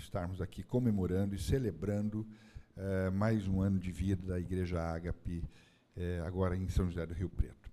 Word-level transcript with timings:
estarmos 0.00 0.40
aqui 0.40 0.62
comemorando 0.62 1.34
e 1.34 1.38
celebrando 1.38 2.26
eh, 2.76 3.10
mais 3.10 3.46
um 3.46 3.60
ano 3.60 3.78
de 3.78 3.92
vida 3.92 4.26
da 4.26 4.40
Igreja 4.40 4.82
Ágape, 4.82 5.44
eh, 5.96 6.22
agora 6.26 6.56
em 6.56 6.68
São 6.68 6.86
José 6.86 7.06
do 7.06 7.14
Rio 7.14 7.28
Preto. 7.28 7.70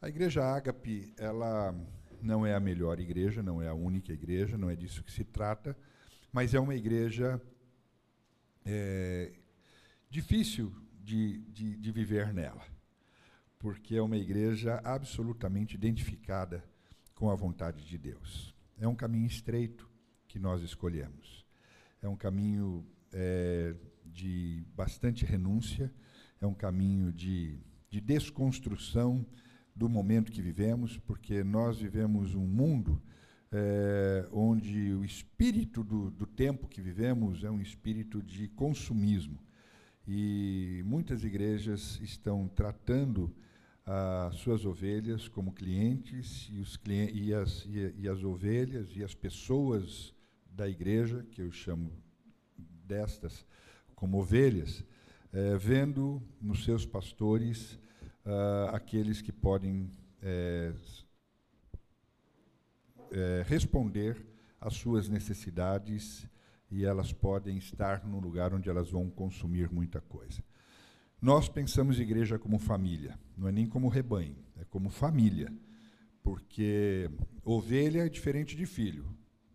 A 0.00 0.08
Igreja 0.08 0.44
Ágape, 0.44 1.12
ela 1.16 1.74
não 2.22 2.46
é 2.46 2.54
a 2.54 2.60
melhor 2.60 2.98
igreja, 2.98 3.42
não 3.42 3.60
é 3.60 3.68
a 3.68 3.74
única 3.74 4.12
igreja, 4.12 4.56
não 4.56 4.70
é 4.70 4.76
disso 4.76 5.02
que 5.04 5.12
se 5.12 5.24
trata, 5.24 5.76
mas 6.32 6.54
é 6.54 6.60
uma 6.60 6.74
igreja 6.74 7.40
é, 8.64 9.32
difícil 10.08 10.74
de, 11.02 11.38
de, 11.50 11.76
de 11.76 11.92
viver 11.92 12.32
nela, 12.32 12.64
porque 13.58 13.96
é 13.96 14.02
uma 14.02 14.16
igreja 14.16 14.80
absolutamente 14.82 15.74
identificada 15.74 16.64
com 17.14 17.30
a 17.30 17.34
vontade 17.34 17.84
de 17.84 17.98
Deus. 17.98 18.54
É 18.78 18.88
um 18.88 18.94
caminho 18.94 19.26
estreito 19.26 19.88
que 20.26 20.38
nós 20.38 20.62
escolhemos. 20.62 21.43
É 22.04 22.08
um 22.08 22.16
caminho 22.16 22.84
é, 23.14 23.74
de 24.04 24.62
bastante 24.76 25.24
renúncia, 25.24 25.90
é 26.38 26.46
um 26.46 26.52
caminho 26.52 27.10
de, 27.10 27.58
de 27.88 27.98
desconstrução 27.98 29.24
do 29.74 29.88
momento 29.88 30.30
que 30.30 30.42
vivemos, 30.42 30.98
porque 30.98 31.42
nós 31.42 31.78
vivemos 31.78 32.34
um 32.34 32.46
mundo 32.46 33.00
é, 33.50 34.28
onde 34.30 34.92
o 34.92 35.02
espírito 35.02 35.82
do, 35.82 36.10
do 36.10 36.26
tempo 36.26 36.68
que 36.68 36.82
vivemos 36.82 37.42
é 37.42 37.50
um 37.50 37.58
espírito 37.58 38.22
de 38.22 38.48
consumismo. 38.48 39.38
E 40.06 40.82
muitas 40.84 41.24
igrejas 41.24 41.98
estão 42.02 42.46
tratando 42.48 43.34
as 43.86 44.36
suas 44.36 44.66
ovelhas 44.66 45.26
como 45.26 45.54
clientes 45.54 46.50
e, 46.52 46.60
os 46.60 46.78
e, 47.14 47.32
as, 47.32 47.64
e, 47.64 47.94
e 47.96 48.06
as 48.10 48.22
ovelhas 48.22 48.94
e 48.94 49.02
as 49.02 49.14
pessoas 49.14 50.13
da 50.54 50.68
igreja, 50.68 51.26
que 51.32 51.42
eu 51.42 51.50
chamo 51.50 51.92
destas 52.56 53.44
como 53.94 54.18
ovelhas, 54.18 54.84
é, 55.32 55.56
vendo 55.56 56.22
nos 56.40 56.64
seus 56.64 56.86
pastores 56.86 57.74
uh, 58.24 58.68
aqueles 58.72 59.20
que 59.20 59.32
podem 59.32 59.90
é, 60.22 60.72
é, 63.10 63.44
responder 63.46 64.24
às 64.60 64.74
suas 64.74 65.08
necessidades 65.08 66.26
e 66.70 66.84
elas 66.84 67.12
podem 67.12 67.58
estar 67.58 68.06
no 68.06 68.20
lugar 68.20 68.54
onde 68.54 68.68
elas 68.68 68.90
vão 68.90 69.10
consumir 69.10 69.70
muita 69.70 70.00
coisa. 70.00 70.42
Nós 71.20 71.48
pensamos 71.48 71.98
igreja 71.98 72.38
como 72.38 72.58
família, 72.58 73.18
não 73.36 73.48
é 73.48 73.52
nem 73.52 73.66
como 73.66 73.88
rebanho, 73.88 74.36
é 74.56 74.64
como 74.64 74.90
família, 74.90 75.52
porque 76.22 77.10
ovelha 77.44 78.06
é 78.06 78.08
diferente 78.08 78.56
de 78.56 78.66
filho. 78.66 79.06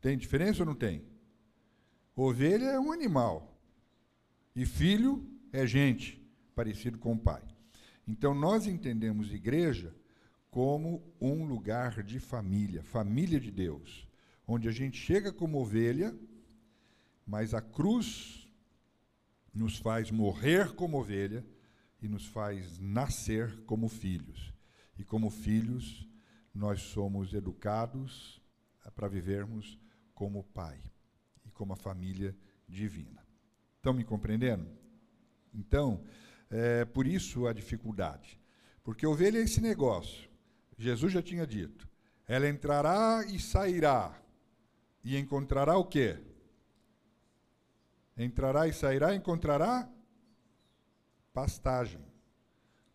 Tem 0.01 0.17
diferença 0.17 0.61
ou 0.61 0.65
não 0.65 0.75
tem? 0.75 1.03
Ovelha 2.15 2.65
é 2.65 2.79
um 2.79 2.91
animal 2.91 3.59
e 4.55 4.65
filho 4.65 5.25
é 5.51 5.65
gente, 5.65 6.21
parecido 6.55 6.97
com 6.97 7.13
o 7.13 7.19
pai. 7.19 7.41
Então, 8.07 8.33
nós 8.33 8.65
entendemos 8.65 9.31
igreja 9.31 9.95
como 10.49 11.03
um 11.21 11.45
lugar 11.45 12.03
de 12.03 12.19
família, 12.19 12.83
família 12.83 13.39
de 13.39 13.51
Deus, 13.51 14.07
onde 14.47 14.67
a 14.67 14.71
gente 14.71 14.97
chega 14.97 15.31
como 15.31 15.61
ovelha, 15.61 16.17
mas 17.25 17.53
a 17.53 17.61
cruz 17.61 18.51
nos 19.53 19.77
faz 19.77 20.09
morrer 20.09 20.73
como 20.73 20.99
ovelha 20.99 21.45
e 22.01 22.07
nos 22.07 22.25
faz 22.25 22.79
nascer 22.79 23.63
como 23.65 23.87
filhos. 23.87 24.53
E 24.97 25.03
como 25.03 25.29
filhos, 25.29 26.07
nós 26.53 26.81
somos 26.81 27.33
educados 27.33 28.41
para 28.95 29.07
vivermos 29.07 29.79
como 30.19 30.43
pai 30.43 30.77
e 31.45 31.49
como 31.49 31.71
a 31.71 31.77
família 31.77 32.35
divina. 32.67 33.25
Estão 33.77 33.93
me 33.93 34.03
compreendendo? 34.03 34.69
Então, 35.53 36.03
é, 36.49 36.83
por 36.83 37.07
isso 37.07 37.47
a 37.47 37.53
dificuldade. 37.53 38.37
Porque 38.83 39.07
ovelha 39.07 39.37
é 39.37 39.43
esse 39.43 39.61
negócio. 39.61 40.29
Jesus 40.77 41.13
já 41.13 41.21
tinha 41.21 41.47
dito. 41.47 41.87
Ela 42.27 42.49
entrará 42.49 43.23
e 43.27 43.39
sairá. 43.39 44.13
E 45.05 45.17
encontrará 45.17 45.77
o 45.77 45.85
quê? 45.85 46.19
Entrará 48.17 48.67
e 48.67 48.73
sairá, 48.73 49.15
encontrará 49.15 49.89
pastagem. 51.33 52.05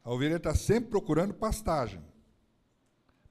A 0.05 0.13
ovelha 0.13 0.37
está 0.37 0.55
sempre 0.55 0.91
procurando 0.91 1.33
pastagem. 1.33 2.05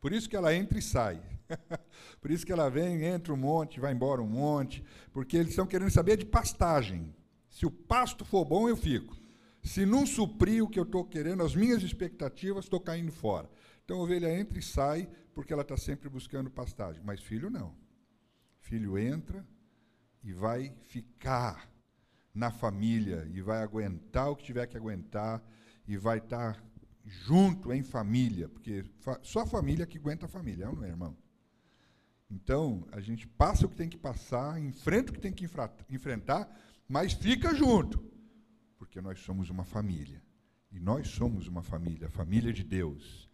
Por 0.01 0.11
isso 0.11 0.27
que 0.27 0.35
ela 0.35 0.51
entra 0.51 0.79
e 0.79 0.81
sai. 0.81 1.32
Por 2.21 2.31
isso 2.31 2.45
que 2.45 2.51
ela 2.51 2.69
vem, 2.69 3.03
entra 3.05 3.33
um 3.33 3.37
monte, 3.37 3.79
vai 3.79 3.93
embora 3.93 4.21
um 4.21 4.27
monte, 4.27 4.83
porque 5.11 5.37
eles 5.37 5.49
estão 5.49 5.67
querendo 5.67 5.91
saber 5.91 6.17
de 6.17 6.25
pastagem. 6.25 7.13
Se 7.49 7.65
o 7.65 7.71
pasto 7.71 8.25
for 8.25 8.45
bom, 8.45 8.67
eu 8.67 8.75
fico. 8.75 9.15
Se 9.61 9.85
não 9.85 10.05
suprir 10.05 10.63
o 10.63 10.69
que 10.69 10.79
eu 10.79 10.83
estou 10.83 11.05
querendo, 11.05 11.43
as 11.43 11.55
minhas 11.55 11.83
expectativas, 11.83 12.65
estou 12.65 12.79
caindo 12.79 13.11
fora. 13.11 13.49
Então 13.83 13.99
a 13.99 14.03
ovelha 14.03 14.33
entra 14.37 14.59
e 14.59 14.61
sai, 14.61 15.07
porque 15.33 15.53
ela 15.53 15.61
está 15.61 15.77
sempre 15.77 16.09
buscando 16.09 16.49
pastagem. 16.49 17.01
Mas 17.03 17.21
filho 17.21 17.49
não. 17.49 17.75
Filho 18.59 18.97
entra 18.97 19.45
e 20.23 20.33
vai 20.33 20.73
ficar 20.81 21.69
na 22.33 22.49
família, 22.49 23.29
e 23.31 23.41
vai 23.41 23.61
aguentar 23.61 24.31
o 24.31 24.35
que 24.35 24.43
tiver 24.43 24.65
que 24.65 24.75
aguentar, 24.75 25.43
e 25.87 25.95
vai 25.97 26.17
estar 26.17 26.55
tá 26.55 26.63
junto 27.05 27.71
em 27.71 27.83
família, 27.83 28.49
porque 28.49 28.83
fa 29.01 29.19
só 29.21 29.45
família 29.45 29.85
que 29.85 29.97
aguenta 29.97 30.25
a 30.25 30.29
família, 30.29 30.65
não 30.65 30.83
é, 30.83 30.87
irmão? 30.87 31.15
Então, 32.33 32.87
a 32.91 32.99
gente 32.99 33.27
passa 33.27 33.65
o 33.65 33.69
que 33.69 33.75
tem 33.75 33.89
que 33.89 33.97
passar, 33.97 34.59
enfrenta 34.59 35.11
o 35.11 35.15
que 35.15 35.21
tem 35.21 35.31
que 35.31 35.47
enfrentar, 35.89 36.49
mas 36.87 37.13
fica 37.13 37.53
junto 37.53 38.13
porque 38.93 39.01
nós 39.01 39.21
somos 39.21 39.49
uma 39.49 39.63
família. 39.63 40.21
E 40.71 40.79
nós 40.79 41.07
somos 41.07 41.47
uma 41.47 41.63
família, 41.63 42.11
família 42.11 42.53
de 42.53 42.63
Deus. 42.63 43.27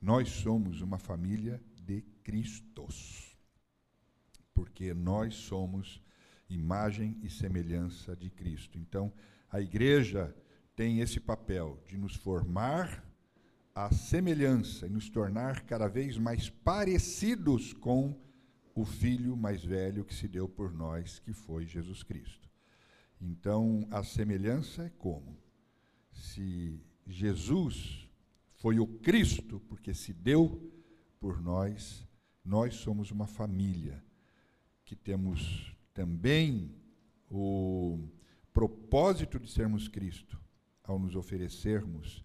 Nós 0.00 0.28
somos 0.28 0.80
uma 0.80 0.98
família 0.98 1.62
de 1.80 2.02
Cristos. 2.24 3.38
Porque 4.52 4.92
nós 4.92 5.34
somos 5.34 6.02
imagem 6.50 7.16
e 7.22 7.30
semelhança 7.30 8.16
de 8.16 8.28
Cristo. 8.28 8.76
Então, 8.76 9.12
a 9.48 9.60
igreja 9.60 10.34
tem 10.74 10.98
esse 10.98 11.20
papel 11.20 11.80
de 11.86 11.96
nos 11.96 12.16
formar 12.16 13.04
à 13.72 13.92
semelhança 13.92 14.88
e 14.88 14.90
nos 14.90 15.08
tornar 15.08 15.60
cada 15.60 15.86
vez 15.86 16.18
mais 16.18 16.50
parecidos 16.50 17.72
com 17.72 18.20
o 18.74 18.84
filho 18.84 19.36
mais 19.36 19.64
velho 19.64 20.04
que 20.04 20.14
se 20.14 20.26
deu 20.26 20.48
por 20.48 20.72
nós, 20.72 21.18
que 21.18 21.32
foi 21.32 21.66
Jesus 21.66 22.02
Cristo. 22.02 22.50
Então, 23.20 23.86
a 23.90 24.02
semelhança 24.02 24.84
é 24.84 24.90
como? 24.90 25.38
Se 26.12 26.80
Jesus 27.06 28.08
foi 28.54 28.80
o 28.80 28.86
Cristo, 28.86 29.60
porque 29.68 29.94
se 29.94 30.12
deu 30.12 30.72
por 31.20 31.40
nós, 31.40 32.06
nós 32.44 32.74
somos 32.74 33.10
uma 33.10 33.26
família 33.26 34.04
que 34.84 34.96
temos 34.96 35.74
também 35.92 36.74
o 37.30 38.08
propósito 38.52 39.38
de 39.38 39.50
sermos 39.50 39.88
Cristo 39.88 40.40
ao 40.82 40.98
nos 40.98 41.14
oferecermos 41.14 42.23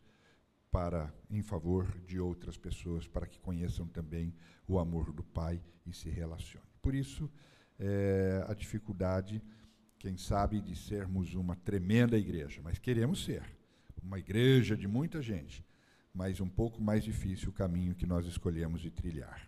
para 0.72 1.14
em 1.30 1.42
favor 1.42 2.00
de 2.06 2.20
outras 2.20 2.58
pessoas, 2.58 3.08
para 3.08 3.28
que 3.28 3.40
conheçam 3.40 3.88
também 3.88 4.34
o 4.68 4.80
amor 4.80 5.12
do 5.12 5.24
Pai 5.24 5.62
e 5.86 5.94
se 5.94 6.10
relacionem. 6.10 6.70
Por 6.82 6.94
isso, 6.94 7.30
é, 7.80 8.46
a 8.48 8.54
dificuldade 8.54 9.42
quem 10.00 10.16
sabe, 10.18 10.62
de 10.62 10.76
sermos 10.78 11.34
uma 11.36 11.58
tremenda 11.58 12.18
igreja, 12.18 12.62
mas 12.64 12.80
queremos 12.80 13.26
ser 13.26 13.44
uma 14.02 14.18
igreja 14.18 14.78
de 14.78 14.88
muita 14.88 15.22
gente, 15.22 15.64
mas 16.14 16.40
um 16.40 16.48
pouco 16.48 16.82
mais 16.82 17.04
difícil 17.04 17.50
o 17.50 17.54
caminho 17.54 17.94
que 17.94 18.08
nós 18.08 18.26
escolhemos 18.26 18.80
de 18.80 18.90
trilhar. 18.90 19.48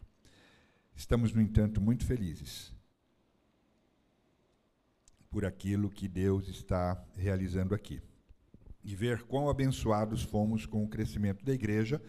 Estamos, 0.94 1.34
no 1.34 1.42
entanto, 1.42 1.80
muito 1.80 2.06
felizes 2.06 2.74
por 5.30 5.46
aquilo 5.46 5.90
que 5.90 6.10
Deus 6.10 6.50
está 6.50 7.02
realizando 7.16 7.74
aqui. 7.74 8.02
E 8.84 8.96
ver 8.96 9.24
quão 9.24 9.50
abençoados 9.50 10.24
fomos 10.24 10.66
com 10.66 10.84
o 10.84 10.88
crescimento 10.88 11.46
da 11.46 11.54
igreja 11.54 12.02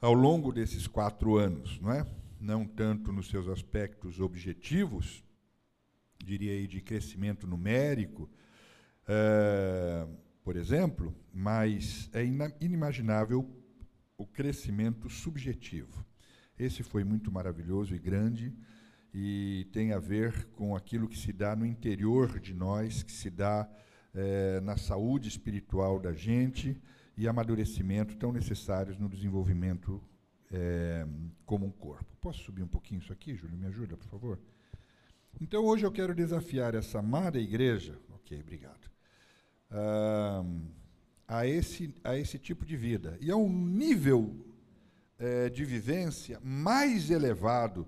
ao 0.00 0.12
longo 0.12 0.52
desses 0.52 0.86
quatro 0.86 1.36
anos, 1.36 1.80
não 1.80 1.92
é? 1.92 2.06
Não 2.40 2.66
tanto 2.66 3.12
nos 3.12 3.28
seus 3.28 3.48
aspectos 3.48 4.20
objetivos, 4.20 5.24
diria 6.24 6.52
aí, 6.52 6.66
de 6.66 6.80
crescimento 6.80 7.46
numérico, 7.46 8.30
é, 9.06 10.06
por 10.44 10.56
exemplo, 10.56 11.14
mas 11.32 12.08
é 12.12 12.22
inimaginável 12.60 13.48
o 14.16 14.26
crescimento 14.26 15.08
subjetivo. 15.08 16.04
Esse 16.58 16.82
foi 16.82 17.04
muito 17.04 17.30
maravilhoso 17.30 17.94
e 17.94 17.98
grande 17.98 18.52
e 19.12 19.66
tem 19.72 19.92
a 19.92 19.98
ver 19.98 20.46
com 20.50 20.76
aquilo 20.76 21.08
que 21.08 21.18
se 21.18 21.32
dá 21.32 21.56
no 21.56 21.64
interior 21.64 22.38
de 22.40 22.52
nós, 22.52 23.02
que 23.02 23.12
se 23.12 23.30
dá 23.30 23.68
é, 24.18 24.60
na 24.62 24.76
saúde 24.76 25.28
espiritual 25.28 26.00
da 26.00 26.12
gente 26.12 26.76
e 27.16 27.28
amadurecimento 27.28 28.16
tão 28.16 28.32
necessários 28.32 28.98
no 28.98 29.08
desenvolvimento 29.08 30.02
é, 30.50 31.06
como 31.46 31.64
um 31.66 31.70
corpo. 31.70 32.16
Posso 32.20 32.42
subir 32.42 32.64
um 32.64 32.68
pouquinho 32.68 33.00
isso 33.00 33.12
aqui, 33.12 33.36
Júlio? 33.36 33.56
Me 33.56 33.66
ajuda, 33.66 33.96
por 33.96 34.08
favor? 34.08 34.40
Então 35.40 35.64
hoje 35.64 35.86
eu 35.86 35.92
quero 35.92 36.16
desafiar 36.16 36.74
essa 36.74 36.98
amada 36.98 37.38
igreja, 37.38 37.96
ok, 38.12 38.40
obrigado, 38.40 38.90
uh, 39.70 40.62
a, 41.28 41.46
esse, 41.46 41.94
a 42.02 42.18
esse 42.18 42.40
tipo 42.40 42.66
de 42.66 42.76
vida. 42.76 43.16
E 43.20 43.30
a 43.30 43.36
um 43.36 43.52
nível 43.52 44.34
eh, 45.18 45.48
de 45.50 45.64
vivência 45.64 46.40
mais 46.42 47.10
elevado 47.10 47.86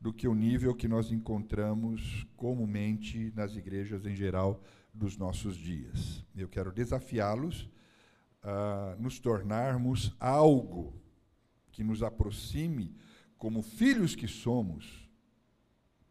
do 0.00 0.12
que 0.12 0.26
o 0.26 0.34
nível 0.34 0.74
que 0.74 0.88
nós 0.88 1.12
encontramos 1.12 2.26
comumente 2.36 3.32
nas 3.36 3.54
igrejas 3.54 4.06
em 4.06 4.14
geral 4.16 4.60
dos 4.92 5.16
nossos 5.16 5.56
dias. 5.56 6.24
Eu 6.36 6.48
quero 6.48 6.72
desafiá-los 6.72 7.68
a 8.42 8.96
nos 8.98 9.18
tornarmos 9.18 10.14
algo 10.18 11.00
que 11.70 11.84
nos 11.84 12.02
aproxime, 12.02 12.96
como 13.36 13.62
filhos 13.62 14.14
que 14.14 14.26
somos, 14.26 15.08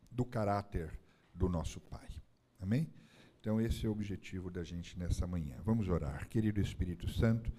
do 0.09 0.25
caráter 0.25 0.97
do 1.33 1.47
nosso 1.47 1.79
Pai. 1.79 2.07
Amém? 2.59 2.91
Então, 3.39 3.62
esse 3.62 3.85
é 3.85 3.89
o 3.89 3.91
objetivo 3.91 4.50
da 4.50 4.63
gente 4.63 4.97
nessa 4.97 5.27
manhã. 5.27 5.56
Vamos 5.63 5.88
orar. 5.88 6.27
Querido 6.27 6.59
Espírito 6.59 7.07
Santo, 7.07 7.53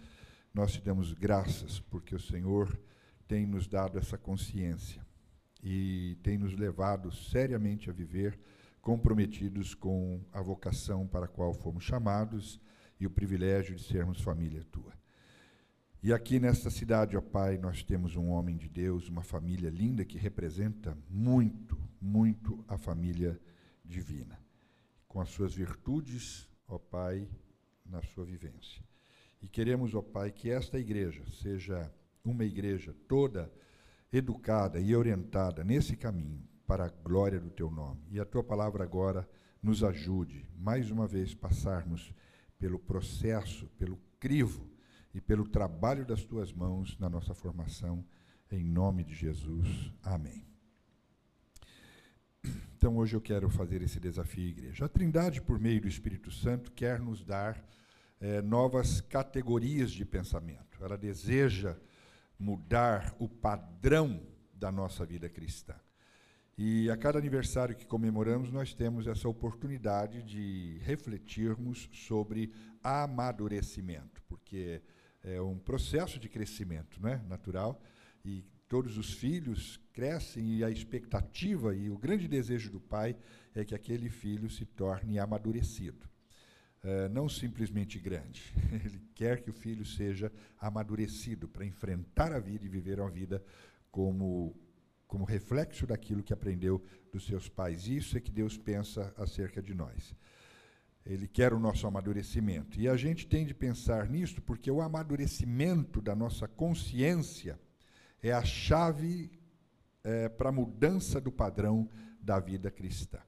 nós 0.53 0.73
te 0.73 0.81
damos 0.81 1.13
graças 1.13 1.79
porque 1.81 2.15
o 2.15 2.21
Senhor 2.21 2.79
tem 3.29 3.47
nos 3.47 3.69
dado 3.69 3.99
essa 3.99 4.19
consciência 4.19 5.07
e 5.63 6.19
tem 6.23 6.37
nos 6.37 6.55
levado 6.55 7.13
seriamente 7.13 7.89
a 7.89 7.93
viver 7.93 8.39
comprometidos 8.89 9.75
com 9.75 10.19
a 10.33 10.41
vocação 10.41 11.07
para 11.07 11.27
a 11.27 11.29
qual 11.29 11.53
fomos 11.53 11.85
chamados 11.85 12.59
e 12.99 13.07
o 13.07 13.11
privilégio 13.11 13.77
de 13.77 13.83
sermos 13.83 14.19
família 14.19 14.65
tua. 14.73 14.95
E 16.03 16.11
aqui 16.11 16.41
nesta 16.41 16.71
cidade, 16.71 17.15
ó 17.15 17.21
Pai, 17.21 17.59
nós 17.59 17.83
temos 17.83 18.17
um 18.17 18.29
homem 18.31 18.57
de 18.57 18.67
Deus, 18.67 19.07
uma 19.11 19.23
família 19.23 19.69
linda 19.69 20.07
que 20.07 20.17
representa 20.17 20.97
muito, 21.07 21.79
muito 22.01 22.65
a 22.67 22.79
família 22.79 23.39
divina, 23.85 24.41
com 25.07 25.21
as 25.21 25.29
suas 25.29 25.53
virtudes, 25.53 26.49
ó 26.67 26.79
Pai, 26.79 27.29
na 27.85 28.01
sua 28.01 28.25
vivência. 28.25 28.83
E 29.43 29.49
queremos, 29.49 29.95
ó 29.95 30.01
Pai, 30.01 30.33
que 30.33 30.49
esta 30.49 30.79
igreja 30.79 31.23
seja 31.43 31.93
uma 32.25 32.47
igreja 32.47 32.97
toda 33.07 33.53
educada 34.11 34.81
e 34.81 34.97
orientada 34.97 35.63
nesse 35.63 35.95
caminho 35.95 36.49
para 36.69 36.85
a 36.85 36.89
glória 36.91 37.41
do 37.41 37.49
teu 37.49 37.71
nome. 37.71 38.03
E 38.11 38.21
a 38.21 38.27
tua 38.27 38.45
palavra 38.45 38.85
agora 38.85 39.27
nos 39.63 39.83
ajude, 39.83 40.47
mais 40.55 40.91
uma 40.91 41.07
vez, 41.07 41.35
passarmos 41.35 42.15
pelo 42.59 42.79
processo, 42.79 43.67
pelo 43.79 43.99
crivo 44.21 44.71
e 45.15 45.21
pelo 45.21 45.49
trabalho 45.49 46.05
das 46.05 46.25
tuas 46.25 46.53
mãos 46.53 46.99
na 46.99 47.09
nossa 47.09 47.35
formação, 47.35 48.05
em 48.53 48.63
nome 48.63 49.03
de 49.03 49.15
Jesus. 49.15 49.91
Amém. 50.03 50.47
Então, 52.77 52.99
hoje 52.99 53.17
eu 53.17 53.21
quero 53.21 53.49
fazer 53.49 53.81
esse 53.81 53.99
desafio, 53.99 54.49
igreja. 54.49 54.85
A 54.85 54.89
Trindade, 54.89 55.41
por 55.41 55.59
meio 55.59 55.81
do 55.81 55.89
Espírito 55.89 56.31
Santo, 56.31 56.71
quer 56.73 57.01
nos 57.01 57.25
dar 57.25 57.67
é, 58.21 58.43
novas 58.43 59.01
categorias 59.01 59.91
de 59.91 60.05
pensamento. 60.05 60.85
Ela 60.85 60.99
deseja 60.99 61.77
mudar 62.39 63.17
o 63.19 63.27
padrão 63.27 64.23
da 64.53 64.71
nossa 64.71 65.07
vida 65.07 65.31
cristã. 65.31 65.75
E 66.61 66.91
a 66.91 66.97
cada 66.97 67.21
aniversário 67.21 67.77
que 67.77 67.87
comemoramos, 67.87 68.51
nós 68.51 68.75
temos 68.75 69.07
essa 69.07 69.29
oportunidade 69.29 70.25
de 70.25 70.81
refletirmos 70.83 71.89
sobre 71.93 72.53
amadurecimento, 72.83 74.21
porque 74.27 74.83
é 75.23 75.41
um 75.41 75.57
processo 75.57 76.19
de 76.19 76.29
crescimento 76.29 77.01
né, 77.01 77.23
natural, 77.29 77.81
e 78.25 78.45
todos 78.67 78.99
os 78.99 79.13
filhos 79.13 79.81
crescem, 79.93 80.57
e 80.57 80.65
a 80.65 80.71
expectativa 80.71 81.77
e 81.77 81.91
o 81.91 81.97
grande 81.97 82.27
desejo 82.27 82.73
do 82.73 82.81
pai 82.81 83.17
é 83.55 83.65
que 83.65 83.75
aquele 83.75 84.11
filho 84.11 84.51
se 84.51 84.67
torne 84.67 85.17
amadurecido. 85.21 86.09
Uh, 86.83 87.09
não 87.13 87.29
simplesmente 87.29 88.01
grande. 88.01 88.53
Ele 88.85 89.01
quer 89.15 89.43
que 89.43 89.51
o 89.51 89.53
filho 89.53 89.87
seja 89.87 90.33
amadurecido 90.59 91.47
para 91.47 91.65
enfrentar 91.65 92.33
a 92.33 92.41
vida 92.41 92.65
e 92.65 92.69
viver 92.69 92.99
uma 92.99 93.11
vida 93.11 93.45
como, 93.93 94.55
como 95.09 95.25
reflexo 95.25 95.87
daquilo 95.87 96.23
que 96.23 96.33
aprendeu 96.33 96.81
dos 97.11 97.27
seus 97.27 97.49
pais. 97.49 97.89
Isso 97.89 98.17
é 98.17 98.21
que 98.21 98.31
Deus 98.31 98.57
pensa 98.57 99.13
acerca 99.17 99.61
de 99.61 99.75
nós. 99.75 100.15
Ele 101.05 101.27
quer 101.27 101.55
o 101.55 101.59
nosso 101.59 101.87
amadurecimento. 101.87 102.79
E 102.79 102.87
a 102.87 102.97
gente 102.97 103.27
tem 103.27 103.47
de 103.47 103.55
pensar 103.55 104.09
nisso 104.09 104.43
porque 104.43 104.71
o 104.71 104.83
amadurecimento 104.83 106.03
da 106.03 106.15
nossa 106.15 106.47
consciência 106.47 107.59
é 108.23 108.31
a 108.31 108.45
chave 108.45 109.31
é, 110.05 110.29
para 110.29 110.51
a 110.51 110.53
mudança 110.53 111.19
do 111.21 111.33
padrão 111.33 111.89
da 112.21 112.39
vida 112.39 112.71
cristã. 112.71 113.19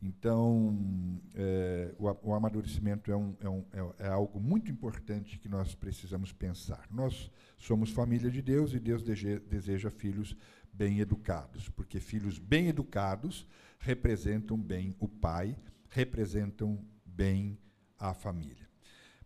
Então, 0.00 1.20
é, 1.34 1.92
o, 1.98 2.30
o, 2.30 2.34
amadurecimento 2.34 3.10
é, 3.10 3.16
um, 3.16 3.36
é, 3.40 3.48
um, 3.48 3.64
é, 3.72 4.06
é, 4.06 4.08
algo 4.08 4.38
muito 4.38 4.70
importante 4.70 5.38
que 5.38 5.48
nós 5.48 5.74
precisamos 5.74 6.32
pensar. 6.32 6.86
Nós 6.88 7.30
somos 7.56 7.90
família 7.90 8.30
de 8.30 8.40
Deus 8.40 8.72
e 8.72 8.78
Deus 8.78 9.02
deseja, 9.02 9.40
deseja 9.50 9.90
filhos 9.90 10.36
bem 10.78 11.00
educados, 11.00 11.68
porque 11.70 11.98
filhos 11.98 12.38
bem 12.38 12.68
educados 12.68 13.44
representam 13.80 14.56
bem 14.56 14.94
o 15.00 15.08
pai, 15.08 15.56
representam 15.90 16.80
bem 17.04 17.58
a 17.98 18.14
família. 18.14 18.68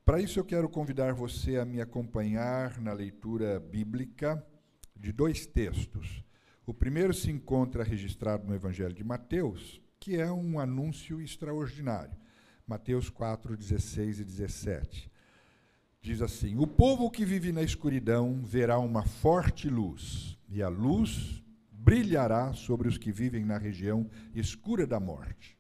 Para 0.03 0.19
isso, 0.19 0.41
eu 0.41 0.45
quero 0.47 0.67
convidar 0.67 1.13
você 1.13 1.59
a 1.59 1.65
me 1.67 1.79
acompanhar 1.79 2.81
na 2.81 2.95
leitura 2.95 3.61
bíblica 3.61 4.43
de 4.99 5.13
dois 5.13 5.45
textos. 5.45 6.25
O 6.65 6.73
primeiro 6.73 7.13
se 7.13 7.31
encontra 7.31 7.85
registrado 7.85 8.47
no 8.47 8.55
Evangelho 8.55 8.95
de 8.95 9.05
Mateus, 9.05 9.79
que 10.01 10.17
é 10.17 10.33
um 10.33 10.59
anúncio 10.59 11.21
extraordinário. 11.21 12.17
Mateus 12.67 13.11
4, 13.11 13.57
16 13.59 14.21
e 14.21 14.25
17. 14.25 15.12
Diz 16.03 16.21
assim: 16.21 16.59
O 16.59 16.67
povo 16.67 17.09
que 17.09 17.25
vive 17.25 17.53
na 17.53 17.63
escuridão 17.63 18.43
verá 18.43 18.77
uma 18.81 19.05
forte 19.05 19.69
luz, 19.69 20.37
e 20.49 20.61
a 20.61 20.69
luz 20.69 21.41
brilhará 21.71 22.53
sobre 22.55 22.89
os 22.89 22.99
que 22.99 23.13
vivem 23.13 23.45
na 23.45 23.57
região 23.57 24.11
escura 24.35 24.85
da 24.85 24.99
morte. 24.99 25.57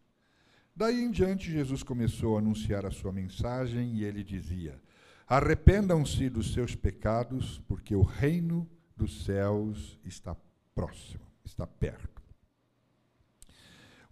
Daí 0.75 1.01
em 1.01 1.13
diante, 1.13 1.51
Jesus 1.51 1.85
começou 1.85 2.35
a 2.37 2.41
anunciar 2.41 2.85
a 2.85 2.91
sua 2.91 3.13
mensagem 3.13 3.95
e 3.95 4.05
ele 4.05 4.25
dizia: 4.25 4.83
Arrependam-se 5.29 6.29
dos 6.29 6.53
seus 6.53 6.75
pecados, 6.75 7.63
porque 7.69 7.95
o 7.95 8.03
reino 8.03 8.69
dos 8.97 9.25
céus 9.25 9.97
está 10.05 10.37
próximo, 10.75 11.25
está 11.45 11.69
perto. 11.69 12.21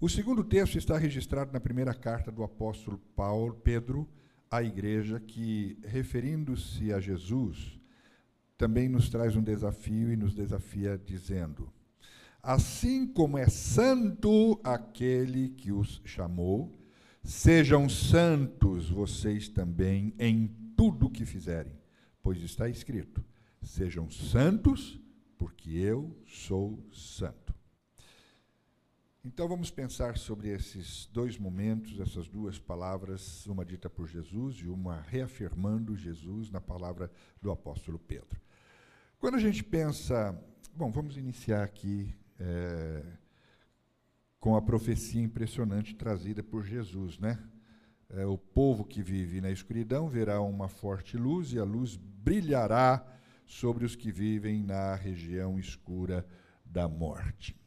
O 0.01 0.09
segundo 0.09 0.45
texto 0.45 0.79
está 0.79 0.97
registrado 0.97 1.53
na 1.53 1.59
primeira 1.59 1.93
carta 1.93 2.31
do 2.31 2.45
apóstolo 2.45 2.99
Paulo, 3.17 3.55
Pedro 3.55 4.09
à 4.51 4.63
igreja, 4.63 5.21
que, 5.21 5.79
referindo-se 5.85 6.93
a 6.93 6.99
Jesus, 6.99 7.79
também 8.59 8.89
nos 8.89 9.09
traz 9.09 9.37
um 9.37 9.43
desafio 9.43 10.13
e 10.13 10.17
nos 10.17 10.35
desafia 10.35 10.99
dizendo: 10.99 11.73
Assim 12.43 13.07
como 13.07 13.39
é 13.39 13.49
santo 13.49 14.61
aquele 14.65 15.51
que 15.51 15.71
os 15.71 16.01
chamou, 16.05 16.79
sejam 17.23 17.89
santos 17.89 18.91
vocês 18.91 19.49
também 19.49 20.15
em 20.19 20.49
tudo 20.77 21.07
o 21.07 21.11
que 21.11 21.25
fizerem, 21.25 21.79
pois 22.23 22.43
está 22.43 22.69
escrito: 22.69 23.25
sejam 23.63 24.11
santos, 24.11 24.99
porque 25.39 25.71
eu 25.71 26.15
sou 26.27 26.83
santo. 26.93 27.40
Então 29.23 29.47
vamos 29.47 29.71
pensar 29.71 30.17
sobre 30.17 30.49
esses 30.49 31.05
dois 31.13 31.37
momentos, 31.37 32.01
essas 32.01 32.27
duas 32.27 32.59
palavras, 32.59 33.47
uma 33.47 33.67
dita 33.67 33.91
por 33.91 34.09
Jesus 34.09 34.57
e 34.57 34.67
uma 34.67 35.03
reafirmando 35.03 35.95
Jesus 35.95 36.51
na 36.51 36.59
palavra 36.59 37.13
do 37.41 37.51
apóstolo 37.51 37.99
Pedro. 37.99 38.41
Quando 39.19 39.35
a 39.35 39.39
gente 39.39 39.63
pensa, 39.63 40.35
bom, 40.75 40.91
vamos 40.91 41.19
iniciar 41.19 41.63
aqui 41.63 42.15
é, 42.39 43.03
com 44.39 44.57
a 44.57 44.63
profecia 44.63 45.21
impressionante 45.21 45.95
trazida 45.95 46.43
por 46.43 46.65
Jesus, 46.65 47.19
né? 47.19 47.39
É, 48.09 48.25
o 48.25 48.39
povo 48.39 48.87
que 48.87 49.03
vive 49.03 49.43
na 49.43 49.51
escuridão 49.51 50.09
verá 50.09 50.41
uma 50.41 50.67
forte 50.67 51.19
luz 51.19 51.53
e 51.53 51.59
a 51.59 51.65
luz 51.65 51.95
brilhará 51.95 53.07
sobre 53.45 53.85
os 53.85 53.95
que 53.95 54.11
vivem 54.11 54.63
na 54.63 54.95
região 54.95 55.59
escura 55.59 56.27
da 56.65 56.89
morte. 56.89 57.60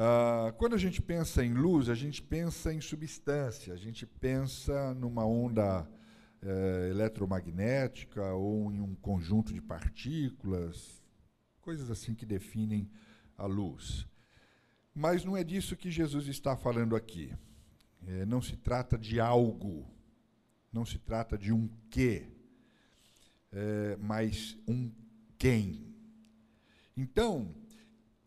Ah, 0.00 0.54
quando 0.56 0.76
a 0.76 0.78
gente 0.78 1.02
pensa 1.02 1.44
em 1.44 1.52
luz, 1.52 1.88
a 1.88 1.94
gente 1.96 2.22
pensa 2.22 2.72
em 2.72 2.80
substância, 2.80 3.74
a 3.74 3.76
gente 3.76 4.06
pensa 4.06 4.94
numa 4.94 5.26
onda 5.26 5.90
é, 6.40 6.88
eletromagnética 6.88 8.32
ou 8.32 8.72
em 8.72 8.80
um 8.80 8.94
conjunto 8.94 9.52
de 9.52 9.60
partículas, 9.60 11.02
coisas 11.60 11.90
assim 11.90 12.14
que 12.14 12.24
definem 12.24 12.88
a 13.36 13.46
luz. 13.46 14.06
Mas 14.94 15.24
não 15.24 15.36
é 15.36 15.42
disso 15.42 15.76
que 15.76 15.90
Jesus 15.90 16.28
está 16.28 16.56
falando 16.56 16.94
aqui. 16.94 17.34
É, 18.06 18.24
não 18.24 18.40
se 18.40 18.56
trata 18.56 18.96
de 18.96 19.18
algo, 19.18 19.84
não 20.72 20.84
se 20.84 21.00
trata 21.00 21.36
de 21.36 21.52
um 21.52 21.68
quê, 21.90 22.28
é, 23.50 23.96
mas 23.96 24.56
um 24.68 24.92
quem. 25.36 25.92
Então, 26.96 27.52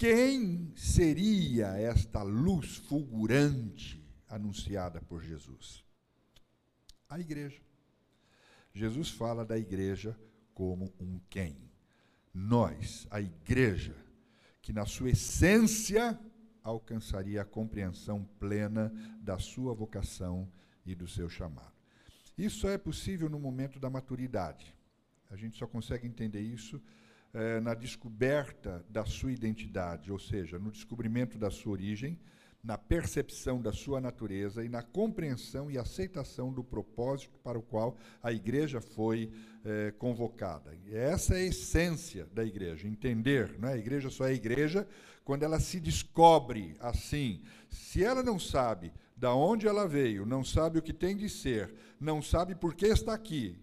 quem 0.01 0.73
seria 0.75 1.77
esta 1.77 2.23
luz 2.23 2.77
fulgurante 2.77 4.03
anunciada 4.27 4.99
por 4.99 5.21
Jesus? 5.21 5.85
A 7.07 7.19
igreja. 7.19 7.61
Jesus 8.73 9.11
fala 9.11 9.45
da 9.45 9.59
igreja 9.59 10.19
como 10.55 10.91
um 10.99 11.19
quem. 11.29 11.55
Nós, 12.33 13.05
a 13.11 13.21
igreja, 13.21 13.95
que 14.59 14.73
na 14.73 14.87
sua 14.87 15.11
essência 15.11 16.19
alcançaria 16.63 17.43
a 17.43 17.45
compreensão 17.45 18.27
plena 18.39 18.91
da 19.21 19.37
sua 19.37 19.71
vocação 19.71 20.51
e 20.83 20.95
do 20.95 21.07
seu 21.07 21.29
chamado. 21.29 21.75
Isso 22.35 22.67
é 22.67 22.75
possível 22.75 23.29
no 23.29 23.39
momento 23.39 23.79
da 23.79 23.87
maturidade. 23.87 24.75
A 25.29 25.35
gente 25.35 25.59
só 25.59 25.67
consegue 25.67 26.07
entender 26.07 26.41
isso 26.41 26.81
eh, 27.33 27.59
na 27.61 27.73
descoberta 27.73 28.85
da 28.89 29.05
sua 29.05 29.31
identidade, 29.31 30.11
ou 30.11 30.19
seja, 30.19 30.59
no 30.59 30.71
descobrimento 30.71 31.37
da 31.37 31.49
sua 31.49 31.71
origem, 31.71 32.19
na 32.63 32.77
percepção 32.77 33.61
da 33.61 33.73
sua 33.73 33.99
natureza 33.99 34.63
e 34.63 34.69
na 34.69 34.83
compreensão 34.83 35.71
e 35.71 35.77
aceitação 35.77 36.53
do 36.53 36.63
propósito 36.63 37.39
para 37.39 37.57
o 37.57 37.61
qual 37.61 37.97
a 38.21 38.31
igreja 38.31 38.79
foi 38.79 39.31
eh, 39.65 39.93
convocada. 39.97 40.75
E 40.85 40.93
essa 40.93 41.35
é 41.35 41.37
a 41.37 41.45
essência 41.45 42.27
da 42.33 42.45
igreja, 42.45 42.87
entender. 42.87 43.57
Não 43.57 43.69
é? 43.69 43.73
A 43.73 43.77
igreja 43.77 44.09
só 44.09 44.27
é 44.27 44.33
igreja 44.33 44.87
quando 45.23 45.43
ela 45.43 45.59
se 45.59 45.79
descobre 45.79 46.75
assim. 46.79 47.41
Se 47.69 48.03
ela 48.03 48.21
não 48.21 48.37
sabe 48.37 48.93
da 49.15 49.33
onde 49.33 49.67
ela 49.67 49.87
veio, 49.87 50.25
não 50.25 50.43
sabe 50.43 50.79
o 50.79 50.81
que 50.81 50.93
tem 50.93 51.15
de 51.15 51.29
ser, 51.29 51.73
não 51.99 52.21
sabe 52.21 52.55
por 52.55 52.73
que 52.73 52.87
está 52.87 53.13
aqui, 53.13 53.57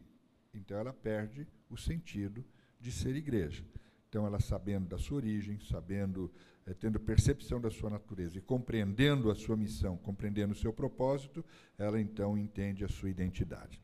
então 0.54 0.78
ela 0.78 0.92
perde 0.92 1.46
o 1.68 1.76
sentido 1.76 2.44
de 2.80 2.92
ser 2.92 3.16
igreja. 3.16 3.64
Então, 4.08 4.26
ela 4.26 4.40
sabendo 4.40 4.88
da 4.88 4.99
sua 4.99 5.18
origem, 5.18 5.58
sabendo, 5.70 6.32
é, 6.66 6.73
tendo 6.73 6.99
percepção 6.99 7.61
da 7.61 7.70
sua 7.70 7.90
natureza 7.90 8.38
e 8.38 8.40
compreendendo 8.40 9.30
a 9.30 9.35
sua 9.35 9.56
missão, 9.56 9.97
compreendendo 9.99 10.52
o 10.52 10.56
seu 10.56 10.73
propósito, 10.73 11.44
ela 11.76 12.00
então 12.00 12.37
entende 12.38 12.85
a 12.85 12.88
sua 12.88 13.11
identidade. 13.11 13.80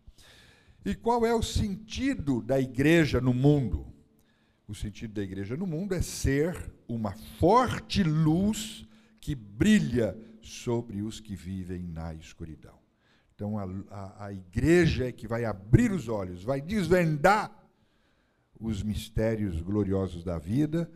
E 0.85 0.95
qual 0.95 1.27
é 1.27 1.35
o 1.35 1.43
sentido 1.43 2.43
da 2.43 2.61
igreja 2.61 3.21
no 3.21 3.35
mundo? 3.35 3.87
O 4.67 4.75
sentido 4.75 5.15
da 5.15 5.23
igreja 5.23 5.57
no 5.57 5.67
mundo 5.67 5.95
é 5.95 6.01
ser 6.01 6.73
uma 6.89 7.13
forte 7.39 8.03
luz 8.03 8.87
que 9.21 9.35
brilha 9.35 10.17
sobre 10.41 11.03
os 11.03 11.21
que 11.21 11.35
vivem 11.35 11.83
na 11.83 12.15
escuridão. 12.15 12.79
Então, 13.35 13.59
a, 13.59 13.65
a, 13.91 14.27
a 14.27 14.33
igreja 14.33 15.09
é 15.09 15.13
que 15.13 15.27
vai 15.27 15.45
abrir 15.45 15.91
os 15.91 16.09
olhos, 16.09 16.45
vai 16.45 16.61
desvendar 16.61 17.64
os 18.59 18.83
mistérios 18.83 19.61
gloriosos 19.61 20.25
da 20.25 20.39
vida 20.39 20.91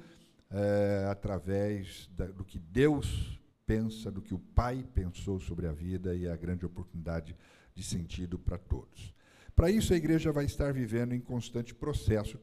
é, 0.50 1.06
através 1.10 2.08
da, 2.16 2.26
do 2.26 2.44
que 2.44 2.58
Deus 2.58 3.38
pensa, 3.66 4.10
do 4.10 4.22
que 4.22 4.34
o 4.34 4.38
Pai 4.38 4.84
pensou 4.94 5.38
sobre 5.38 5.66
a 5.66 5.72
vida 5.72 6.14
e 6.14 6.26
a 6.26 6.36
grande 6.36 6.64
oportunidade 6.64 7.36
de 7.74 7.82
sentido 7.82 8.38
para 8.38 8.56
todos. 8.56 9.14
Para 9.54 9.70
isso, 9.70 9.92
a 9.92 9.96
igreja 9.96 10.32
vai 10.32 10.44
estar 10.44 10.72
vivendo 10.72 11.12
em 11.12 11.20
constante 11.20 11.74
processo 11.74 12.38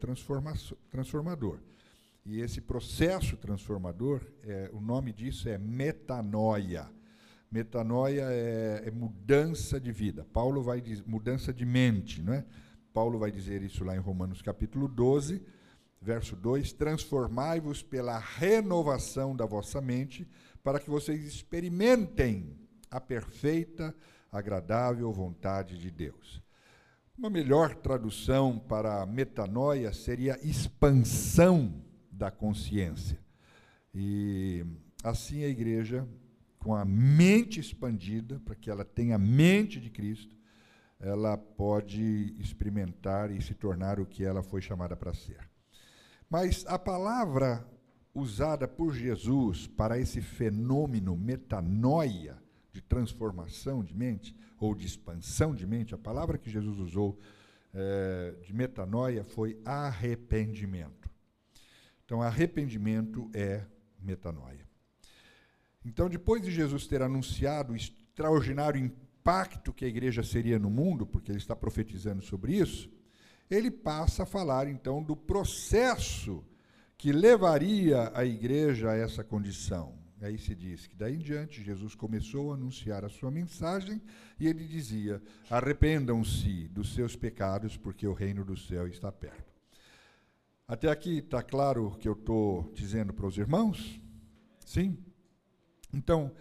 transformador. 0.91 1.59
E 2.25 2.41
esse 2.41 2.59
processo 2.59 3.37
transformador, 3.37 4.21
é, 4.43 4.69
o 4.73 4.81
nome 4.81 5.13
disso 5.13 5.47
é 5.47 5.57
metanoia. 5.57 6.89
Metanoia 7.51 8.23
é, 8.29 8.83
é 8.85 8.91
mudança 8.91 9.79
de 9.79 9.91
vida. 9.91 10.25
Paulo 10.33 10.61
vai 10.61 10.81
dizer 10.81 11.03
mudança 11.07 11.53
de 11.53 11.65
mente, 11.65 12.21
não 12.21 12.33
é? 12.33 12.45
Paulo 12.95 13.19
vai 13.19 13.29
dizer 13.29 13.61
isso 13.61 13.83
lá 13.83 13.93
em 13.93 13.99
Romanos 13.99 14.41
capítulo 14.41 14.87
12, 14.87 15.45
verso 16.01 16.33
2: 16.33 16.71
Transformai-vos 16.71 17.83
pela 17.83 18.17
renovação 18.17 19.35
da 19.35 19.45
vossa 19.45 19.81
mente, 19.81 20.25
para 20.63 20.79
que 20.79 20.89
vocês 20.89 21.25
experimentem 21.25 22.57
a 22.89 23.01
perfeita, 23.01 23.93
agradável 24.31 25.11
vontade 25.11 25.77
de 25.77 25.91
Deus. 25.91 26.41
Uma 27.17 27.29
melhor 27.29 27.75
tradução 27.75 28.57
para 28.57 29.05
metanoia 29.05 29.91
seria 29.91 30.39
expansão 30.41 31.83
da 32.09 32.31
consciência. 32.31 33.19
E 33.93 34.65
assim 35.03 35.43
a 35.43 35.49
igreja, 35.49 36.07
com 36.59 36.73
a 36.73 36.85
mente 36.85 37.59
expandida, 37.59 38.39
para 38.45 38.55
que 38.55 38.69
ela 38.69 38.85
tenha 38.85 39.15
a 39.15 39.19
mente 39.19 39.81
de 39.81 39.89
Cristo, 39.89 40.33
ela 40.99 41.37
pode 41.37 42.35
experimentar 42.39 43.31
e 43.31 43.41
se 43.41 43.53
tornar 43.53 43.99
o 43.99 44.05
que 44.05 44.23
ela 44.23 44.41
foi 44.41 44.61
chamada 44.61 44.95
para 44.95 45.13
ser. 45.13 45.39
Mas 46.29 46.65
a 46.67 46.79
palavra 46.79 47.65
usada 48.13 48.67
por 48.67 48.93
Jesus 48.93 49.67
para 49.67 49.99
esse 49.99 50.21
fenômeno 50.21 51.15
metanoia, 51.17 52.41
de 52.71 52.81
transformação 52.81 53.83
de 53.83 53.93
mente, 53.93 54.35
ou 54.57 54.73
de 54.73 54.85
expansão 54.85 55.53
de 55.53 55.67
mente, 55.67 55.93
a 55.93 55.97
palavra 55.97 56.37
que 56.37 56.49
Jesus 56.49 56.77
usou 56.79 57.19
é, 57.73 58.35
de 58.41 58.53
metanoia 58.53 59.23
foi 59.23 59.59
arrependimento. 59.65 61.09
Então, 62.05 62.21
arrependimento 62.21 63.29
é 63.33 63.65
metanoia. 63.99 64.65
Então, 65.83 66.09
depois 66.09 66.41
de 66.41 66.51
Jesus 66.51 66.87
ter 66.87 67.01
anunciado 67.01 67.73
o 67.73 67.75
extraordinário 67.75 68.79
impacto 68.79 69.04
que 69.73 69.85
a 69.85 69.87
igreja 69.87 70.21
seria 70.21 70.59
no 70.59 70.69
mundo, 70.69 71.05
porque 71.05 71.31
ele 71.31 71.39
está 71.39 71.55
profetizando 71.55 72.21
sobre 72.21 72.55
isso, 72.55 72.89
ele 73.49 73.71
passa 73.71 74.23
a 74.23 74.25
falar 74.25 74.67
então 74.67 75.01
do 75.01 75.15
processo 75.15 76.43
que 76.97 77.11
levaria 77.11 78.11
a 78.13 78.23
igreja 78.23 78.91
a 78.91 78.95
essa 78.95 79.23
condição. 79.23 79.97
Aí 80.21 80.37
se 80.37 80.55
diz 80.55 80.87
que 80.87 80.95
daí 80.95 81.15
em 81.15 81.19
diante 81.19 81.63
Jesus 81.63 81.93
começou 81.93 82.51
a 82.51 82.55
anunciar 82.55 83.03
a 83.03 83.09
sua 83.09 83.29
mensagem 83.29 84.01
e 84.39 84.47
ele 84.47 84.63
dizia: 84.63 85.21
arrependam-se 85.49 86.67
dos 86.69 86.93
seus 86.93 87.15
pecados, 87.15 87.77
porque 87.77 88.07
o 88.07 88.13
reino 88.13 88.45
do 88.45 88.55
céu 88.55 88.87
está 88.87 89.11
perto. 89.11 89.53
Até 90.67 90.89
aqui 90.89 91.17
está 91.19 91.43
claro 91.43 91.87
o 91.87 91.95
que 91.95 92.07
eu 92.07 92.13
estou 92.13 92.71
dizendo 92.73 93.13
para 93.13 93.27
os 93.27 93.37
irmãos? 93.37 94.01
Sim? 94.65 94.97
Então, 95.93 96.31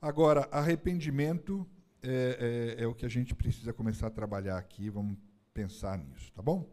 agora, 0.00 0.48
arrependimento 0.50 1.66
é, 2.04 2.76
é, 2.78 2.82
é 2.84 2.86
o 2.86 2.94
que 2.94 3.06
a 3.06 3.08
gente 3.08 3.34
precisa 3.34 3.72
começar 3.72 4.08
a 4.08 4.10
trabalhar 4.10 4.58
aqui, 4.58 4.90
vamos 4.90 5.16
pensar 5.52 5.98
nisso, 5.98 6.32
tá 6.32 6.42
bom? 6.42 6.70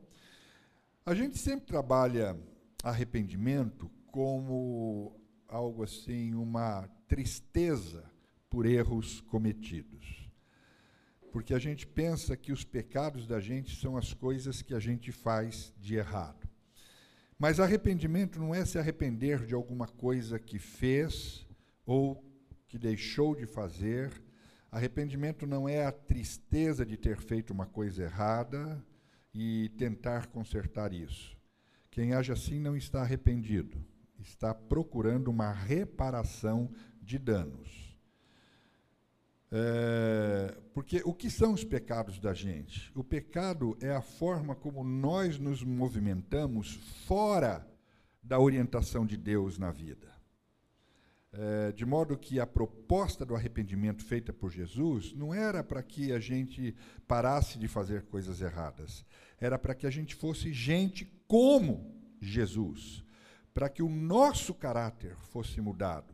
A 1.05 1.13
gente 1.15 1.37
sempre 1.37 1.65
trabalha 1.65 2.37
arrependimento 2.83 3.89
como 4.07 5.19
algo 5.47 5.83
assim, 5.83 6.33
uma 6.33 6.87
tristeza 7.07 8.03
por 8.49 8.65
erros 8.65 9.21
cometidos. 9.21 10.29
Porque 11.31 11.53
a 11.53 11.59
gente 11.59 11.87
pensa 11.87 12.35
que 12.35 12.51
os 12.51 12.63
pecados 12.63 13.25
da 13.25 13.39
gente 13.39 13.79
são 13.79 13.95
as 13.95 14.13
coisas 14.13 14.61
que 14.61 14.73
a 14.73 14.79
gente 14.79 15.11
faz 15.11 15.73
de 15.79 15.95
errado. 15.95 16.47
Mas 17.39 17.59
arrependimento 17.59 18.39
não 18.39 18.53
é 18.53 18.65
se 18.65 18.77
arrepender 18.77 19.45
de 19.45 19.53
alguma 19.53 19.87
coisa 19.87 20.37
que 20.37 20.59
fez 20.59 21.47
ou 21.85 22.23
que 22.67 22.77
deixou 22.77 23.35
de 23.35 23.45
fazer 23.45 24.11
Arrependimento 24.71 25.45
não 25.45 25.67
é 25.67 25.85
a 25.85 25.91
tristeza 25.91 26.85
de 26.85 26.95
ter 26.95 27.17
feito 27.17 27.51
uma 27.51 27.65
coisa 27.65 28.03
errada 28.03 28.81
e 29.33 29.69
tentar 29.77 30.27
consertar 30.27 30.93
isso. 30.93 31.37
Quem 31.89 32.13
age 32.13 32.31
assim 32.31 32.57
não 32.57 32.77
está 32.77 33.01
arrependido, 33.01 33.83
está 34.17 34.53
procurando 34.53 35.27
uma 35.27 35.51
reparação 35.51 36.71
de 37.01 37.19
danos. 37.19 37.91
É, 39.51 40.57
porque 40.73 41.01
o 41.03 41.13
que 41.13 41.29
são 41.29 41.51
os 41.51 41.65
pecados 41.65 42.17
da 42.17 42.33
gente? 42.33 42.89
O 42.95 43.03
pecado 43.03 43.77
é 43.81 43.91
a 43.91 44.01
forma 44.01 44.55
como 44.55 44.81
nós 44.85 45.37
nos 45.37 45.61
movimentamos 45.61 46.75
fora 47.05 47.67
da 48.23 48.39
orientação 48.39 49.05
de 49.05 49.17
Deus 49.17 49.57
na 49.57 49.69
vida. 49.69 50.10
É, 51.33 51.71
de 51.71 51.85
modo 51.85 52.17
que 52.17 52.41
a 52.41 52.45
proposta 52.45 53.25
do 53.25 53.33
arrependimento 53.33 54.03
feita 54.03 54.33
por 54.33 54.51
Jesus 54.51 55.13
não 55.13 55.33
era 55.33 55.63
para 55.63 55.81
que 55.81 56.11
a 56.11 56.19
gente 56.19 56.75
parasse 57.07 57.57
de 57.57 57.69
fazer 57.69 58.03
coisas 58.03 58.41
erradas, 58.41 59.05
era 59.39 59.57
para 59.57 59.73
que 59.73 59.87
a 59.87 59.89
gente 59.89 60.13
fosse 60.13 60.51
gente 60.51 61.05
como 61.29 61.95
Jesus, 62.19 63.05
para 63.53 63.69
que 63.69 63.81
o 63.81 63.87
nosso 63.87 64.53
caráter 64.53 65.15
fosse 65.29 65.61
mudado, 65.61 66.13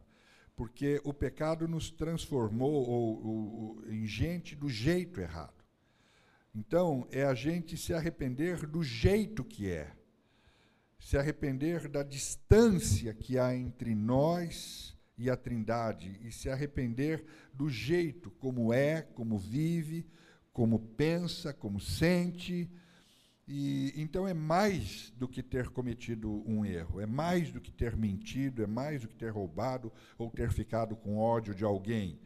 porque 0.56 1.02
o 1.04 1.12
pecado 1.12 1.68
nos 1.68 1.90
transformou 1.90 2.88
ou, 2.88 3.26
ou, 3.26 3.90
em 3.90 4.06
gente 4.06 4.56
do 4.56 4.70
jeito 4.70 5.20
errado. 5.20 5.66
Então, 6.54 7.08
é 7.12 7.24
a 7.24 7.34
gente 7.34 7.76
se 7.76 7.92
arrepender 7.92 8.68
do 8.68 8.84
jeito 8.84 9.44
que 9.44 9.70
é, 9.70 9.92
se 11.00 11.18
arrepender 11.18 11.88
da 11.88 12.04
distância 12.04 13.14
que 13.16 13.40
há 13.40 13.56
entre 13.56 13.96
nós 13.96 14.97
e 15.18 15.30
a 15.30 15.36
Trindade 15.36 16.20
e 16.24 16.32
se 16.32 16.50
arrepender 16.50 17.26
do 17.54 17.70
jeito 17.70 18.30
como 18.32 18.72
é, 18.72 19.02
como 19.02 19.38
vive, 19.38 20.06
como 20.54 20.80
pensa, 20.80 21.54
como 21.54 21.80
sente, 21.80 22.70
E 23.48 23.94
então 23.96 24.28
é 24.28 24.34
mais 24.34 25.14
do 25.18 25.28
que 25.28 25.42
ter 25.42 25.70
cometido 25.70 26.44
um 26.46 26.66
erro, 26.66 27.00
é 27.00 27.06
mais 27.06 27.50
do 27.52 27.62
que 27.62 27.72
ter 27.72 27.96
mentido, 27.96 28.62
é 28.62 28.68
mais 28.68 29.02
do 29.02 29.08
que 29.08 29.16
ter 29.16 29.30
roubado 29.30 29.92
ou 30.18 30.30
ter 30.30 30.52
ficado 30.52 30.98
com 30.98 31.18
ódio 31.18 31.56
de 31.56 31.64
alguém. 31.64 32.20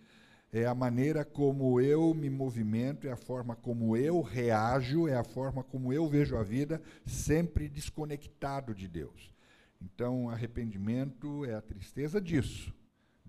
É 0.51 0.65
a 0.65 0.73
maneira 0.73 1.23
como 1.23 1.79
eu 1.79 2.13
me 2.13 2.29
movimento, 2.29 3.07
é 3.07 3.11
a 3.11 3.15
forma 3.15 3.55
como 3.55 3.95
eu 3.95 4.21
reajo, 4.21 5.07
é 5.07 5.15
a 5.15 5.23
forma 5.23 5.63
como 5.63 5.93
eu 5.93 6.09
vejo 6.09 6.35
a 6.35 6.43
vida, 6.43 6.81
sempre 7.05 7.69
desconectado 7.69 8.73
de 8.73 8.87
Deus. 8.87 9.31
Então, 9.79 10.29
arrependimento 10.29 11.45
é 11.45 11.53
a 11.53 11.61
tristeza 11.61 12.19
disso, 12.19 12.73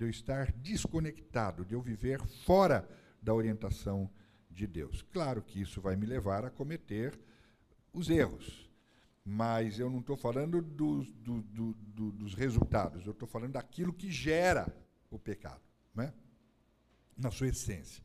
de 0.02 0.06
eu 0.06 0.11
estar 0.11 0.50
desconectado, 0.52 1.64
de 1.64 1.75
eu 1.75 1.80
viver 1.80 2.21
fora 2.44 2.88
da 3.23 3.32
orientação 3.32 4.11
de 4.50 4.66
Deus. 4.66 5.02
Claro 5.12 5.40
que 5.40 5.61
isso 5.61 5.80
vai 5.80 5.94
me 5.94 6.06
levar 6.06 6.44
a 6.44 6.50
cometer 6.50 7.16
os 7.92 8.11
erros. 8.11 8.68
Mas 9.25 9.78
eu 9.78 9.88
não 9.88 10.00
estou 10.00 10.16
falando 10.16 10.61
do, 10.61 11.04
do, 11.04 11.42
do, 11.42 12.11
dos 12.11 12.35
resultados, 12.35 13.06
eu 13.06 13.12
estou 13.12 13.28
falando 13.28 13.52
daquilo 13.52 13.92
que 13.92 14.11
gera 14.11 14.75
o 15.09 15.18
pecado, 15.21 15.62
né? 15.94 16.12
na 17.16 17.30
sua 17.30 17.47
essência. 17.47 18.04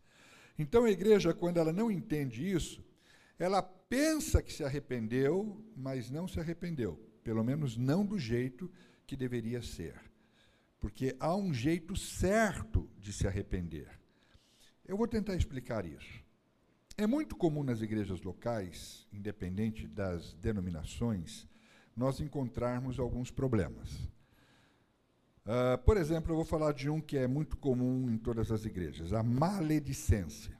Então 0.59 0.83
a 0.83 0.91
igreja, 0.91 1.33
quando 1.33 1.57
ela 1.57 1.73
não 1.73 1.89
entende 1.89 2.47
isso, 2.47 2.85
ela 3.39 3.63
pensa 3.63 4.43
que 4.43 4.53
se 4.53 4.63
arrependeu, 4.63 5.65
mas 5.75 6.11
não 6.11 6.27
se 6.27 6.39
arrependeu. 6.39 6.95
Pelo 7.23 7.43
menos 7.43 7.75
não 7.75 8.05
do 8.05 8.19
jeito 8.19 8.71
que 9.07 9.15
deveria 9.15 9.63
ser. 9.63 10.06
Porque 10.87 11.13
há 11.19 11.35
um 11.35 11.53
jeito 11.53 11.97
certo 11.97 12.89
de 12.97 13.11
se 13.11 13.27
arrepender. 13.27 13.89
Eu 14.85 14.95
vou 14.95 15.05
tentar 15.05 15.35
explicar 15.35 15.85
isso. 15.85 16.23
É 16.97 17.05
muito 17.05 17.35
comum 17.35 17.61
nas 17.61 17.81
igrejas 17.81 18.21
locais, 18.21 19.05
independente 19.11 19.85
das 19.85 20.33
denominações, 20.35 21.45
nós 21.93 22.21
encontrarmos 22.21 22.99
alguns 22.99 23.29
problemas. 23.29 23.95
Uh, 25.45 25.77
por 25.83 25.97
exemplo, 25.97 26.31
eu 26.31 26.37
vou 26.37 26.45
falar 26.45 26.71
de 26.71 26.89
um 26.89 27.01
que 27.01 27.17
é 27.17 27.27
muito 27.27 27.57
comum 27.57 28.09
em 28.09 28.17
todas 28.17 28.49
as 28.49 28.63
igrejas: 28.63 29.11
a 29.11 29.21
maledicência. 29.21 30.57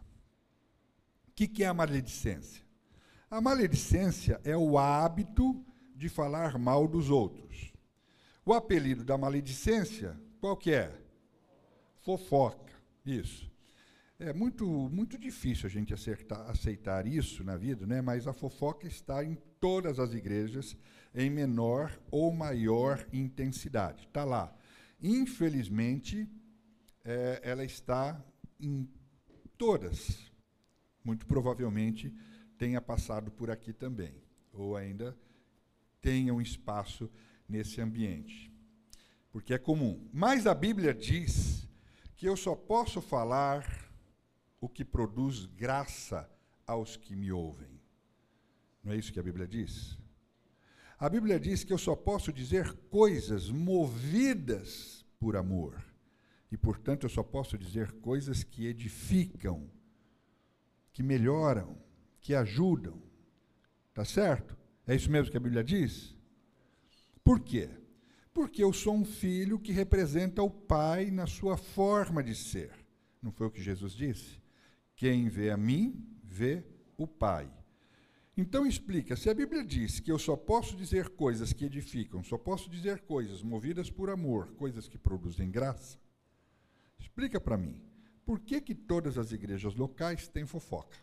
O 1.30 1.32
que, 1.32 1.48
que 1.48 1.64
é 1.64 1.68
a 1.68 1.74
maledicência? 1.74 2.66
A 3.32 3.40
maledicência 3.40 4.42
é 4.44 4.58
o 4.58 4.78
hábito 4.78 5.66
de 5.96 6.10
falar 6.10 6.60
mal 6.60 6.86
dos 6.86 7.10
outros. 7.10 7.77
O 8.48 8.54
apelido 8.54 9.04
da 9.04 9.18
maledicência, 9.18 10.18
qual 10.40 10.56
que 10.56 10.72
é? 10.72 10.90
Fofoca. 12.00 12.72
Isso. 13.06 13.52
É 14.18 14.32
muito, 14.32 14.66
muito 14.66 15.18
difícil 15.18 15.68
a 15.68 15.70
gente 15.70 15.94
acertar, 15.94 16.50
aceitar 16.50 17.06
isso 17.06 17.44
na 17.44 17.58
vida, 17.58 17.86
né? 17.86 18.00
mas 18.02 18.26
a 18.26 18.32
fofoca 18.32 18.88
está 18.88 19.22
em 19.22 19.36
todas 19.60 20.00
as 20.00 20.14
igrejas, 20.14 20.78
em 21.14 21.30
menor 21.30 21.92
ou 22.10 22.34
maior 22.34 23.06
intensidade. 23.12 24.06
Está 24.06 24.24
lá. 24.24 24.56
Infelizmente, 25.04 26.26
é, 27.04 27.42
ela 27.44 27.66
está 27.66 28.18
em 28.58 28.90
todas. 29.58 30.32
Muito 31.04 31.26
provavelmente 31.26 32.16
tenha 32.58 32.80
passado 32.80 33.30
por 33.30 33.52
aqui 33.52 33.74
também, 33.74 34.16
ou 34.54 34.78
ainda 34.78 35.18
tenha 36.00 36.34
um 36.34 36.40
espaço 36.40 37.12
nesse 37.48 37.82
ambiente. 37.82 38.52
Porque 39.32 39.54
é 39.54 39.58
comum. 39.58 40.08
Mas 40.12 40.48
a 40.48 40.54
Bíblia 40.54 40.94
diz 40.94 41.68
que 42.16 42.28
eu 42.28 42.36
só 42.36 42.56
posso 42.56 43.02
falar 43.02 43.92
o 44.60 44.68
que 44.68 44.84
produz 44.84 45.46
graça 45.46 46.30
aos 46.66 46.98
que 46.98 47.16
me 47.16 47.32
ouvem. 47.32 47.80
Não 48.84 48.92
é 48.92 48.98
isso 48.98 49.14
que 49.14 49.20
a 49.20 49.24
Bíblia 49.24 49.48
diz? 49.48 49.98
A 51.00 51.08
Bíblia 51.08 51.40
diz 51.40 51.64
que 51.64 51.72
eu 51.72 51.78
só 51.78 51.96
posso 51.96 52.34
dizer 52.34 52.74
coisas 52.90 53.50
movidas 53.52 55.06
por 55.20 55.36
amor. 55.36 55.86
E, 56.52 56.58
portanto, 56.58 57.04
eu 57.04 57.10
só 57.10 57.22
posso 57.22 57.58
dizer 57.58 57.92
coisas 57.94 58.44
que 58.44 58.66
edificam, 58.66 59.70
que 60.92 61.04
melhoram, 61.04 61.78
que 62.20 62.34
ajudam. 62.34 63.00
Tá 63.94 64.04
certo? 64.04 64.58
É 64.88 64.96
isso 64.96 65.12
mesmo 65.12 65.30
que 65.30 65.38
a 65.38 65.42
Bíblia 65.42 65.64
diz? 65.64 66.17
Por 67.28 67.42
quê? 67.42 67.70
Porque 68.34 68.64
eu 68.64 68.72
sou 68.72 68.96
um 68.96 69.04
filho 69.04 69.60
que 69.60 69.74
representa 69.74 70.42
o 70.42 70.50
Pai 70.50 71.12
na 71.12 71.28
sua 71.28 71.58
forma 71.58 72.24
de 72.24 72.34
ser. 72.34 72.72
Não 73.22 73.34
foi 73.34 73.48
o 73.48 73.52
que 73.52 73.62
Jesus 73.62 73.92
disse? 73.92 74.42
Quem 74.96 75.28
vê 75.28 75.52
a 75.52 75.58
mim, 75.58 76.08
vê 76.24 76.64
o 76.96 77.06
Pai. 77.06 77.52
Então 78.38 78.66
explica, 78.66 79.18
se 79.18 79.30
a 79.30 79.34
Bíblia 79.34 79.62
diz 79.66 80.00
que 80.00 80.10
eu 80.10 80.18
só 80.18 80.38
posso 80.38 80.78
dizer 80.78 81.10
coisas 81.10 81.52
que 81.52 81.66
edificam, 81.66 82.24
só 82.24 82.38
posso 82.38 82.70
dizer 82.70 83.02
coisas 83.02 83.44
movidas 83.44 83.92
por 83.92 84.10
amor, 84.10 84.54
coisas 84.54 84.88
que 84.88 84.98
produzem 84.98 85.52
graça, 85.52 86.00
explica 86.98 87.42
para 87.42 87.58
mim, 87.58 87.84
por 88.26 88.40
que, 88.40 88.62
que 88.62 88.74
todas 88.74 89.18
as 89.18 89.34
igrejas 89.34 89.76
locais 89.76 90.30
têm 90.30 90.46
fofoca? 90.46 90.96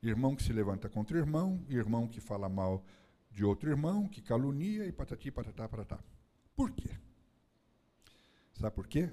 Irmão 0.00 0.36
que 0.36 0.42
se 0.44 0.52
levanta 0.52 0.88
contra 0.88 1.18
irmão, 1.18 1.66
irmão 1.68 2.06
que 2.06 2.20
fala 2.20 2.48
mal 2.48 2.86
de 3.32 3.44
outro 3.44 3.70
irmão, 3.70 4.06
que 4.06 4.20
calunia 4.20 4.86
e 4.86 4.92
patati, 4.92 5.30
patatá, 5.30 5.68
patatá. 5.68 5.98
Por 6.54 6.70
quê? 6.70 6.90
Sabe 8.52 8.74
por 8.74 8.86
quê? 8.86 9.10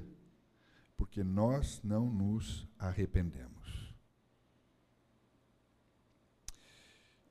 porque 0.99 1.23
nós 1.23 1.82
não 1.82 2.10
nos 2.10 2.67
arrependemos. 2.77 3.95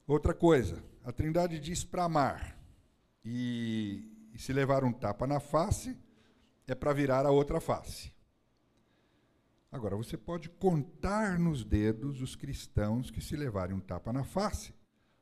Outra 0.06 0.32
coisa, 0.32 0.82
a 1.04 1.12
Trindade 1.12 1.60
diz 1.60 1.84
para 1.84 2.04
amar. 2.04 2.58
E, 3.22 4.10
e 4.32 4.38
se 4.38 4.54
levar 4.54 4.84
um 4.84 4.92
tapa 4.92 5.26
na 5.26 5.38
face, 5.38 5.94
é 6.66 6.74
para 6.74 6.94
virar 6.94 7.26
a 7.26 7.30
outra 7.30 7.60
face. 7.60 8.10
Agora, 9.70 9.94
você 9.94 10.16
pode 10.16 10.48
contar 10.48 11.38
nos 11.38 11.62
dedos 11.62 12.22
os 12.22 12.34
cristãos 12.34 13.10
que, 13.10 13.20
se 13.20 13.36
levarem 13.36 13.76
um 13.76 13.80
tapa 13.80 14.14
na 14.14 14.24
face, 14.24 14.72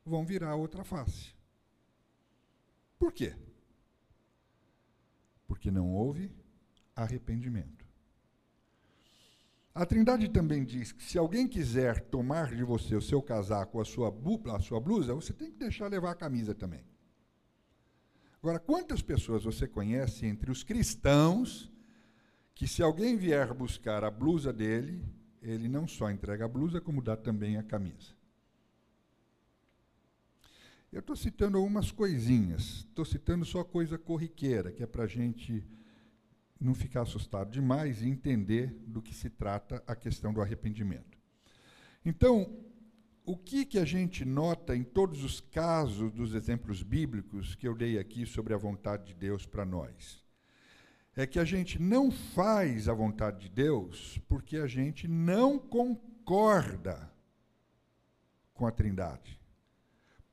vão 0.05 0.25
virar 0.25 0.51
a 0.51 0.55
outra 0.55 0.85
face. 0.85 1.35
Por 2.97 3.11
quê? 3.13 3.35
Porque 5.47 5.71
não 5.71 5.91
houve 5.91 6.31
arrependimento. 6.95 7.85
A 9.73 9.85
Trindade 9.85 10.27
também 10.29 10.65
diz 10.65 10.91
que 10.91 11.03
se 11.03 11.19
alguém 11.19 11.47
quiser 11.47 12.01
tomar 12.05 12.55
de 12.55 12.63
você 12.63 12.95
o 12.95 13.01
seu 13.01 13.21
casaco, 13.21 13.79
a 13.79 13.85
sua, 13.85 14.11
a 14.55 14.59
sua 14.59 14.79
blusa, 14.79 15.13
você 15.13 15.31
tem 15.31 15.51
que 15.51 15.57
deixar 15.59 15.87
levar 15.87 16.09
a 16.09 16.15
camisa 16.15 16.55
também. 16.55 16.83
Agora, 18.41 18.59
quantas 18.59 19.03
pessoas 19.03 19.43
você 19.43 19.67
conhece 19.67 20.25
entre 20.25 20.49
os 20.49 20.63
cristãos 20.63 21.71
que, 22.55 22.67
se 22.67 22.81
alguém 22.81 23.17
vier 23.17 23.53
buscar 23.53 24.03
a 24.03 24.09
blusa 24.09 24.51
dele, 24.51 25.05
ele 25.43 25.67
não 25.67 25.87
só 25.87 26.09
entrega 26.09 26.45
a 26.45 26.47
blusa, 26.47 26.81
como 26.81 26.99
dá 26.99 27.15
também 27.15 27.57
a 27.57 27.63
camisa? 27.63 28.16
Eu 30.97 31.01
estou 31.01 31.15
citando 31.15 31.59
algumas 31.59 31.91
coisinhas, 31.91 32.87
estou 32.89 33.05
citando 33.05 33.45
só 33.45 33.63
coisa 33.63 33.99
corriqueira, 33.99 34.71
que 34.71 34.81
é 34.81 34.87
para 34.87 35.03
a 35.03 35.07
gente 35.07 35.63
não 36.59 36.73
ficar 36.73 37.03
assustado 37.03 37.51
demais 37.51 38.01
e 38.01 38.07
entender 38.07 38.75
do 38.87 38.99
que 38.99 39.13
se 39.13 39.29
trata 39.29 39.83
a 39.85 39.95
questão 39.95 40.33
do 40.33 40.41
arrependimento. 40.41 41.19
Então, 42.03 42.51
o 43.23 43.37
que, 43.37 43.63
que 43.63 43.77
a 43.77 43.85
gente 43.85 44.25
nota 44.25 44.75
em 44.75 44.83
todos 44.83 45.23
os 45.23 45.39
casos 45.39 46.11
dos 46.11 46.33
exemplos 46.33 46.81
bíblicos 46.81 47.53
que 47.53 47.67
eu 47.67 47.75
dei 47.75 47.99
aqui 47.99 48.25
sobre 48.25 48.55
a 48.55 48.57
vontade 48.57 49.05
de 49.05 49.13
Deus 49.13 49.45
para 49.45 49.63
nós? 49.63 50.25
É 51.15 51.27
que 51.27 51.37
a 51.37 51.45
gente 51.45 51.79
não 51.79 52.09
faz 52.09 52.89
a 52.89 52.93
vontade 52.95 53.41
de 53.41 53.49
Deus 53.49 54.19
porque 54.27 54.57
a 54.57 54.65
gente 54.65 55.07
não 55.07 55.59
concorda 55.59 57.13
com 58.51 58.65
a 58.65 58.71
Trindade. 58.71 59.36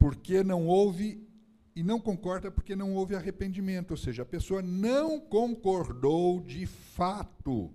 Porque 0.05 0.45
não 0.45 0.67
houve 0.67 1.27
e 1.75 1.83
não 1.83 1.99
concorda 1.99 2.51
porque 2.51 2.77
não 2.77 2.93
houve 2.95 3.17
arrependimento, 3.17 3.93
ou 3.93 3.97
seja, 3.97 4.21
a 4.21 4.27
pessoa 4.27 4.61
não 4.61 5.19
concordou 5.19 6.43
de 6.43 6.67
fato 6.67 7.73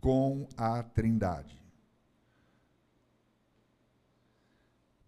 com 0.00 0.48
a 0.56 0.82
Trindade. 0.82 1.62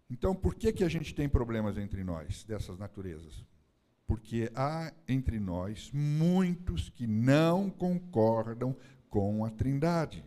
Então, 0.09 0.33
por 0.33 0.55
que, 0.55 0.71
que 0.71 0.85
a 0.85 0.87
gente 0.87 1.13
tem 1.13 1.27
problemas 1.27 1.77
entre 1.77 2.01
nós 2.01 2.45
dessas 2.45 2.79
naturezas? 2.79 3.45
Porque 4.07 4.49
há 4.55 4.93
entre 5.05 5.41
nós 5.41 5.91
muitos 5.93 6.89
que 6.89 7.05
não 7.05 7.69
concordam 7.69 8.73
com 9.09 9.43
a 9.43 9.49
Trindade. 9.49 10.23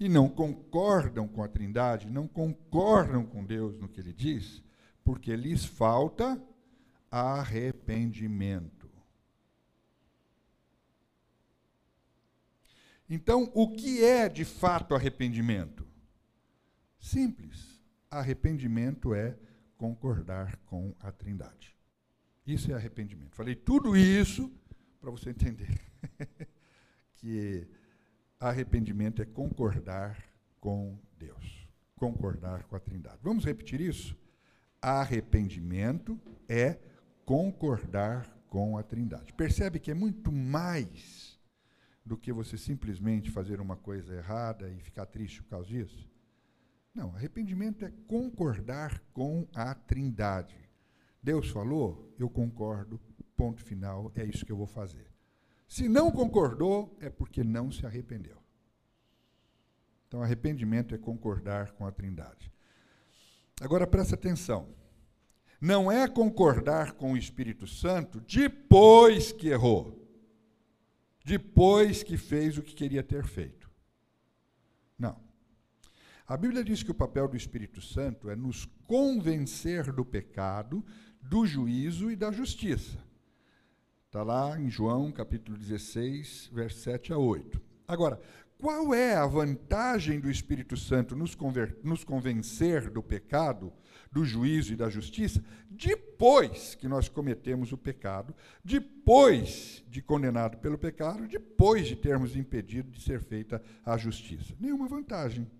E 0.00 0.08
não 0.08 0.26
concordam 0.26 1.28
com 1.28 1.42
a 1.42 1.48
Trindade, 1.48 2.08
não 2.08 2.26
concordam 2.26 3.26
com 3.26 3.44
Deus 3.44 3.76
no 3.76 3.90
que 3.90 4.00
ele 4.00 4.14
diz, 4.14 4.64
porque 5.06 5.36
lhes 5.36 5.64
falta 5.64 6.42
arrependimento. 7.08 8.90
Então, 13.08 13.48
o 13.54 13.70
que 13.70 14.04
é 14.04 14.28
de 14.28 14.44
fato 14.44 14.96
arrependimento? 14.96 15.86
Simples. 16.98 17.80
Arrependimento 18.10 19.14
é 19.14 19.38
concordar 19.76 20.56
com 20.66 20.92
a 20.98 21.12
Trindade. 21.12 21.76
Isso 22.44 22.72
é 22.72 22.74
arrependimento. 22.74 23.36
Falei 23.36 23.54
tudo 23.54 23.96
isso 23.96 24.52
para 25.00 25.12
você 25.12 25.30
entender 25.30 25.80
que 27.14 27.64
arrependimento 28.40 29.22
é 29.22 29.24
concordar 29.24 30.20
com 30.58 30.98
Deus, 31.16 31.68
concordar 31.94 32.64
com 32.64 32.74
a 32.74 32.80
Trindade. 32.80 33.20
Vamos 33.22 33.44
repetir 33.44 33.80
isso? 33.80 34.25
Arrependimento 34.86 36.16
é 36.48 36.78
concordar 37.24 38.30
com 38.48 38.78
a 38.78 38.84
Trindade. 38.84 39.32
Percebe 39.32 39.80
que 39.80 39.90
é 39.90 39.94
muito 39.94 40.30
mais 40.30 41.36
do 42.04 42.16
que 42.16 42.32
você 42.32 42.56
simplesmente 42.56 43.28
fazer 43.28 43.60
uma 43.60 43.76
coisa 43.76 44.14
errada 44.14 44.70
e 44.70 44.78
ficar 44.78 45.06
triste 45.06 45.42
por 45.42 45.50
causa 45.50 45.66
disso? 45.66 46.08
Não, 46.94 47.12
arrependimento 47.16 47.84
é 47.84 47.92
concordar 48.06 49.00
com 49.12 49.48
a 49.56 49.74
Trindade. 49.74 50.56
Deus 51.20 51.50
falou, 51.50 52.14
eu 52.16 52.30
concordo, 52.30 53.00
ponto 53.36 53.64
final, 53.64 54.12
é 54.14 54.24
isso 54.24 54.46
que 54.46 54.52
eu 54.52 54.56
vou 54.56 54.68
fazer. 54.68 55.10
Se 55.66 55.88
não 55.88 56.12
concordou, 56.12 56.96
é 57.00 57.10
porque 57.10 57.42
não 57.42 57.72
se 57.72 57.84
arrependeu. 57.84 58.40
Então, 60.06 60.22
arrependimento 60.22 60.94
é 60.94 60.98
concordar 60.98 61.72
com 61.72 61.84
a 61.84 61.90
Trindade. 61.90 62.52
Agora 63.60 63.86
presta 63.86 64.14
atenção. 64.14 64.68
Não 65.60 65.90
é 65.90 66.06
concordar 66.06 66.92
com 66.92 67.12
o 67.12 67.16
Espírito 67.16 67.66
Santo 67.66 68.20
depois 68.20 69.32
que 69.32 69.48
errou, 69.48 70.06
depois 71.24 72.02
que 72.02 72.18
fez 72.18 72.58
o 72.58 72.62
que 72.62 72.74
queria 72.74 73.02
ter 73.02 73.24
feito. 73.24 73.70
Não. 74.98 75.18
A 76.26 76.36
Bíblia 76.36 76.62
diz 76.62 76.82
que 76.82 76.90
o 76.90 76.94
papel 76.94 77.26
do 77.28 77.36
Espírito 77.36 77.80
Santo 77.80 78.28
é 78.28 78.36
nos 78.36 78.66
convencer 78.86 79.90
do 79.92 80.04
pecado, 80.04 80.84
do 81.22 81.46
juízo 81.46 82.10
e 82.10 82.16
da 82.16 82.30
justiça. 82.30 82.98
Está 84.06 84.22
lá 84.22 84.60
em 84.60 84.68
João 84.68 85.10
capítulo 85.10 85.56
16, 85.56 86.50
versos 86.52 86.82
7 86.82 87.12
a 87.12 87.18
8. 87.18 87.60
Agora, 87.88 88.20
qual 88.58 88.94
é 88.94 89.14
a 89.14 89.26
vantagem 89.26 90.18
do 90.18 90.30
Espírito 90.30 90.76
Santo 90.76 91.14
nos, 91.14 91.36
nos, 91.82 92.04
convencer 92.04 92.88
do 92.88 93.02
pecado, 93.02 93.72
do 94.10 94.24
juízo 94.24 94.72
e 94.72 94.76
da 94.76 94.88
justiça, 94.88 95.44
depois 95.68 96.74
que 96.74 96.88
nós 96.88 97.08
cometemos 97.08 97.72
o 97.72 97.76
pecado, 97.76 98.34
depois 98.64 99.84
de 99.88 100.00
condenado 100.00 100.56
pelo 100.58 100.78
pecado, 100.78 101.28
depois 101.28 101.86
de 101.86 101.96
termos 101.96 102.34
impedido 102.34 102.90
de 102.90 103.02
ser 103.02 103.20
feita 103.20 103.62
a 103.84 103.96
justiça? 103.98 104.54
Nenhuma 104.58 104.88
vantagem. 104.88 105.50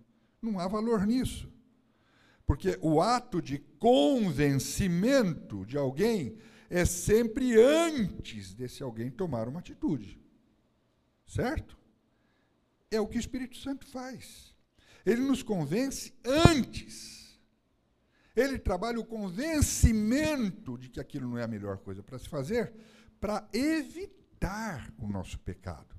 Não 0.40 0.58
há 0.58 0.66
valor 0.66 1.06
nisso. 1.06 1.52
Porque 2.46 2.78
o 2.80 3.00
ato 3.00 3.42
de 3.42 3.58
convencimento 3.78 5.66
de 5.66 5.76
alguém 5.76 6.38
é 6.70 6.84
sempre 6.84 7.60
antes 7.60 8.54
desse 8.54 8.82
alguém 8.82 9.10
tomar 9.10 9.48
uma 9.48 9.60
atitude. 9.60 10.18
Certo? 11.26 11.76
É 12.96 13.00
o 13.00 13.06
que 13.06 13.18
o 13.18 13.20
Espírito 13.20 13.56
Santo 13.58 13.86
faz. 13.86 14.54
Ele 15.04 15.20
nos 15.20 15.42
convence 15.42 16.14
antes. 16.24 17.38
Ele 18.34 18.58
trabalha 18.58 18.98
o 18.98 19.04
convencimento 19.04 20.76
de 20.76 20.88
que 20.88 20.98
aquilo 20.98 21.28
não 21.28 21.38
é 21.38 21.44
a 21.44 21.48
melhor 21.48 21.78
coisa 21.78 22.02
para 22.02 22.18
se 22.18 22.28
fazer, 22.28 22.72
para 23.20 23.48
evitar 23.52 24.92
o 24.98 25.06
nosso 25.06 25.38
pecado. 25.38 25.94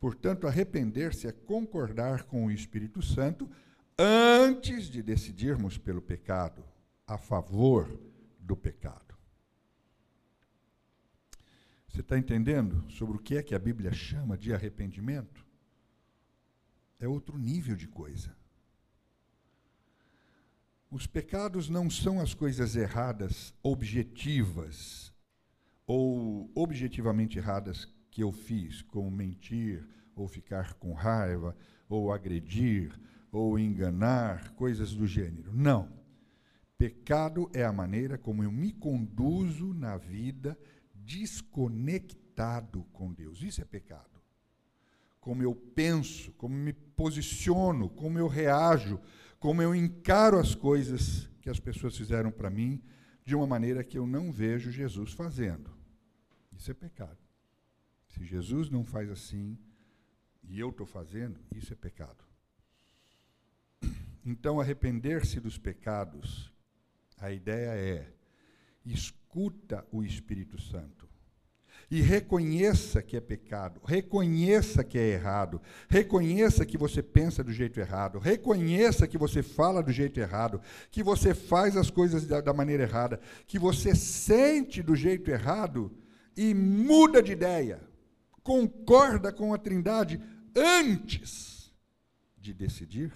Portanto, 0.00 0.46
arrepender-se 0.46 1.26
é 1.26 1.32
concordar 1.32 2.24
com 2.24 2.46
o 2.46 2.50
Espírito 2.50 3.00
Santo 3.00 3.50
antes 3.98 4.86
de 4.86 5.02
decidirmos 5.02 5.78
pelo 5.78 6.02
pecado, 6.02 6.64
a 7.06 7.16
favor 7.16 8.00
do 8.38 8.56
pecado. 8.56 9.14
Você 11.88 12.00
está 12.00 12.18
entendendo 12.18 12.90
sobre 12.90 13.16
o 13.16 13.20
que 13.20 13.36
é 13.36 13.42
que 13.42 13.54
a 13.54 13.58
Bíblia 13.58 13.92
chama 13.92 14.36
de 14.36 14.52
arrependimento? 14.52 15.43
É 17.04 17.08
outro 17.08 17.38
nível 17.38 17.76
de 17.76 17.86
coisa. 17.86 18.34
Os 20.90 21.06
pecados 21.06 21.68
não 21.68 21.90
são 21.90 22.20
as 22.20 22.34
coisas 22.34 22.76
erradas, 22.76 23.52
objetivas, 23.62 25.12
ou 25.86 26.50
objetivamente 26.54 27.38
erradas 27.38 27.86
que 28.10 28.22
eu 28.22 28.32
fiz, 28.32 28.80
como 28.80 29.10
mentir, 29.10 29.86
ou 30.14 30.28
ficar 30.28 30.74
com 30.74 30.92
raiva, 30.92 31.56
ou 31.88 32.12
agredir, 32.12 32.98
ou 33.30 33.58
enganar, 33.58 34.52
coisas 34.54 34.94
do 34.94 35.06
gênero. 35.06 35.52
Não. 35.52 35.92
Pecado 36.78 37.50
é 37.52 37.64
a 37.64 37.72
maneira 37.72 38.16
como 38.16 38.44
eu 38.44 38.52
me 38.52 38.72
conduzo 38.72 39.74
na 39.74 39.96
vida 39.96 40.56
desconectado 40.94 42.84
com 42.92 43.12
Deus. 43.12 43.42
Isso 43.42 43.60
é 43.60 43.64
pecado 43.64 44.13
como 45.24 45.42
eu 45.42 45.54
penso, 45.54 46.32
como 46.32 46.54
me 46.54 46.74
posiciono, 46.74 47.88
como 47.88 48.18
eu 48.18 48.28
reajo, 48.28 49.00
como 49.38 49.62
eu 49.62 49.74
encaro 49.74 50.38
as 50.38 50.54
coisas 50.54 51.30
que 51.40 51.48
as 51.48 51.58
pessoas 51.58 51.96
fizeram 51.96 52.30
para 52.30 52.50
mim 52.50 52.82
de 53.24 53.34
uma 53.34 53.46
maneira 53.46 53.82
que 53.82 53.96
eu 53.96 54.06
não 54.06 54.30
vejo 54.30 54.70
Jesus 54.70 55.14
fazendo. 55.14 55.74
Isso 56.52 56.70
é 56.70 56.74
pecado. 56.74 57.16
Se 58.06 58.22
Jesus 58.22 58.68
não 58.68 58.84
faz 58.84 59.10
assim 59.10 59.56
e 60.42 60.60
eu 60.60 60.68
estou 60.68 60.84
fazendo, 60.84 61.40
isso 61.54 61.72
é 61.72 61.76
pecado. 61.76 62.22
Então, 64.26 64.60
arrepender-se 64.60 65.40
dos 65.40 65.56
pecados, 65.56 66.52
a 67.16 67.32
ideia 67.32 67.70
é 67.70 68.12
escuta 68.84 69.86
o 69.90 70.04
Espírito 70.04 70.60
Santo 70.60 71.08
e 71.90 72.00
reconheça 72.00 73.02
que 73.02 73.16
é 73.16 73.20
pecado, 73.20 73.80
reconheça 73.84 74.82
que 74.82 74.98
é 74.98 75.12
errado, 75.12 75.60
reconheça 75.88 76.64
que 76.64 76.78
você 76.78 77.02
pensa 77.02 77.42
do 77.44 77.52
jeito 77.52 77.78
errado, 77.78 78.18
reconheça 78.18 79.06
que 79.06 79.18
você 79.18 79.42
fala 79.42 79.82
do 79.82 79.92
jeito 79.92 80.18
errado, 80.18 80.60
que 80.90 81.02
você 81.02 81.34
faz 81.34 81.76
as 81.76 81.90
coisas 81.90 82.26
da, 82.26 82.40
da 82.40 82.52
maneira 82.52 82.84
errada, 82.84 83.20
que 83.46 83.58
você 83.58 83.94
sente 83.94 84.82
do 84.82 84.96
jeito 84.96 85.30
errado 85.30 85.92
e 86.36 86.54
muda 86.54 87.22
de 87.22 87.32
ideia, 87.32 87.80
concorda 88.42 89.32
com 89.32 89.54
a 89.54 89.58
Trindade 89.58 90.20
antes 90.56 91.72
de 92.36 92.52
decidir 92.52 93.12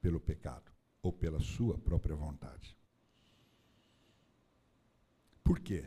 pelo 0.00 0.20
pecado 0.20 0.72
ou 1.02 1.12
pela 1.12 1.40
sua 1.40 1.78
própria 1.78 2.14
vontade. 2.14 2.76
Por 5.42 5.60
quê? 5.60 5.84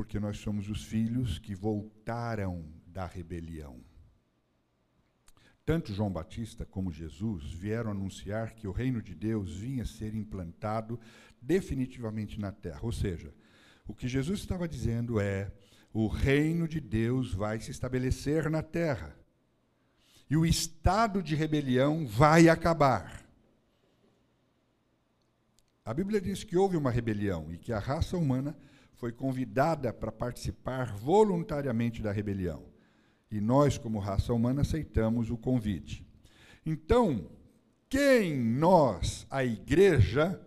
Porque 0.00 0.18
nós 0.18 0.38
somos 0.38 0.70
os 0.70 0.82
filhos 0.82 1.38
que 1.38 1.54
voltaram 1.54 2.64
da 2.86 3.04
rebelião. 3.04 3.84
Tanto 5.62 5.92
João 5.92 6.10
Batista 6.10 6.64
como 6.64 6.90
Jesus 6.90 7.52
vieram 7.52 7.90
anunciar 7.90 8.54
que 8.54 8.66
o 8.66 8.72
reino 8.72 9.02
de 9.02 9.14
Deus 9.14 9.54
vinha 9.58 9.84
ser 9.84 10.14
implantado 10.14 10.98
definitivamente 11.38 12.40
na 12.40 12.50
terra. 12.50 12.80
Ou 12.82 12.90
seja, 12.90 13.34
o 13.86 13.94
que 13.94 14.08
Jesus 14.08 14.40
estava 14.40 14.66
dizendo 14.66 15.20
é: 15.20 15.52
o 15.92 16.06
reino 16.08 16.66
de 16.66 16.80
Deus 16.80 17.34
vai 17.34 17.60
se 17.60 17.70
estabelecer 17.70 18.48
na 18.48 18.62
terra. 18.62 19.14
E 20.30 20.34
o 20.34 20.46
estado 20.46 21.22
de 21.22 21.34
rebelião 21.34 22.06
vai 22.06 22.48
acabar. 22.48 23.22
A 25.84 25.92
Bíblia 25.92 26.22
diz 26.22 26.42
que 26.42 26.56
houve 26.56 26.78
uma 26.78 26.90
rebelião 26.90 27.52
e 27.52 27.58
que 27.58 27.70
a 27.70 27.78
raça 27.78 28.16
humana 28.16 28.56
foi 29.00 29.10
convidada 29.10 29.94
para 29.94 30.12
participar 30.12 30.94
voluntariamente 30.94 32.02
da 32.02 32.12
rebelião. 32.12 32.62
E 33.30 33.40
nós, 33.40 33.78
como 33.78 33.98
raça 33.98 34.30
humana, 34.34 34.60
aceitamos 34.60 35.30
o 35.30 35.38
convite. 35.38 36.06
Então, 36.66 37.26
quem 37.88 38.38
nós, 38.38 39.26
a 39.30 39.42
igreja, 39.42 40.38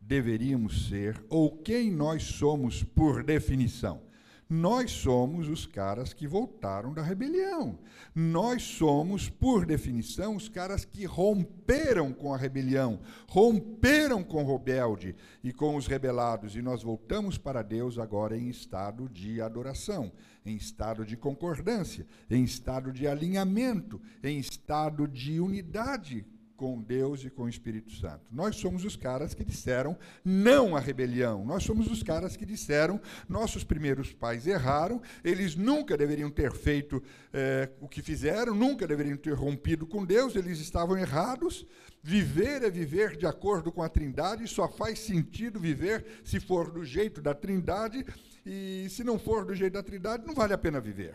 deveríamos 0.00 0.86
ser, 0.86 1.20
ou 1.28 1.58
quem 1.58 1.90
nós 1.90 2.22
somos 2.22 2.84
por 2.84 3.24
definição? 3.24 4.00
Nós 4.48 4.92
somos 4.92 5.48
os 5.48 5.66
caras 5.66 6.12
que 6.12 6.24
voltaram 6.24 6.94
da 6.94 7.02
rebelião. 7.02 7.80
Nós 8.14 8.62
somos, 8.62 9.28
por 9.28 9.66
definição, 9.66 10.36
os 10.36 10.48
caras 10.48 10.84
que 10.84 11.04
romperam 11.04 12.12
com 12.12 12.32
a 12.32 12.36
rebelião, 12.36 13.00
romperam 13.28 14.22
com 14.22 14.44
o 14.44 14.56
rebelde 14.56 15.16
e 15.42 15.52
com 15.52 15.74
os 15.74 15.88
rebelados, 15.88 16.54
e 16.54 16.62
nós 16.62 16.80
voltamos 16.80 17.36
para 17.36 17.60
Deus 17.60 17.98
agora 17.98 18.38
em 18.38 18.48
estado 18.48 19.08
de 19.08 19.40
adoração, 19.40 20.12
em 20.44 20.54
estado 20.54 21.04
de 21.04 21.16
concordância, 21.16 22.06
em 22.30 22.44
estado 22.44 22.92
de 22.92 23.08
alinhamento, 23.08 24.00
em 24.22 24.38
estado 24.38 25.08
de 25.08 25.40
unidade 25.40 26.24
com 26.56 26.80
Deus 26.80 27.24
e 27.24 27.30
com 27.30 27.44
o 27.44 27.48
Espírito 27.48 27.92
Santo. 27.92 28.24
Nós 28.32 28.56
somos 28.56 28.84
os 28.84 28.96
caras 28.96 29.34
que 29.34 29.44
disseram 29.44 29.96
não 30.24 30.74
à 30.74 30.80
rebelião. 30.80 31.44
Nós 31.44 31.62
somos 31.62 31.90
os 31.90 32.02
caras 32.02 32.36
que 32.36 32.46
disseram 32.46 33.00
nossos 33.28 33.62
primeiros 33.62 34.12
pais 34.12 34.46
erraram, 34.46 35.00
eles 35.22 35.54
nunca 35.54 35.96
deveriam 35.96 36.30
ter 36.30 36.52
feito 36.52 37.02
é, 37.32 37.70
o 37.80 37.88
que 37.88 38.00
fizeram, 38.02 38.54
nunca 38.54 38.86
deveriam 38.86 39.16
ter 39.16 39.34
rompido 39.34 39.86
com 39.86 40.04
Deus, 40.04 40.34
eles 40.34 40.58
estavam 40.58 40.96
errados. 40.96 41.66
Viver 42.02 42.62
é 42.62 42.70
viver 42.70 43.16
de 43.16 43.26
acordo 43.26 43.70
com 43.72 43.82
a 43.82 43.88
Trindade, 43.88 44.46
só 44.46 44.68
faz 44.68 45.00
sentido 45.00 45.58
viver 45.58 46.22
se 46.24 46.38
for 46.38 46.70
do 46.70 46.84
jeito 46.84 47.20
da 47.20 47.34
Trindade, 47.34 48.04
e 48.44 48.86
se 48.88 49.02
não 49.02 49.18
for 49.18 49.44
do 49.44 49.54
jeito 49.54 49.72
da 49.72 49.82
Trindade, 49.82 50.24
não 50.24 50.34
vale 50.34 50.52
a 50.52 50.58
pena 50.58 50.80
viver. 50.80 51.14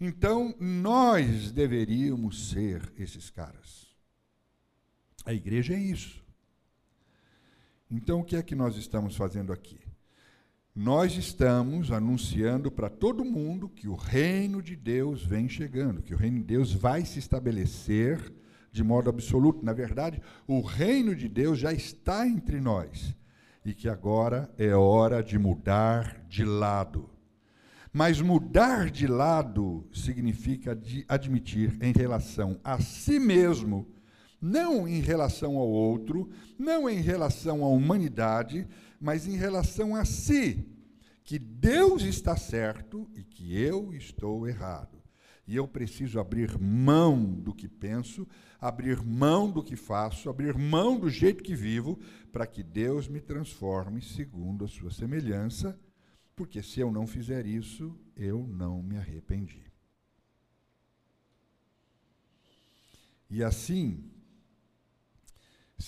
Então, 0.00 0.54
nós 0.58 1.52
deveríamos 1.52 2.50
ser 2.50 2.90
esses 2.98 3.28
caras. 3.28 3.89
A 5.24 5.32
igreja 5.32 5.74
é 5.74 5.78
isso. 5.78 6.24
Então, 7.90 8.20
o 8.20 8.24
que 8.24 8.36
é 8.36 8.42
que 8.42 8.54
nós 8.54 8.76
estamos 8.76 9.16
fazendo 9.16 9.52
aqui? 9.52 9.78
Nós 10.74 11.16
estamos 11.16 11.90
anunciando 11.90 12.70
para 12.70 12.88
todo 12.88 13.24
mundo 13.24 13.68
que 13.68 13.88
o 13.88 13.96
reino 13.96 14.62
de 14.62 14.76
Deus 14.76 15.24
vem 15.24 15.48
chegando, 15.48 16.00
que 16.00 16.14
o 16.14 16.16
reino 16.16 16.38
de 16.38 16.44
Deus 16.44 16.72
vai 16.72 17.04
se 17.04 17.18
estabelecer 17.18 18.32
de 18.70 18.84
modo 18.84 19.10
absoluto. 19.10 19.64
Na 19.64 19.72
verdade, 19.72 20.22
o 20.46 20.60
reino 20.60 21.14
de 21.14 21.28
Deus 21.28 21.58
já 21.58 21.72
está 21.72 22.26
entre 22.26 22.60
nós 22.60 23.14
e 23.64 23.74
que 23.74 23.88
agora 23.88 24.48
é 24.56 24.74
hora 24.74 25.22
de 25.22 25.38
mudar 25.38 26.24
de 26.28 26.44
lado. 26.44 27.10
Mas 27.92 28.20
mudar 28.20 28.88
de 28.88 29.08
lado 29.08 29.84
significa 29.92 30.78
admitir 31.08 31.76
em 31.82 31.92
relação 31.92 32.60
a 32.62 32.80
si 32.80 33.18
mesmo 33.18 33.88
não 34.40 34.88
em 34.88 35.00
relação 35.00 35.56
ao 35.56 35.68
outro, 35.68 36.30
não 36.58 36.88
em 36.88 37.00
relação 37.00 37.64
à 37.64 37.68
humanidade, 37.68 38.66
mas 39.00 39.26
em 39.26 39.36
relação 39.36 39.94
a 39.94 40.04
si, 40.04 40.66
que 41.22 41.38
Deus 41.38 42.02
está 42.02 42.36
certo 42.36 43.08
e 43.14 43.22
que 43.22 43.56
eu 43.56 43.92
estou 43.92 44.48
errado. 44.48 45.00
E 45.46 45.56
eu 45.56 45.66
preciso 45.66 46.20
abrir 46.20 46.58
mão 46.58 47.24
do 47.24 47.52
que 47.52 47.68
penso, 47.68 48.26
abrir 48.60 49.02
mão 49.02 49.50
do 49.50 49.62
que 49.62 49.74
faço, 49.74 50.30
abrir 50.30 50.56
mão 50.56 50.98
do 50.98 51.10
jeito 51.10 51.42
que 51.42 51.54
vivo, 51.54 51.98
para 52.32 52.46
que 52.46 52.62
Deus 52.62 53.08
me 53.08 53.20
transforme 53.20 54.00
segundo 54.00 54.64
a 54.64 54.68
sua 54.68 54.90
semelhança, 54.90 55.78
porque 56.36 56.62
se 56.62 56.80
eu 56.80 56.90
não 56.90 57.06
fizer 57.06 57.46
isso, 57.46 57.98
eu 58.16 58.46
não 58.46 58.82
me 58.82 58.96
arrependi. 58.96 59.70
E 63.28 63.44
assim, 63.44 64.10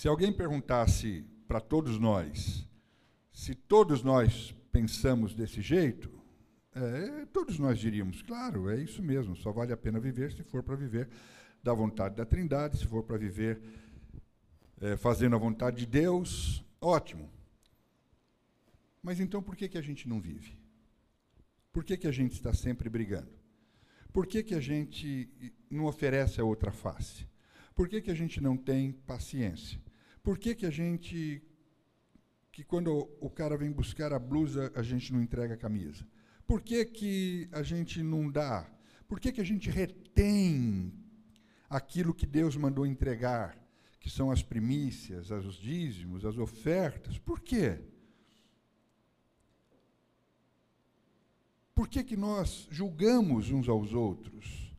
se 0.03 0.09
alguém 0.09 0.33
perguntasse 0.33 1.25
para 1.47 1.61
todos 1.61 1.97
nós, 1.97 2.67
se 3.31 3.55
todos 3.55 4.03
nós 4.03 4.53
pensamos 4.69 5.33
desse 5.33 5.61
jeito, 5.61 6.11
é, 6.75 7.25
todos 7.27 7.57
nós 7.57 7.79
diríamos, 7.79 8.21
claro, 8.21 8.69
é 8.69 8.81
isso 8.81 9.01
mesmo, 9.01 9.33
só 9.33 9.53
vale 9.53 9.71
a 9.71 9.77
pena 9.77 10.01
viver 10.01 10.33
se 10.33 10.43
for 10.43 10.61
para 10.61 10.75
viver 10.75 11.07
da 11.63 11.73
vontade 11.73 12.17
da 12.17 12.25
Trindade, 12.25 12.79
se 12.79 12.85
for 12.85 13.03
para 13.03 13.15
viver 13.15 13.61
é, 14.81 14.97
fazendo 14.97 15.37
a 15.37 15.39
vontade 15.39 15.77
de 15.77 15.85
Deus, 15.85 16.65
ótimo. 16.81 17.31
Mas 19.01 19.21
então 19.21 19.41
por 19.41 19.55
que, 19.55 19.69
que 19.69 19.77
a 19.77 19.81
gente 19.81 20.09
não 20.09 20.19
vive? 20.19 20.59
Por 21.71 21.85
que, 21.85 21.95
que 21.95 22.07
a 22.07 22.11
gente 22.11 22.33
está 22.33 22.53
sempre 22.53 22.89
brigando? 22.89 23.31
Por 24.11 24.27
que, 24.27 24.43
que 24.43 24.53
a 24.53 24.59
gente 24.59 25.31
não 25.69 25.85
oferece 25.85 26.41
a 26.41 26.43
outra 26.43 26.73
face? 26.73 27.25
Por 27.73 27.87
que, 27.87 28.01
que 28.01 28.11
a 28.11 28.15
gente 28.15 28.41
não 28.41 28.57
tem 28.57 28.91
paciência? 28.91 29.81
Por 30.23 30.37
que, 30.37 30.55
que 30.55 30.65
a 30.65 30.71
gente. 30.71 31.43
que 32.51 32.63
quando 32.63 33.09
o 33.19 33.29
cara 33.29 33.57
vem 33.57 33.71
buscar 33.71 34.11
a 34.13 34.19
blusa, 34.19 34.71
a 34.73 34.81
gente 34.81 35.11
não 35.13 35.21
entrega 35.21 35.53
a 35.53 35.57
camisa? 35.57 36.07
Por 36.47 36.61
que, 36.61 36.85
que 36.85 37.47
a 37.51 37.61
gente 37.61 38.01
não 38.01 38.31
dá? 38.31 38.65
Por 39.07 39.19
que, 39.19 39.31
que 39.31 39.41
a 39.41 39.43
gente 39.43 39.69
retém 39.69 40.93
aquilo 41.69 42.13
que 42.13 42.25
Deus 42.25 42.55
mandou 42.55 42.85
entregar, 42.85 43.57
que 43.99 44.09
são 44.09 44.31
as 44.31 44.41
primícias, 44.41 45.29
os 45.29 45.55
dízimos, 45.55 46.25
as 46.25 46.37
ofertas? 46.37 47.19
Por 47.19 47.39
quê? 47.39 47.79
Por 51.75 51.87
que, 51.87 52.03
que 52.03 52.15
nós 52.15 52.67
julgamos 52.71 53.51
uns 53.51 53.67
aos 53.67 53.93
outros? 53.93 54.73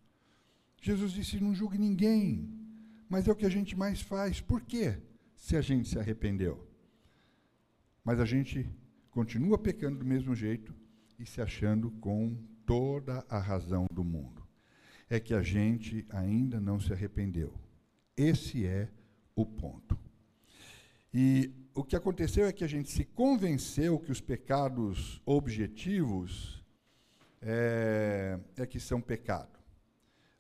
Jesus 0.81 1.13
disse: 1.13 1.41
não 1.41 1.55
julgue 1.55 1.79
ninguém 1.79 2.65
mas 3.15 3.29
é 3.29 3.33
o 3.33 3.37
que 3.37 3.47
a 3.47 3.51
gente 3.51 3.77
mais 3.77 4.01
faz. 4.01 4.41
Por 4.41 4.61
quê? 4.63 4.99
Se 5.45 5.59
a 5.59 5.61
gente 5.61 5.91
se 5.91 5.99
arrependeu. 5.99 6.67
Mas 8.03 8.19
a 8.19 8.25
gente 8.25 8.67
continua 9.11 9.59
pecando 9.59 9.99
do 9.99 10.05
mesmo 10.07 10.35
jeito 10.35 10.75
e 11.19 11.27
se 11.27 11.39
achando 11.39 11.91
com 11.91 12.35
toda 12.65 13.23
a 13.29 13.39
razão 13.39 13.87
do 13.93 14.03
mundo. 14.03 14.43
É 15.07 15.21
que 15.21 15.35
a 15.35 15.43
gente 15.43 16.07
ainda 16.09 16.59
não 16.59 16.81
se 16.81 16.95
arrependeu. 16.95 17.53
Esse 18.17 18.65
é 18.65 18.89
o 19.37 19.45
ponto. 19.45 19.99
E 21.13 21.53
o 21.75 21.85
que 21.85 21.95
aconteceu 21.95 22.47
é 22.47 22.53
que 22.53 22.65
a 22.65 22.67
gente 22.67 22.91
se 22.91 23.05
convenceu 23.05 23.99
que 23.99 24.13
os 24.13 24.23
pecados 24.23 25.21
objetivos 25.27 26.65
é, 27.43 28.41
é 28.57 28.65
que 28.65 28.81
são 28.81 28.99
pecado 28.99 29.54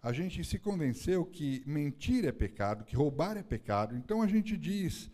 a 0.05 0.13
gente 0.13 0.45
se 0.45 0.59
convenceu 0.59 1.25
que 1.25 1.63
mentir 1.65 2.27
é 2.27 2.31
pecado, 2.31 2.85
que 2.85 2.95
roubar 2.95 3.39
é 3.39 3.43
pecado. 3.43 3.97
Então 3.97 4.21
a 4.21 4.27
gente 4.27 4.55
diz: 4.55 5.11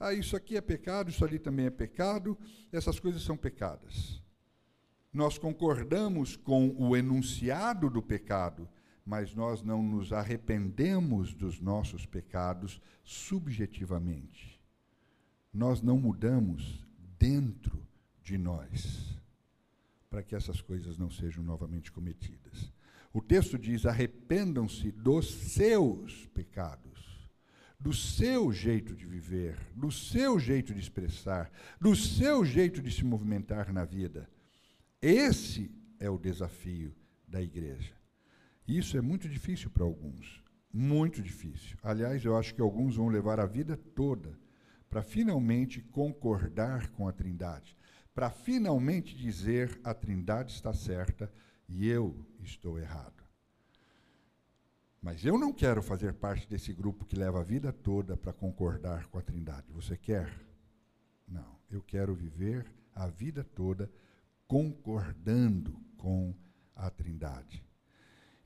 ah, 0.00 0.12
isso 0.12 0.34
aqui 0.34 0.56
é 0.56 0.60
pecado, 0.60 1.10
isso 1.10 1.24
ali 1.24 1.38
também 1.38 1.66
é 1.66 1.70
pecado, 1.70 2.36
essas 2.72 2.98
coisas 2.98 3.22
são 3.22 3.36
pecadas. 3.36 4.20
Nós 5.12 5.38
concordamos 5.38 6.34
com 6.34 6.74
o 6.76 6.96
enunciado 6.96 7.88
do 7.88 8.02
pecado, 8.02 8.68
mas 9.06 9.32
nós 9.32 9.62
não 9.62 9.80
nos 9.80 10.12
arrependemos 10.12 11.32
dos 11.32 11.60
nossos 11.60 12.04
pecados 12.04 12.80
subjetivamente. 13.04 14.60
Nós 15.54 15.80
não 15.80 15.96
mudamos 15.96 16.84
dentro 17.16 17.86
de 18.20 18.36
nós 18.36 19.16
para 20.10 20.20
que 20.20 20.34
essas 20.34 20.60
coisas 20.60 20.98
não 20.98 21.08
sejam 21.08 21.44
novamente 21.44 21.92
cometidas. 21.92 22.72
O 23.12 23.20
texto 23.20 23.58
diz: 23.58 23.84
arrependam-se 23.84 24.90
dos 24.90 25.30
seus 25.30 26.26
pecados, 26.28 27.28
do 27.78 27.92
seu 27.92 28.52
jeito 28.52 28.94
de 28.94 29.06
viver, 29.06 29.58
do 29.74 29.90
seu 29.90 30.38
jeito 30.38 30.72
de 30.72 30.80
expressar, 30.80 31.50
do 31.80 31.94
seu 31.94 32.44
jeito 32.44 32.80
de 32.80 32.90
se 32.90 33.04
movimentar 33.04 33.72
na 33.72 33.84
vida. 33.84 34.30
Esse 35.00 35.70
é 35.98 36.08
o 36.08 36.18
desafio 36.18 36.94
da 37.28 37.42
igreja. 37.42 37.92
Isso 38.66 38.96
é 38.96 39.00
muito 39.00 39.28
difícil 39.28 39.68
para 39.70 39.84
alguns, 39.84 40.42
muito 40.72 41.20
difícil. 41.20 41.76
Aliás, 41.82 42.24
eu 42.24 42.36
acho 42.36 42.54
que 42.54 42.60
alguns 42.60 42.96
vão 42.96 43.08
levar 43.08 43.40
a 43.40 43.46
vida 43.46 43.76
toda 43.76 44.38
para 44.88 45.02
finalmente 45.02 45.80
concordar 45.80 46.90
com 46.90 47.08
a 47.08 47.12
Trindade, 47.12 47.76
para 48.14 48.30
finalmente 48.30 49.16
dizer 49.16 49.80
a 49.82 49.92
Trindade 49.92 50.52
está 50.52 50.72
certa 50.72 51.32
e 51.66 51.88
eu 51.88 52.24
estou 52.44 52.78
errado. 52.78 53.22
Mas 55.00 55.24
eu 55.24 55.36
não 55.38 55.52
quero 55.52 55.82
fazer 55.82 56.14
parte 56.14 56.48
desse 56.48 56.72
grupo 56.72 57.04
que 57.04 57.16
leva 57.16 57.40
a 57.40 57.44
vida 57.44 57.72
toda 57.72 58.16
para 58.16 58.32
concordar 58.32 59.08
com 59.08 59.18
a 59.18 59.22
Trindade. 59.22 59.72
Você 59.72 59.96
quer? 59.96 60.32
Não. 61.26 61.58
Eu 61.70 61.82
quero 61.82 62.14
viver 62.14 62.66
a 62.94 63.08
vida 63.08 63.42
toda 63.42 63.90
concordando 64.46 65.76
com 65.96 66.34
a 66.76 66.90
Trindade. 66.90 67.64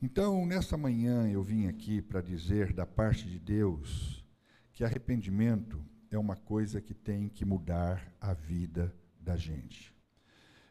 Então, 0.01 0.47
nessa 0.47 0.77
manhã, 0.77 1.29
eu 1.29 1.43
vim 1.43 1.67
aqui 1.67 2.01
para 2.01 2.21
dizer 2.21 2.73
da 2.73 2.87
parte 2.87 3.29
de 3.29 3.39
Deus 3.39 4.25
que 4.73 4.85
arrependimento 4.85 5.85
é 6.11 6.19
uma 6.19 6.37
coisa 6.37 6.81
que 6.81 6.95
tem 6.95 7.29
que 7.29 7.45
mudar 7.45 8.15
a 8.21 8.33
vida 8.33 8.95
da 9.21 9.37
gente 9.37 9.96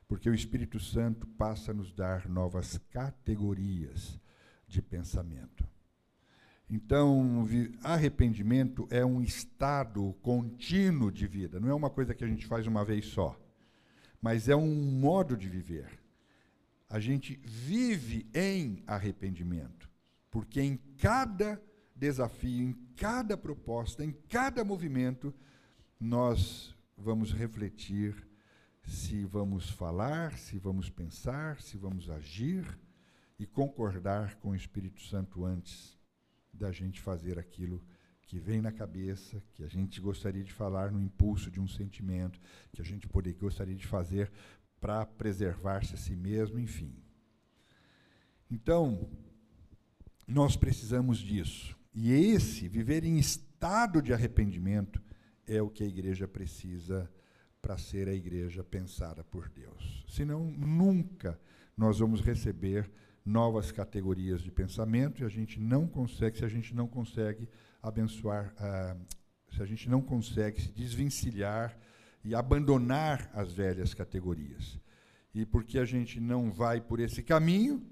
porque 0.07 0.29
o 0.29 0.33
Espírito 0.33 0.79
Santo 0.79 1.27
passa 1.27 1.71
a 1.71 1.73
nos 1.73 1.91
dar 1.91 2.29
novas 2.29 2.77
categorias 2.91 4.19
de 4.67 4.81
pensamento. 4.81 5.67
Então, 6.69 7.47
arrependimento 7.83 8.87
é 8.89 9.05
um 9.05 9.21
estado 9.21 10.15
contínuo 10.21 11.11
de 11.11 11.27
vida, 11.27 11.59
não 11.59 11.69
é 11.69 11.73
uma 11.73 11.89
coisa 11.89 12.13
que 12.15 12.23
a 12.23 12.27
gente 12.27 12.47
faz 12.47 12.65
uma 12.65 12.83
vez 12.83 13.05
só, 13.05 13.39
mas 14.21 14.49
é 14.49 14.55
um 14.55 14.75
modo 14.75 15.37
de 15.37 15.47
viver. 15.47 15.99
A 16.89 16.99
gente 16.99 17.39
vive 17.43 18.27
em 18.33 18.83
arrependimento, 18.87 19.89
porque 20.31 20.61
em 20.61 20.77
cada 20.97 21.61
desafio, 21.95 22.69
em 22.69 22.73
cada 22.95 23.37
proposta, 23.37 24.03
em 24.03 24.11
cada 24.27 24.63
movimento, 24.63 25.33
nós 25.99 26.75
vamos 26.97 27.31
refletir 27.31 28.15
se 28.85 29.25
vamos 29.25 29.69
falar, 29.69 30.37
se 30.37 30.57
vamos 30.57 30.89
pensar, 30.89 31.61
se 31.61 31.77
vamos 31.77 32.09
agir 32.09 32.65
e 33.37 33.45
concordar 33.45 34.35
com 34.35 34.49
o 34.49 34.55
Espírito 34.55 35.01
Santo 35.01 35.43
antes 35.43 35.97
da 36.53 36.71
gente 36.71 37.01
fazer 37.01 37.37
aquilo 37.37 37.83
que 38.21 38.39
vem 38.39 38.61
na 38.61 38.71
cabeça, 38.71 39.41
que 39.53 39.63
a 39.63 39.67
gente 39.67 39.99
gostaria 40.01 40.43
de 40.43 40.53
falar 40.53 40.91
no 40.91 41.01
impulso 41.01 41.51
de 41.51 41.59
um 41.59 41.67
sentimento, 41.67 42.39
que 42.71 42.81
a 42.81 42.85
gente 42.85 43.07
poder, 43.07 43.33
gostaria 43.33 43.75
de 43.75 43.85
fazer 43.85 44.31
para 44.79 45.05
preservar-se 45.05 45.93
a 45.93 45.97
si 45.97 46.15
mesmo, 46.15 46.59
enfim. 46.59 46.95
Então, 48.49 49.09
nós 50.27 50.55
precisamos 50.55 51.19
disso. 51.19 51.77
E 51.93 52.11
esse, 52.11 52.67
viver 52.67 53.03
em 53.03 53.17
estado 53.17 54.01
de 54.01 54.13
arrependimento, 54.13 55.01
é 55.47 55.61
o 55.61 55.69
que 55.69 55.83
a 55.83 55.87
igreja 55.87 56.27
precisa 56.27 57.09
para 57.65 57.79
ser 57.79 58.07
a 58.07 58.13
igreja 58.13 58.63
pensada 58.63 59.23
por 59.23 59.49
Deus. 59.49 60.05
Senão, 60.07 60.51
nunca 60.51 61.39
nós 61.75 61.97
vamos 61.97 62.21
receber 62.21 62.87
novas 63.25 63.71
categorias 63.71 64.43
de 64.43 64.51
pensamento 64.51 65.23
e 65.23 65.25
a 65.25 65.27
gente 65.27 65.59
não 65.59 65.87
consegue, 65.87 66.37
se 66.37 66.45
a 66.45 66.47
gente 66.47 66.75
não 66.75 66.87
consegue 66.87 67.49
abençoar, 67.81 68.53
uh, 68.53 69.01
se 69.51 69.63
a 69.63 69.65
gente 69.65 69.89
não 69.89 69.99
consegue 69.99 70.61
se 70.61 70.71
desvencilhar 70.73 71.75
e 72.23 72.35
abandonar 72.35 73.31
as 73.33 73.51
velhas 73.51 73.95
categorias. 73.95 74.79
E 75.33 75.43
porque 75.43 75.79
a 75.79 75.85
gente 75.85 76.19
não 76.19 76.51
vai 76.51 76.79
por 76.79 76.99
esse 76.99 77.23
caminho, 77.23 77.83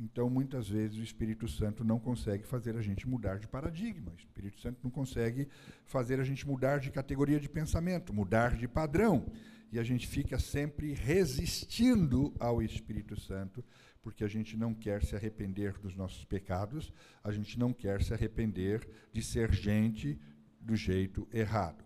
então 0.00 0.30
muitas 0.30 0.66
vezes 0.68 0.98
o 0.98 1.02
Espírito 1.02 1.46
Santo 1.46 1.84
não 1.84 2.00
consegue 2.00 2.42
fazer 2.44 2.74
a 2.74 2.80
gente 2.80 3.06
mudar 3.06 3.38
de 3.38 3.46
paradigma. 3.46 4.10
O 4.10 4.16
Espírito 4.16 4.58
Santo 4.58 4.78
não 4.82 4.90
consegue 4.90 5.46
fazer 5.84 6.18
a 6.18 6.24
gente 6.24 6.46
mudar 6.48 6.80
de 6.80 6.90
categoria 6.90 7.38
de 7.38 7.50
pensamento, 7.50 8.14
mudar 8.14 8.56
de 8.56 8.66
padrão. 8.66 9.30
E 9.70 9.78
a 9.78 9.82
gente 9.82 10.06
fica 10.06 10.38
sempre 10.38 10.94
resistindo 10.94 12.34
ao 12.40 12.62
Espírito 12.62 13.20
Santo 13.20 13.62
porque 14.02 14.24
a 14.24 14.28
gente 14.28 14.56
não 14.56 14.72
quer 14.72 15.04
se 15.04 15.14
arrepender 15.14 15.78
dos 15.78 15.94
nossos 15.94 16.24
pecados, 16.24 16.90
a 17.22 17.30
gente 17.30 17.58
não 17.58 17.70
quer 17.70 18.02
se 18.02 18.14
arrepender 18.14 18.88
de 19.12 19.22
ser 19.22 19.52
gente 19.52 20.18
do 20.58 20.74
jeito 20.74 21.28
errado. 21.30 21.84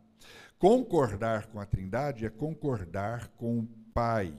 Concordar 0.57 1.47
com 1.47 1.59
a 1.59 1.67
Trindade 1.67 2.25
é 2.25 2.31
concordar 2.31 3.29
com 3.31 3.59
o 3.59 3.67
Pai. 3.93 4.33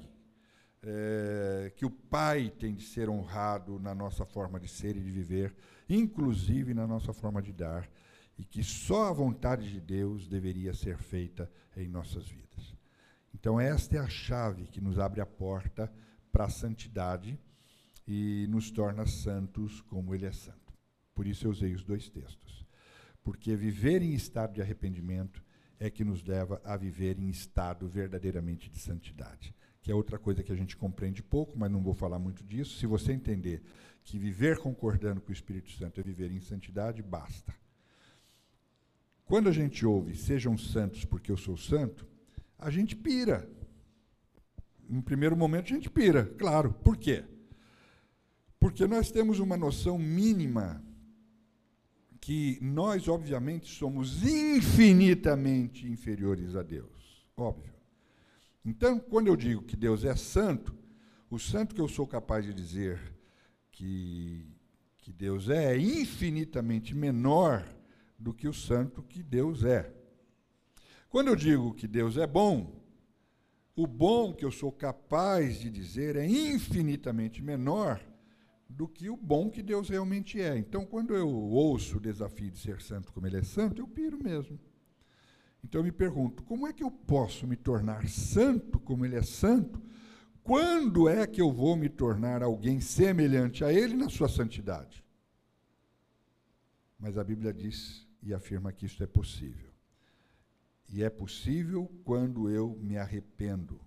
É, 0.87 1.73
que 1.75 1.85
o 1.85 1.89
Pai 1.89 2.51
tem 2.51 2.75
de 2.75 2.83
ser 2.83 3.09
honrado 3.09 3.79
na 3.79 3.95
nossa 3.95 4.23
forma 4.23 4.59
de 4.59 4.67
ser 4.67 4.95
e 4.95 4.99
de 5.01 5.09
viver, 5.09 5.55
inclusive 5.89 6.75
na 6.75 6.85
nossa 6.85 7.11
forma 7.11 7.41
de 7.41 7.51
dar, 7.51 7.89
e 8.37 8.45
que 8.45 8.63
só 8.63 9.09
a 9.09 9.13
vontade 9.13 9.71
de 9.71 9.81
Deus 9.81 10.27
deveria 10.27 10.73
ser 10.73 10.97
feita 10.97 11.51
em 11.75 11.87
nossas 11.87 12.27
vidas. 12.27 12.75
Então, 13.33 13.59
esta 13.59 13.97
é 13.97 13.99
a 13.99 14.07
chave 14.07 14.67
que 14.67 14.79
nos 14.79 14.99
abre 14.99 15.21
a 15.21 15.25
porta 15.25 15.91
para 16.31 16.45
a 16.45 16.49
santidade 16.49 17.39
e 18.07 18.45
nos 18.49 18.69
torna 18.69 19.05
santos 19.05 19.81
como 19.81 20.13
Ele 20.13 20.25
é 20.25 20.31
santo. 20.31 20.73
Por 21.13 21.25
isso 21.25 21.47
eu 21.47 21.51
usei 21.51 21.73
os 21.73 21.83
dois 21.83 22.09
textos. 22.09 22.65
Porque 23.23 23.55
viver 23.55 24.01
em 24.01 24.13
estado 24.13 24.53
de 24.53 24.61
arrependimento 24.61 25.43
é 25.79 25.89
que 25.89 26.03
nos 26.03 26.23
leva 26.23 26.61
a 26.63 26.77
viver 26.77 27.17
em 27.17 27.29
estado 27.29 27.87
verdadeiramente 27.87 28.69
de 28.69 28.79
santidade. 28.79 29.55
Que 29.85 29.91
é 29.91 29.95
outra 29.95 30.17
coisa 30.17 30.41
que 30.41 30.51
a 30.51 30.55
gente 30.55 30.75
compreende 30.75 31.21
pouco, 31.21 31.55
mas 31.55 31.71
não 31.71 31.79
vou 31.79 31.93
falar 31.93 32.17
muito 32.17 32.43
disso. 32.43 32.79
Se 32.79 32.87
você 32.87 33.11
entender 33.11 33.61
que 34.03 34.17
viver 34.17 34.57
concordando 34.57 35.21
com 35.21 35.29
o 35.29 35.31
Espírito 35.31 35.69
Santo 35.73 35.99
é 35.99 36.03
viver 36.03 36.31
em 36.31 36.39
santidade, 36.39 37.03
basta. 37.03 37.53
Quando 39.25 39.47
a 39.47 39.51
gente 39.51 39.85
ouve, 39.85 40.15
sejam 40.15 40.57
santos 40.57 41.05
porque 41.05 41.31
eu 41.31 41.37
sou 41.37 41.55
santo, 41.55 42.03
a 42.57 42.71
gente 42.71 42.95
pira. 42.95 43.47
Em 44.89 45.01
primeiro 45.01 45.37
momento 45.37 45.65
a 45.65 45.75
gente 45.75 45.87
pira, 45.87 46.25
claro. 46.35 46.73
Por 46.73 46.97
quê? 46.97 47.23
Porque 48.59 48.87
nós 48.87 49.11
temos 49.11 49.37
uma 49.37 49.55
noção 49.55 49.99
mínima 49.99 50.83
que 52.19 52.57
nós, 52.59 53.07
obviamente, 53.07 53.67
somos 53.67 54.23
infinitamente 54.23 55.87
inferiores 55.87 56.55
a 56.55 56.63
Deus. 56.63 57.23
Óbvio. 57.37 57.74
Então, 58.65 58.99
quando 58.99 59.27
eu 59.27 59.35
digo 59.35 59.61
que 59.61 59.75
Deus 59.75 60.03
é 60.03 60.15
santo, 60.15 60.75
o 61.29 61.37
santo 61.37 61.75
que 61.75 61.81
eu 61.81 61.87
sou 61.87 62.07
capaz 62.07 62.43
de 62.43 62.53
dizer 62.53 62.99
que, 63.71 64.51
que 64.97 65.13
Deus 65.13 65.49
é, 65.49 65.75
é 65.75 65.77
infinitamente 65.77 66.95
menor 66.95 67.63
do 68.17 68.33
que 68.33 68.47
o 68.47 68.53
santo 68.53 69.03
que 69.03 69.21
Deus 69.21 69.63
é. 69.63 69.93
Quando 71.09 71.27
eu 71.27 71.35
digo 71.35 71.75
que 71.75 71.87
Deus 71.87 72.17
é 72.17 72.25
bom, 72.25 72.83
o 73.75 73.85
bom 73.85 74.33
que 74.33 74.43
eu 74.43 74.51
sou 74.51 74.71
capaz 74.71 75.59
de 75.59 75.69
dizer 75.69 76.15
é 76.15 76.25
infinitamente 76.25 77.43
menor 77.43 78.01
do 78.67 78.87
que 78.87 79.09
o 79.09 79.15
bom 79.15 79.49
que 79.49 79.61
Deus 79.61 79.89
realmente 79.89 80.41
é. 80.41 80.57
Então, 80.57 80.85
quando 80.85 81.13
eu 81.13 81.29
ouço 81.29 81.97
o 81.97 82.01
desafio 82.01 82.49
de 82.49 82.57
ser 82.57 82.81
santo 82.81 83.13
como 83.13 83.27
Ele 83.27 83.37
é 83.37 83.43
santo, 83.43 83.79
eu 83.79 83.87
piro 83.87 84.17
mesmo. 84.21 84.59
Então, 85.65 85.81
eu 85.81 85.85
me 85.85 85.91
pergunto: 85.91 86.43
como 86.43 86.67
é 86.67 86.71
que 86.71 86.83
eu 86.83 86.91
posso 86.91 87.47
me 87.47 87.55
tornar 87.55 88.07
santo 88.07 88.79
como 88.79 89.03
Ele 89.03 89.15
é 89.15 89.21
santo? 89.21 89.81
Quando 90.43 91.09
é 91.09 91.25
que 91.25 91.41
eu 91.41 91.51
vou 91.51 91.75
me 91.75 91.89
tornar 91.89 92.43
alguém 92.43 92.79
semelhante 92.79 93.63
a 93.63 93.73
Ele 93.73 93.95
na 93.95 94.07
sua 94.07 94.29
santidade? 94.29 95.03
Mas 96.99 97.17
a 97.17 97.23
Bíblia 97.23 97.51
diz 97.51 98.07
e 98.21 98.33
afirma 98.33 98.71
que 98.71 98.85
isso 98.85 99.03
é 99.03 99.07
possível. 99.07 99.73
E 100.87 101.03
é 101.03 101.09
possível 101.09 101.91
quando 102.03 102.47
eu 102.47 102.77
me 102.79 102.95
arrependo 102.95 103.81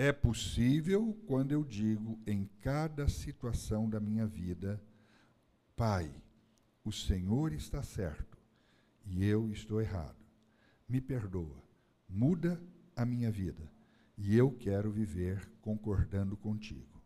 é 0.00 0.12
possível 0.12 1.14
quando 1.26 1.52
eu 1.52 1.62
digo 1.64 2.18
em 2.26 2.48
cada 2.60 3.06
situação 3.06 3.86
da 3.86 4.00
minha 4.00 4.26
vida, 4.26 4.82
Pai, 5.76 6.10
o 6.84 6.90
Senhor 6.90 7.52
está 7.52 7.82
certo 7.82 8.38
e 9.04 9.24
eu 9.24 9.50
estou 9.50 9.80
errado. 9.80 10.19
Me 10.90 11.00
perdoa, 11.00 11.62
muda 12.08 12.60
a 12.96 13.06
minha 13.06 13.30
vida 13.30 13.70
e 14.18 14.36
eu 14.36 14.50
quero 14.50 14.90
viver 14.90 15.48
concordando 15.62 16.36
contigo. 16.36 17.00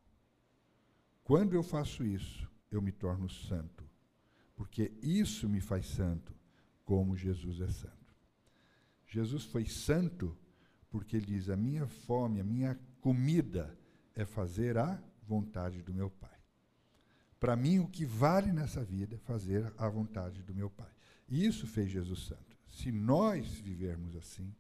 Quando 1.23 1.53
eu 1.53 1.63
faço 1.63 2.03
isso, 2.03 2.51
eu 2.71 2.81
me 2.81 2.91
torno 2.91 3.29
santo, 3.29 3.85
porque 4.57 4.91
isso 5.03 5.47
me 5.51 5.61
faz 5.61 5.85
santo, 5.85 6.35
como 6.83 7.15
Jesus 7.15 7.61
é 7.61 7.69
santo. 7.69 8.17
Jesus 9.07 9.45
foi 9.45 9.67
santo 9.67 10.35
porque 10.89 11.19
ele 11.19 11.27
diz: 11.27 11.51
a 11.51 11.57
minha 11.57 11.87
fome, 11.87 12.41
a 12.41 12.45
minha 12.45 12.81
comida 13.03 13.79
é 14.15 14.25
fazer 14.25 14.79
a 14.79 14.99
vontade 15.23 15.83
do 15.83 15.93
meu 15.93 16.09
Pai. 16.09 16.41
Para 17.39 17.55
mim, 17.55 17.81
o 17.81 17.89
que 17.89 18.07
vale 18.07 18.51
nessa 18.51 18.83
vida 18.83 19.17
é 19.17 19.19
fazer 19.19 19.71
a 19.77 19.91
vontade 19.91 20.43
do 20.43 20.55
meu 20.55 20.71
Pai. 20.71 20.91
E 21.29 21.45
isso 21.45 21.67
fez 21.67 21.91
Jesus 21.91 22.21
Santo. 22.21 22.54
Se 22.75 22.91
nós 22.91 23.47
vivermos 23.61 24.17
assim, 24.17 24.53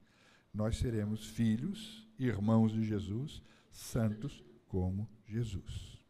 nós 0.53 0.77
seremos 0.79 1.27
filhos, 1.27 2.09
irmãos 2.16 2.72
de 2.72 2.85
Jesus, 2.85 3.42
santos 3.72 4.42
como 4.68 5.11
Jesus. 5.27 6.00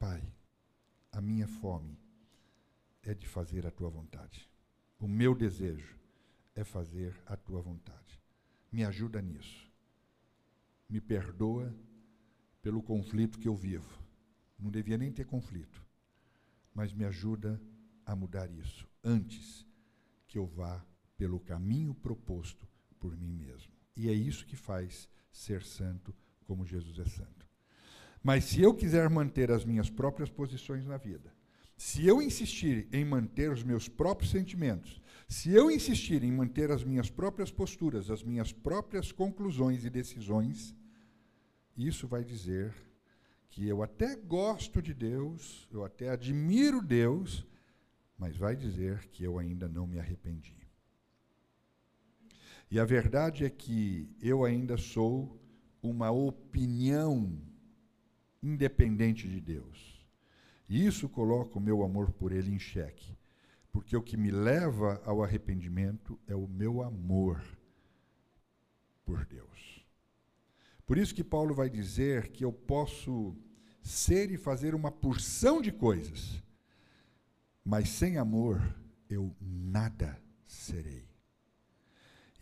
Pai, 0.00 0.20
a 1.12 1.20
minha 1.20 1.46
fome 1.46 1.96
é 3.04 3.14
de 3.14 3.28
fazer 3.28 3.64
a 3.64 3.70
tua 3.70 3.88
vontade. 3.88 4.50
O 4.98 5.06
meu 5.06 5.36
desejo 5.36 5.96
é 6.52 6.64
fazer 6.64 7.16
a 7.24 7.36
tua 7.36 7.62
vontade. 7.62 8.20
Me 8.72 8.84
ajuda 8.84 9.22
nisso. 9.22 9.70
Me 10.88 11.00
perdoa 11.00 11.72
pelo 12.60 12.82
conflito 12.82 13.38
que 13.38 13.46
eu 13.46 13.54
vivo. 13.54 14.02
Não 14.58 14.68
devia 14.68 14.98
nem 14.98 15.12
ter 15.12 15.26
conflito. 15.26 15.80
Mas 16.74 16.92
me 16.92 17.04
ajuda 17.04 17.62
a 18.04 18.16
mudar 18.16 18.50
isso 18.50 18.88
antes 19.04 19.64
que 20.32 20.38
eu 20.38 20.46
vá 20.46 20.82
pelo 21.18 21.38
caminho 21.38 21.92
proposto 21.92 22.66
por 22.98 23.14
mim 23.14 23.34
mesmo. 23.34 23.70
E 23.94 24.08
é 24.08 24.12
isso 24.14 24.46
que 24.46 24.56
faz 24.56 25.06
ser 25.30 25.62
santo 25.62 26.14
como 26.46 26.64
Jesus 26.64 26.98
é 26.98 27.04
santo. 27.04 27.46
Mas 28.22 28.44
se 28.44 28.62
eu 28.62 28.72
quiser 28.72 29.10
manter 29.10 29.50
as 29.50 29.62
minhas 29.62 29.90
próprias 29.90 30.30
posições 30.30 30.86
na 30.86 30.96
vida, 30.96 31.34
se 31.76 32.06
eu 32.06 32.22
insistir 32.22 32.88
em 32.90 33.04
manter 33.04 33.50
os 33.50 33.62
meus 33.62 33.90
próprios 33.90 34.30
sentimentos, 34.30 35.02
se 35.28 35.50
eu 35.50 35.70
insistir 35.70 36.24
em 36.24 36.32
manter 36.32 36.70
as 36.70 36.82
minhas 36.82 37.10
próprias 37.10 37.50
posturas, 37.50 38.10
as 38.10 38.22
minhas 38.22 38.54
próprias 38.54 39.12
conclusões 39.12 39.84
e 39.84 39.90
decisões, 39.90 40.74
isso 41.76 42.08
vai 42.08 42.24
dizer 42.24 42.72
que 43.50 43.68
eu 43.68 43.82
até 43.82 44.16
gosto 44.16 44.80
de 44.80 44.94
Deus, 44.94 45.68
eu 45.70 45.84
até 45.84 46.08
admiro 46.08 46.80
Deus, 46.80 47.46
mas 48.22 48.36
vai 48.36 48.54
dizer 48.54 49.08
que 49.08 49.24
eu 49.24 49.36
ainda 49.36 49.68
não 49.68 49.84
me 49.84 49.98
arrependi. 49.98 50.56
E 52.70 52.78
a 52.78 52.84
verdade 52.84 53.44
é 53.44 53.50
que 53.50 54.08
eu 54.20 54.44
ainda 54.44 54.76
sou 54.76 55.42
uma 55.82 56.12
opinião 56.12 57.36
independente 58.40 59.28
de 59.28 59.40
Deus. 59.40 60.06
E 60.68 60.86
isso 60.86 61.08
coloca 61.08 61.58
o 61.58 61.60
meu 61.60 61.82
amor 61.82 62.12
por 62.12 62.30
Ele 62.30 62.52
em 62.52 62.60
xeque. 62.60 63.18
Porque 63.72 63.96
o 63.96 64.02
que 64.02 64.16
me 64.16 64.30
leva 64.30 65.02
ao 65.04 65.20
arrependimento 65.20 66.16
é 66.28 66.36
o 66.36 66.46
meu 66.46 66.80
amor 66.80 67.42
por 69.04 69.26
Deus. 69.26 69.84
Por 70.86 70.96
isso 70.96 71.12
que 71.12 71.24
Paulo 71.24 71.56
vai 71.56 71.68
dizer 71.68 72.28
que 72.28 72.44
eu 72.44 72.52
posso 72.52 73.36
ser 73.82 74.30
e 74.30 74.36
fazer 74.36 74.76
uma 74.76 74.92
porção 74.92 75.60
de 75.60 75.72
coisas, 75.72 76.40
mas 77.64 77.88
sem 77.88 78.18
amor 78.18 78.60
eu 79.08 79.34
nada 79.40 80.18
serei. 80.46 81.12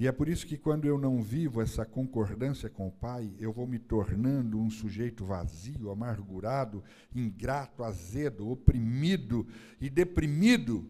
E 0.00 0.06
é 0.06 0.12
por 0.12 0.30
isso 0.30 0.46
que 0.46 0.56
quando 0.56 0.86
eu 0.86 0.98
não 0.98 1.22
vivo 1.22 1.60
essa 1.60 1.84
concordância 1.84 2.70
com 2.70 2.88
o 2.88 2.90
Pai, 2.90 3.34
eu 3.38 3.52
vou 3.52 3.66
me 3.66 3.78
tornando 3.78 4.58
um 4.58 4.70
sujeito 4.70 5.26
vazio, 5.26 5.90
amargurado, 5.90 6.82
ingrato, 7.14 7.84
azedo, 7.84 8.48
oprimido 8.48 9.46
e 9.78 9.90
deprimido, 9.90 10.88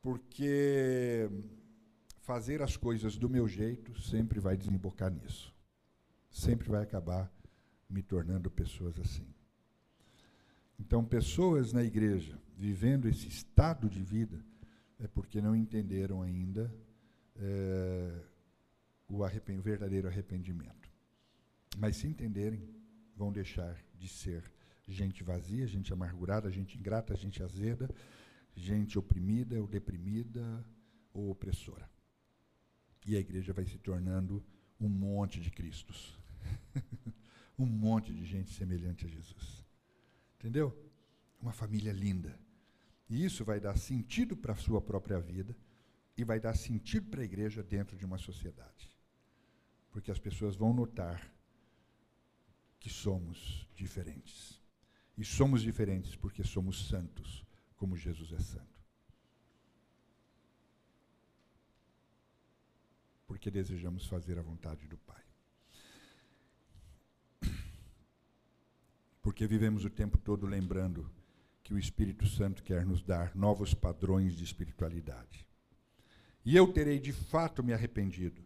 porque 0.00 1.28
fazer 2.20 2.62
as 2.62 2.76
coisas 2.76 3.16
do 3.16 3.28
meu 3.28 3.48
jeito 3.48 4.00
sempre 4.00 4.38
vai 4.38 4.56
desembocar 4.56 5.10
nisso. 5.10 5.52
Sempre 6.30 6.68
vai 6.68 6.84
acabar 6.84 7.32
me 7.90 8.00
tornando 8.00 8.48
pessoas 8.48 8.96
assim. 9.00 9.26
Então, 10.78 11.04
pessoas 11.04 11.72
na 11.72 11.82
igreja 11.82 12.38
vivendo 12.56 13.08
esse 13.08 13.28
estado 13.28 13.88
de 13.88 14.02
vida 14.02 14.38
é 14.98 15.08
porque 15.08 15.40
não 15.40 15.56
entenderam 15.56 16.22
ainda 16.22 16.72
é, 17.36 18.20
o, 19.08 19.18
o 19.22 19.62
verdadeiro 19.62 20.08
arrependimento. 20.08 20.90
Mas 21.76 21.96
se 21.96 22.06
entenderem, 22.06 22.68
vão 23.16 23.32
deixar 23.32 23.76
de 23.98 24.08
ser 24.08 24.44
gente 24.86 25.22
vazia, 25.22 25.66
gente 25.66 25.92
amargurada, 25.92 26.50
gente 26.50 26.78
ingrata, 26.78 27.16
gente 27.16 27.42
azeda, 27.42 27.88
gente 28.54 28.98
oprimida 28.98 29.60
ou 29.60 29.66
deprimida 29.66 30.64
ou 31.12 31.30
opressora. 31.30 31.88
E 33.06 33.16
a 33.16 33.20
igreja 33.20 33.52
vai 33.52 33.64
se 33.64 33.78
tornando 33.78 34.44
um 34.80 34.88
monte 34.88 35.40
de 35.40 35.50
Cristos. 35.50 36.18
um 37.58 37.66
monte 37.66 38.12
de 38.12 38.24
gente 38.24 38.52
semelhante 38.52 39.06
a 39.06 39.08
Jesus. 39.08 39.61
Entendeu? 40.42 40.76
Uma 41.40 41.52
família 41.52 41.92
linda. 41.92 42.36
E 43.08 43.24
isso 43.24 43.44
vai 43.44 43.60
dar 43.60 43.78
sentido 43.78 44.36
para 44.36 44.54
a 44.54 44.56
sua 44.56 44.82
própria 44.82 45.20
vida 45.20 45.56
e 46.16 46.24
vai 46.24 46.40
dar 46.40 46.56
sentido 46.56 47.08
para 47.10 47.20
a 47.20 47.24
igreja 47.24 47.62
dentro 47.62 47.96
de 47.96 48.04
uma 48.04 48.18
sociedade. 48.18 48.90
Porque 49.92 50.10
as 50.10 50.18
pessoas 50.18 50.56
vão 50.56 50.74
notar 50.74 51.32
que 52.80 52.90
somos 52.90 53.68
diferentes. 53.72 54.60
E 55.16 55.24
somos 55.24 55.62
diferentes 55.62 56.16
porque 56.16 56.42
somos 56.42 56.88
santos, 56.88 57.46
como 57.76 57.96
Jesus 57.96 58.32
é 58.32 58.40
santo. 58.40 58.82
Porque 63.28 63.48
desejamos 63.48 64.08
fazer 64.08 64.40
a 64.40 64.42
vontade 64.42 64.88
do 64.88 64.98
Pai. 64.98 65.21
Porque 69.22 69.46
vivemos 69.46 69.84
o 69.84 69.90
tempo 69.90 70.18
todo 70.18 70.46
lembrando 70.46 71.08
que 71.62 71.72
o 71.72 71.78
Espírito 71.78 72.26
Santo 72.26 72.62
quer 72.62 72.84
nos 72.84 73.02
dar 73.02 73.34
novos 73.36 73.72
padrões 73.72 74.34
de 74.34 74.42
espiritualidade. 74.42 75.46
E 76.44 76.56
eu 76.56 76.72
terei 76.72 76.98
de 76.98 77.12
fato 77.12 77.62
me 77.62 77.72
arrependido 77.72 78.42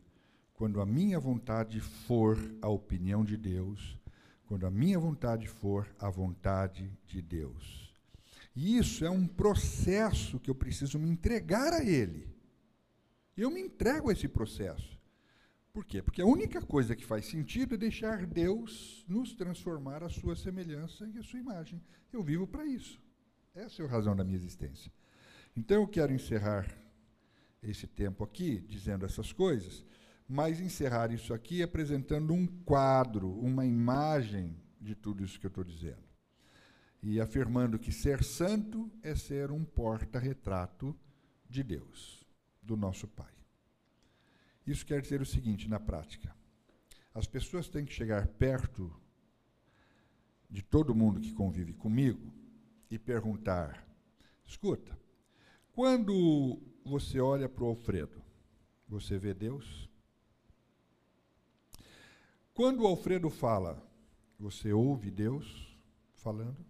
quando 0.53 0.81
a 0.81 0.87
minha 0.87 1.19
vontade 1.19 1.81
for 1.81 2.39
a 2.61 2.69
opinião 2.69 3.25
de 3.25 3.37
Deus, 3.37 3.99
quando 4.47 4.67
a 4.67 4.71
minha 4.71 4.99
vontade 4.99 5.49
for 5.49 5.89
a 5.99 6.09
vontade 6.11 6.91
de 7.07 7.21
Deus. 7.21 7.95
E 8.55 8.79
isso 8.79 9.05
é 9.05 9.11
um 9.11 9.27
processo 9.27 10.39
que 10.39 10.51
eu 10.51 10.55
preciso 10.55 10.99
me 10.99 11.09
entregar 11.09 11.73
a 11.73 11.85
Ele. 11.85 12.27
Eu 13.37 13.51
me 13.51 13.61
entrego 13.61 14.09
a 14.09 14.13
esse 14.13 14.29
processo. 14.29 14.96
Por 15.77 15.85
quê? 15.85 16.01
Porque 16.01 16.23
a 16.23 16.27
única 16.27 16.63
coisa 16.63 16.97
que 16.97 17.05
faz 17.05 17.27
sentido 17.27 17.75
é 17.75 17.77
deixar 17.77 18.25
Deus 18.25 19.05
nos 19.07 19.35
transformar 19.35 20.03
à 20.03 20.09
sua 20.09 20.35
semelhança 20.35 21.07
e 21.07 21.19
à 21.19 21.23
sua 21.23 21.39
imagem. 21.39 21.83
Eu 22.11 22.23
vivo 22.23 22.47
para 22.47 22.65
isso. 22.65 22.99
Essa 23.55 23.83
é 23.83 23.85
a 23.85 23.89
razão 23.91 24.17
da 24.17 24.25
minha 24.25 24.39
existência. 24.39 24.91
Então 25.55 25.83
eu 25.83 25.87
quero 25.87 26.15
encerrar 26.15 26.67
esse 27.63 27.87
tempo 27.87 28.25
aqui 28.25 28.59
dizendo 28.61 29.05
essas 29.05 29.35
coisas, 29.35 29.85
mas 30.27 30.61
encerrar 30.61 31.13
isso 31.13 31.35
aqui 31.35 31.63
apresentando 31.63 32.33
um 32.33 32.47
quadro, 32.47 33.31
uma 33.31 33.67
imagem 33.67 34.57
de 34.81 34.95
tudo 34.95 35.23
isso 35.23 35.39
que 35.39 35.45
eu 35.45 35.51
estou 35.51 35.63
dizendo. 35.63 36.09
E 37.03 37.21
afirmando 37.21 37.79
que 37.79 37.93
ser 37.93 38.25
santo 38.25 38.91
é 39.03 39.15
ser 39.15 39.51
um 39.51 39.63
porta-retrato 39.63 40.99
de 41.47 41.63
Deus, 41.63 42.25
do 42.63 42.79
nosso 42.79 43.07
Pai. 43.07 43.37
Isso 44.67 44.85
quer 44.85 45.01
dizer 45.01 45.21
o 45.21 45.27
seguinte 45.27 45.69
na 45.69 45.79
prática: 45.79 46.35
as 47.15 47.27
pessoas 47.27 47.69
têm 47.69 47.85
que 47.85 47.93
chegar 47.93 48.27
perto 48.27 48.93
de 50.51 50.63
todo 50.63 50.95
mundo 50.95 51.21
que 51.21 51.33
convive 51.33 51.73
comigo 51.73 52.33
e 52.91 52.99
perguntar: 52.99 53.87
escuta, 54.45 54.99
quando 55.73 56.61
você 56.85 57.21
olha 57.21 57.49
para 57.49 57.65
o 57.65 57.69
Alfredo, 57.69 58.23
você 58.89 59.19
vê 59.19 59.33
Deus? 59.33 59.89
Quando 62.55 62.83
o 62.83 62.87
Alfredo 62.87 63.29
fala, 63.29 63.87
você 64.39 64.73
ouve 64.73 65.11
Deus 65.11 65.79
falando? 66.15 66.65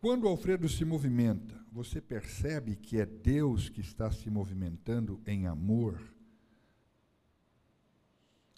Quando 0.00 0.24
o 0.24 0.28
Alfredo 0.28 0.68
se 0.68 0.84
movimenta, 0.84 1.54
você 1.72 2.00
percebe 2.00 2.76
que 2.76 2.98
é 2.98 3.06
Deus 3.06 3.68
que 3.68 3.80
está 3.80 4.10
se 4.10 4.30
movimentando 4.30 5.20
em 5.26 5.46
amor? 5.46 6.00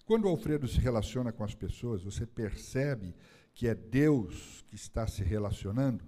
Quando 0.05 0.25
o 0.25 0.29
Alfredo 0.29 0.67
se 0.67 0.79
relaciona 0.79 1.31
com 1.31 1.43
as 1.43 1.55
pessoas, 1.55 2.03
você 2.03 2.25
percebe 2.25 3.15
que 3.53 3.67
é 3.67 3.75
Deus 3.75 4.63
que 4.67 4.75
está 4.75 5.07
se 5.07 5.23
relacionando? 5.23 6.03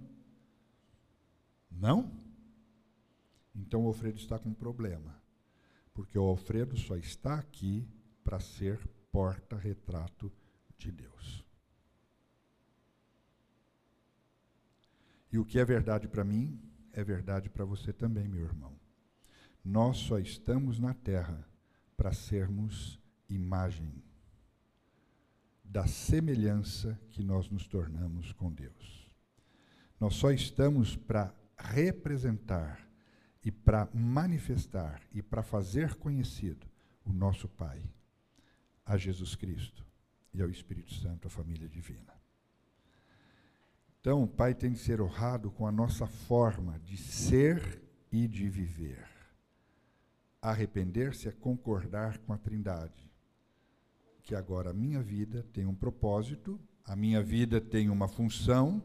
Não? 1.70 2.10
Então 3.54 3.84
o 3.84 3.86
Alfredo 3.86 4.18
está 4.18 4.38
com 4.38 4.50
um 4.50 4.54
problema. 4.54 5.20
Porque 5.94 6.18
o 6.18 6.24
Alfredo 6.24 6.76
só 6.76 6.96
está 6.96 7.34
aqui 7.34 7.86
para 8.24 8.40
ser 8.40 8.78
porta-retrato 9.10 10.32
de 10.78 10.90
Deus. 10.90 11.44
E 15.32 15.38
o 15.38 15.44
que 15.44 15.58
é 15.58 15.64
verdade 15.64 16.06
para 16.06 16.22
mim 16.22 16.60
é 16.92 17.02
verdade 17.02 17.48
para 17.48 17.64
você 17.64 17.92
também, 17.92 18.28
meu 18.28 18.44
irmão. 18.44 18.78
Nós 19.64 19.96
só 19.96 20.18
estamos 20.18 20.78
na 20.78 20.92
terra 20.92 21.48
para 21.96 22.12
sermos 22.12 23.00
imagem 23.28 24.02
da 25.64 25.86
semelhança 25.86 27.00
que 27.10 27.22
nós 27.22 27.48
nos 27.48 27.66
tornamos 27.66 28.32
com 28.32 28.52
Deus. 28.52 29.10
Nós 29.98 30.16
só 30.16 30.30
estamos 30.30 30.96
para 30.96 31.34
representar 31.56 32.86
e 33.42 33.50
para 33.50 33.88
manifestar 33.94 35.00
e 35.12 35.22
para 35.22 35.42
fazer 35.42 35.94
conhecido 35.94 36.66
o 37.04 37.12
nosso 37.12 37.48
Pai, 37.48 37.82
a 38.84 38.98
Jesus 38.98 39.34
Cristo 39.34 39.86
e 40.34 40.42
ao 40.42 40.50
Espírito 40.50 40.92
Santo, 40.94 41.26
a 41.26 41.30
família 41.30 41.68
divina. 41.68 42.21
Então, 44.02 44.24
o 44.24 44.26
Pai 44.26 44.52
tem 44.52 44.72
de 44.72 44.80
ser 44.80 45.00
honrado 45.00 45.48
com 45.48 45.64
a 45.64 45.70
nossa 45.70 46.08
forma 46.08 46.76
de 46.80 46.96
ser 46.96 47.80
e 48.10 48.26
de 48.26 48.48
viver. 48.48 49.06
Arrepender-se 50.40 51.28
é 51.28 51.30
concordar 51.30 52.18
com 52.18 52.32
a 52.32 52.36
Trindade. 52.36 53.08
Que 54.24 54.34
agora 54.34 54.70
a 54.70 54.74
minha 54.74 55.00
vida 55.00 55.46
tem 55.52 55.66
um 55.66 55.74
propósito, 55.74 56.60
a 56.84 56.96
minha 56.96 57.22
vida 57.22 57.60
tem 57.60 57.88
uma 57.88 58.08
função, 58.08 58.82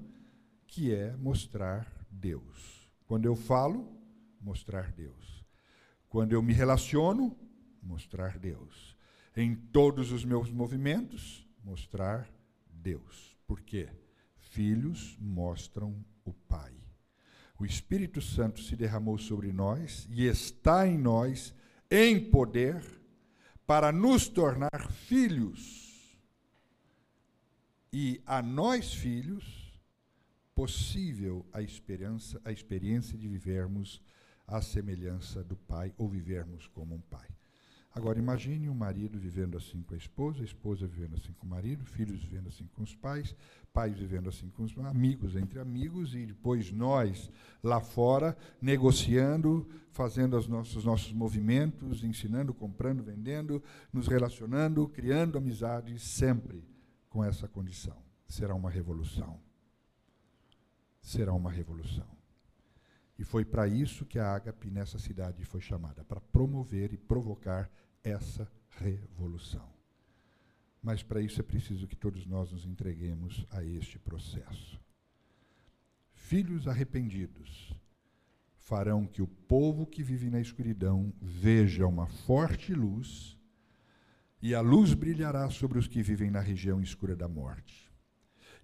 que 0.68 0.94
é 0.94 1.16
mostrar 1.18 1.92
Deus. 2.12 2.88
Quando 3.08 3.26
eu 3.26 3.36
falo, 3.36 3.92
mostrar 4.40 4.92
Deus. 4.92 5.44
Quando 6.08 6.34
eu 6.34 6.44
me 6.44 6.54
relaciono, 6.54 7.36
mostrar 7.82 8.38
Deus. 8.38 8.96
Em 9.36 9.56
todos 9.56 10.12
os 10.12 10.24
meus 10.24 10.52
movimentos, 10.52 11.50
mostrar 11.64 12.30
Deus. 12.70 13.36
Por 13.48 13.62
quê? 13.62 13.90
Filhos 14.48 15.18
mostram 15.20 16.04
o 16.26 16.34
Pai. 16.34 16.74
O 17.60 17.66
Espírito 17.66 18.22
Santo 18.22 18.62
se 18.62 18.76
derramou 18.76 19.18
sobre 19.18 19.52
nós 19.52 20.08
e 20.10 20.26
está 20.26 20.88
em 20.88 20.98
nós 20.98 21.54
em 21.90 22.30
poder 22.30 22.84
para 23.66 23.92
nos 23.92 24.28
tornar 24.28 24.92
filhos. 24.92 26.20
E 27.92 28.22
a 28.26 28.42
nós, 28.42 28.94
filhos, 28.94 29.68
possível 30.54 31.46
a 31.54 31.62
esperança, 31.62 32.42
a 32.44 32.52
experiência 32.52 33.18
de 33.18 33.28
vivermos 33.28 34.02
à 34.48 34.62
semelhança 34.62 35.44
do 35.44 35.56
Pai 35.56 35.94
ou 35.98 36.10
vivermos 36.10 36.68
como 36.68 36.96
um 36.96 37.02
Pai. 37.02 37.37
Agora 37.98 38.20
imagine 38.20 38.70
um 38.70 38.76
marido 38.76 39.18
vivendo 39.18 39.58
assim 39.58 39.82
com 39.82 39.96
a 39.96 39.98
esposa, 39.98 40.42
a 40.42 40.46
esposa 40.46 40.86
vivendo 40.86 41.16
assim 41.16 41.34
com 41.34 41.48
o 41.48 41.50
marido, 41.50 41.84
filhos 41.84 42.24
vivendo 42.24 42.48
assim 42.48 42.68
com 42.76 42.84
os 42.84 42.94
pais, 42.94 43.36
pais 43.74 43.98
vivendo 43.98 44.30
assim 44.30 44.52
com 44.52 44.62
os 44.62 44.78
amigos 44.78 45.36
entre 45.36 45.58
amigos 45.60 46.14
e 46.14 46.28
depois 46.28 46.72
nós 46.72 47.32
lá 47.64 47.82
fora 47.82 48.38
negociando, 48.62 49.68
fazendo 49.90 50.38
os 50.38 50.48
nossos, 50.48 50.76
os 50.76 50.86
nossos 50.86 51.12
movimentos, 51.12 52.04
ensinando, 52.04 52.54
comprando, 52.54 53.02
vendendo, 53.02 53.64
nos 53.92 54.08
relacionando, 54.08 54.88
criando 54.90 55.36
amizades 55.36 56.04
sempre 56.04 56.64
com 57.10 57.24
essa 57.24 57.48
condição. 57.48 57.98
Será 58.28 58.54
uma 58.54 58.70
revolução. 58.70 59.40
Será 61.02 61.34
uma 61.34 61.50
revolução. 61.50 62.06
E 63.18 63.24
foi 63.24 63.44
para 63.44 63.68
isso 63.68 64.06
que 64.06 64.20
a 64.20 64.36
Ágape 64.36 64.70
nessa 64.70 65.00
cidade 65.00 65.44
foi 65.44 65.62
chamada 65.62 66.04
para 66.04 66.22
promover 66.22 66.94
e 66.94 66.98
provocar 66.98 67.68
essa 68.08 68.50
revolução. 68.80 69.68
Mas 70.82 71.04
para 71.04 71.22
isso 71.22 71.40
é 71.40 71.44
preciso 71.44 71.88
que 71.88 71.96
todos 71.96 72.26
nós 72.26 72.52
nos 72.52 72.66
entreguemos 72.66 73.46
a 73.52 73.64
este 73.64 74.00
processo. 74.00 74.80
Filhos 76.14 76.68
arrependidos 76.68 77.74
farão 78.68 79.06
que 79.06 79.22
o 79.22 79.28
povo 79.28 79.86
que 79.86 80.04
vive 80.04 80.30
na 80.30 80.42
escuridão 80.42 81.14
veja 81.22 81.88
uma 81.88 82.08
forte 82.08 82.74
luz, 82.74 83.38
e 84.42 84.54
a 84.54 84.62
luz 84.62 84.94
brilhará 84.94 85.50
sobre 85.50 85.80
os 85.80 85.88
que 85.88 86.04
vivem 86.04 86.30
na 86.30 86.42
região 86.42 86.82
escura 86.82 87.16
da 87.16 87.28
morte. 87.28 87.90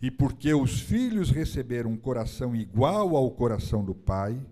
E 0.01 0.11
porque 0.11 0.53
os 0.53 0.81
filhos 0.81 1.31
receberam 1.31 1.91
um 1.91 1.97
coração 1.97 2.53
igual 2.53 3.15
ao 3.15 3.31
coração 3.31 3.83
do 3.83 3.95
pai, 3.95 4.45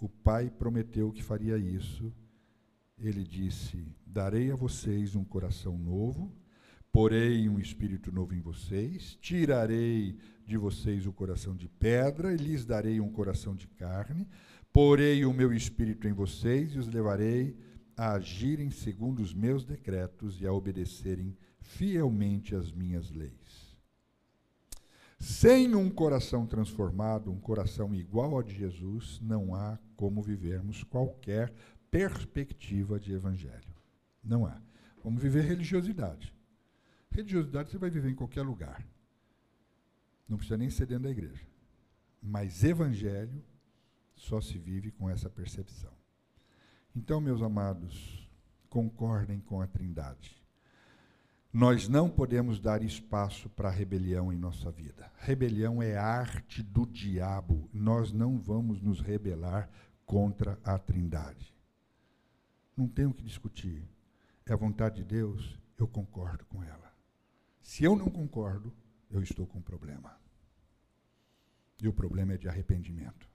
o 0.00 0.08
pai 0.08 0.48
prometeu 0.48 1.12
que 1.12 1.22
faria 1.22 1.58
isso. 1.58 2.12
Ele 3.00 3.24
disse: 3.24 3.82
Darei 4.06 4.50
a 4.50 4.56
vocês 4.56 5.14
um 5.14 5.24
coração 5.24 5.78
novo, 5.78 6.30
porei 6.92 7.48
um 7.48 7.58
espírito 7.58 8.12
novo 8.12 8.34
em 8.34 8.40
vocês, 8.40 9.16
tirarei 9.20 10.18
de 10.46 10.58
vocês 10.58 11.06
o 11.06 11.12
coração 11.12 11.56
de 11.56 11.68
pedra 11.68 12.32
e 12.32 12.36
lhes 12.36 12.64
darei 12.64 13.00
um 13.00 13.10
coração 13.10 13.54
de 13.54 13.66
carne, 13.68 14.28
porei 14.72 15.24
o 15.24 15.32
meu 15.32 15.52
espírito 15.52 16.06
em 16.06 16.12
vocês 16.12 16.74
e 16.74 16.78
os 16.78 16.88
levarei 16.88 17.56
a 17.96 18.12
agirem 18.12 18.70
segundo 18.70 19.20
os 19.20 19.32
meus 19.32 19.64
decretos 19.64 20.40
e 20.40 20.46
a 20.46 20.52
obedecerem 20.52 21.36
fielmente 21.60 22.54
as 22.54 22.70
minhas 22.72 23.10
leis. 23.10 23.70
Sem 25.18 25.74
um 25.74 25.90
coração 25.90 26.46
transformado, 26.46 27.30
um 27.30 27.38
coração 27.38 27.94
igual 27.94 28.34
ao 28.34 28.42
de 28.42 28.54
Jesus, 28.54 29.20
não 29.20 29.54
há 29.54 29.78
como 29.94 30.22
vivermos 30.22 30.82
qualquer 30.82 31.52
perspectiva 31.90 32.98
de 32.98 33.12
evangelho. 33.12 33.74
Não 34.22 34.46
há. 34.46 34.60
Vamos 35.02 35.22
viver 35.22 35.42
religiosidade. 35.42 36.34
Religiosidade 37.10 37.70
você 37.70 37.78
vai 37.78 37.90
viver 37.90 38.10
em 38.10 38.14
qualquer 38.14 38.42
lugar. 38.42 38.86
Não 40.28 40.36
precisa 40.36 40.56
nem 40.56 40.70
ser 40.70 40.86
dentro 40.86 41.04
da 41.04 41.10
igreja. 41.10 41.44
Mas 42.22 42.62
evangelho 42.62 43.42
só 44.14 44.40
se 44.40 44.58
vive 44.58 44.90
com 44.92 45.08
essa 45.08 45.28
percepção. 45.28 45.92
Então, 46.94 47.20
meus 47.20 47.42
amados, 47.42 48.28
concordem 48.68 49.40
com 49.40 49.60
a 49.60 49.66
Trindade. 49.66 50.40
Nós 51.52 51.88
não 51.88 52.08
podemos 52.08 52.60
dar 52.60 52.82
espaço 52.82 53.48
para 53.48 53.70
rebelião 53.70 54.32
em 54.32 54.38
nossa 54.38 54.70
vida. 54.70 55.10
Rebelião 55.18 55.82
é 55.82 55.96
arte 55.96 56.62
do 56.62 56.86
diabo. 56.86 57.68
Nós 57.72 58.12
não 58.12 58.38
vamos 58.38 58.80
nos 58.80 59.00
rebelar 59.00 59.68
contra 60.06 60.58
a 60.62 60.78
Trindade. 60.78 61.52
Não 62.80 62.88
tenho 62.88 63.12
que 63.12 63.22
discutir. 63.22 63.86
É 64.46 64.54
a 64.54 64.56
vontade 64.56 64.96
de 64.96 65.04
Deus, 65.04 65.58
eu 65.76 65.86
concordo 65.86 66.46
com 66.46 66.64
ela. 66.64 66.90
Se 67.60 67.84
eu 67.84 67.94
não 67.94 68.08
concordo, 68.08 68.72
eu 69.10 69.22
estou 69.22 69.46
com 69.46 69.58
um 69.58 69.62
problema. 69.62 70.18
E 71.78 71.86
o 71.86 71.92
problema 71.92 72.32
é 72.32 72.38
de 72.38 72.48
arrependimento. 72.48 73.28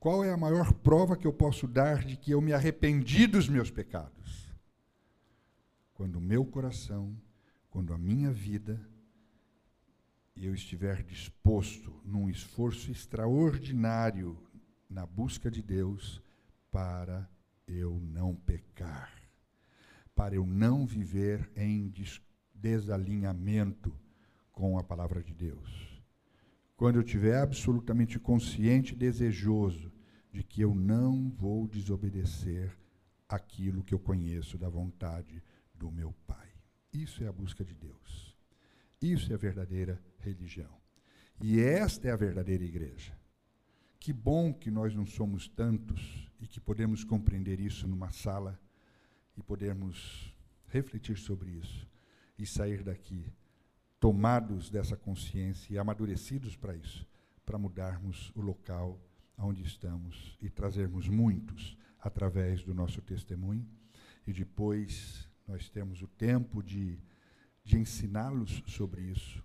Qual 0.00 0.24
é 0.24 0.32
a 0.32 0.36
maior 0.36 0.72
prova 0.72 1.16
que 1.16 1.24
eu 1.24 1.32
posso 1.32 1.68
dar 1.68 2.04
de 2.04 2.16
que 2.16 2.32
eu 2.32 2.40
me 2.40 2.52
arrependi 2.52 3.28
dos 3.28 3.48
meus 3.48 3.70
pecados? 3.70 4.52
Quando 5.94 6.16
o 6.16 6.20
meu 6.20 6.44
coração, 6.44 7.16
quando 7.70 7.94
a 7.94 7.98
minha 7.98 8.32
vida, 8.32 8.84
eu 10.36 10.52
estiver 10.52 11.04
disposto 11.04 12.02
num 12.04 12.28
esforço 12.28 12.90
extraordinário 12.90 14.36
na 14.90 15.06
busca 15.06 15.48
de 15.48 15.62
Deus 15.62 16.20
para 16.72 17.30
eu 17.68 18.00
não 18.00 18.34
pecar, 18.34 19.12
para 20.14 20.34
eu 20.34 20.46
não 20.46 20.86
viver 20.86 21.48
em 21.54 21.92
desalinhamento 22.54 23.96
com 24.50 24.78
a 24.78 24.82
palavra 24.82 25.22
de 25.22 25.34
Deus. 25.34 26.02
Quando 26.76 26.96
eu 26.96 27.02
estiver 27.02 27.38
absolutamente 27.38 28.18
consciente 28.18 28.94
e 28.94 28.96
desejoso 28.96 29.92
de 30.32 30.42
que 30.42 30.62
eu 30.62 30.74
não 30.74 31.30
vou 31.30 31.68
desobedecer 31.68 32.76
aquilo 33.28 33.84
que 33.84 33.94
eu 33.94 33.98
conheço 33.98 34.58
da 34.58 34.68
vontade 34.68 35.42
do 35.74 35.90
meu 35.90 36.12
Pai. 36.26 36.48
Isso 36.92 37.22
é 37.22 37.28
a 37.28 37.32
busca 37.32 37.64
de 37.64 37.74
Deus. 37.74 38.36
Isso 39.00 39.30
é 39.30 39.34
a 39.34 39.38
verdadeira 39.38 40.02
religião. 40.18 40.80
E 41.40 41.60
esta 41.60 42.08
é 42.08 42.12
a 42.12 42.16
verdadeira 42.16 42.64
igreja. 42.64 43.16
Que 44.02 44.12
bom 44.12 44.52
que 44.52 44.68
nós 44.68 44.96
não 44.96 45.06
somos 45.06 45.46
tantos 45.46 46.28
e 46.40 46.48
que 46.48 46.58
podemos 46.58 47.04
compreender 47.04 47.60
isso 47.60 47.86
numa 47.86 48.10
sala 48.10 48.60
e 49.36 49.40
podemos 49.40 50.34
refletir 50.66 51.16
sobre 51.16 51.52
isso 51.52 51.86
e 52.36 52.44
sair 52.44 52.82
daqui 52.82 53.32
tomados 54.00 54.68
dessa 54.68 54.96
consciência 54.96 55.72
e 55.72 55.78
amadurecidos 55.78 56.56
para 56.56 56.74
isso, 56.74 57.06
para 57.46 57.56
mudarmos 57.56 58.32
o 58.34 58.40
local 58.40 59.00
onde 59.38 59.62
estamos 59.62 60.36
e 60.42 60.50
trazermos 60.50 61.06
muitos 61.06 61.78
através 62.00 62.64
do 62.64 62.74
nosso 62.74 63.00
testemunho. 63.00 63.64
E 64.26 64.32
depois 64.32 65.30
nós 65.46 65.70
temos 65.70 66.02
o 66.02 66.08
tempo 66.08 66.60
de, 66.60 66.98
de 67.62 67.78
ensiná-los 67.78 68.64
sobre 68.66 69.02
isso, 69.02 69.44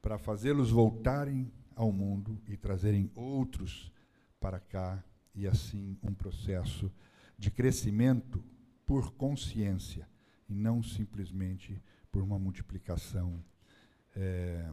para 0.00 0.18
fazê-los 0.18 0.72
voltarem 0.72 1.52
ao 1.76 1.92
mundo 1.92 2.40
e 2.48 2.56
trazerem 2.56 3.10
outros 3.14 3.92
para 4.40 4.58
cá, 4.58 5.02
e 5.34 5.46
assim 5.46 5.96
um 6.02 6.12
processo 6.12 6.92
de 7.38 7.50
crescimento 7.50 8.44
por 8.84 9.12
consciência 9.12 10.08
e 10.48 10.54
não 10.54 10.82
simplesmente 10.82 11.80
por 12.10 12.22
uma 12.22 12.38
multiplicação 12.38 13.42
é, 14.14 14.70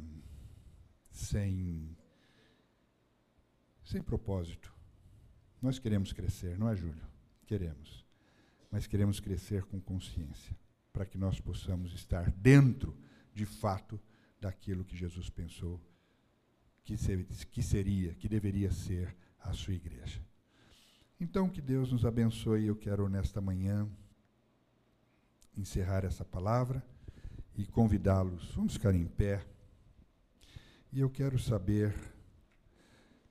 sem, 1.12 1.96
sem 3.84 4.02
propósito. 4.02 4.74
Nós 5.62 5.80
queremos 5.80 6.12
crescer, 6.12 6.58
não 6.58 6.70
é, 6.70 6.76
Júlio? 6.76 7.08
Queremos. 7.46 8.06
Mas 8.72 8.86
queremos 8.86 9.20
crescer 9.20 9.64
com 9.64 9.80
consciência, 9.80 10.56
para 10.92 11.06
que 11.06 11.18
nós 11.18 11.40
possamos 11.40 11.94
estar 11.94 12.30
dentro, 12.32 12.96
de 13.34 13.46
fato, 13.46 14.00
daquilo 14.40 14.86
que 14.86 14.96
Jesus 14.96 15.30
pensou 15.30 15.82
que, 16.90 16.98
ser, 16.98 17.24
que 17.52 17.62
seria, 17.62 18.16
que 18.16 18.28
deveria 18.28 18.72
ser 18.72 19.16
a 19.42 19.54
sua 19.54 19.76
igreja. 19.76 20.20
Então, 21.20 21.48
que 21.48 21.62
Deus 21.62 21.92
nos 21.92 22.04
abençoe. 22.04 22.66
Eu 22.66 22.76
quero, 22.76 23.08
nesta 23.08 23.40
manhã, 23.40 23.88
encerrar 25.56 26.04
essa 26.04 26.26
palavra 26.26 26.84
e 27.56 27.68
convidá-los. 27.68 28.56
Vamos 28.56 28.74
ficar 28.74 28.96
em 28.96 29.06
pé. 29.06 29.46
E 30.92 31.00
eu 31.00 31.12
quero 31.12 31.38
saber, 31.38 31.94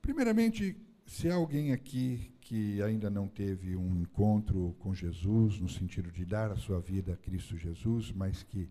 primeiramente, 0.01 0.77
se 1.05 1.29
há 1.29 1.35
alguém 1.35 1.73
aqui 1.73 2.33
que 2.39 2.81
ainda 2.81 3.09
não 3.09 3.27
teve 3.27 3.75
um 3.75 3.93
encontro 3.93 4.73
com 4.79 4.95
Jesus, 4.95 5.59
no 5.59 5.67
sentido 5.67 6.09
de 6.13 6.23
dar 6.23 6.49
a 6.49 6.55
sua 6.55 6.79
vida 6.79 7.11
a 7.11 7.17
Cristo 7.17 7.57
Jesus, 7.57 8.09
mas 8.13 8.41
que 8.41 8.69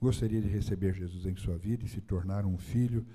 gostaria 0.00 0.40
de 0.40 0.48
receber 0.48 0.94
Jesus 0.94 1.26
em 1.26 1.36
sua 1.36 1.58
vida 1.58 1.84
e 1.84 1.88
se 1.88 2.00
tornar 2.00 2.46
um 2.46 2.56
filho 2.56 3.06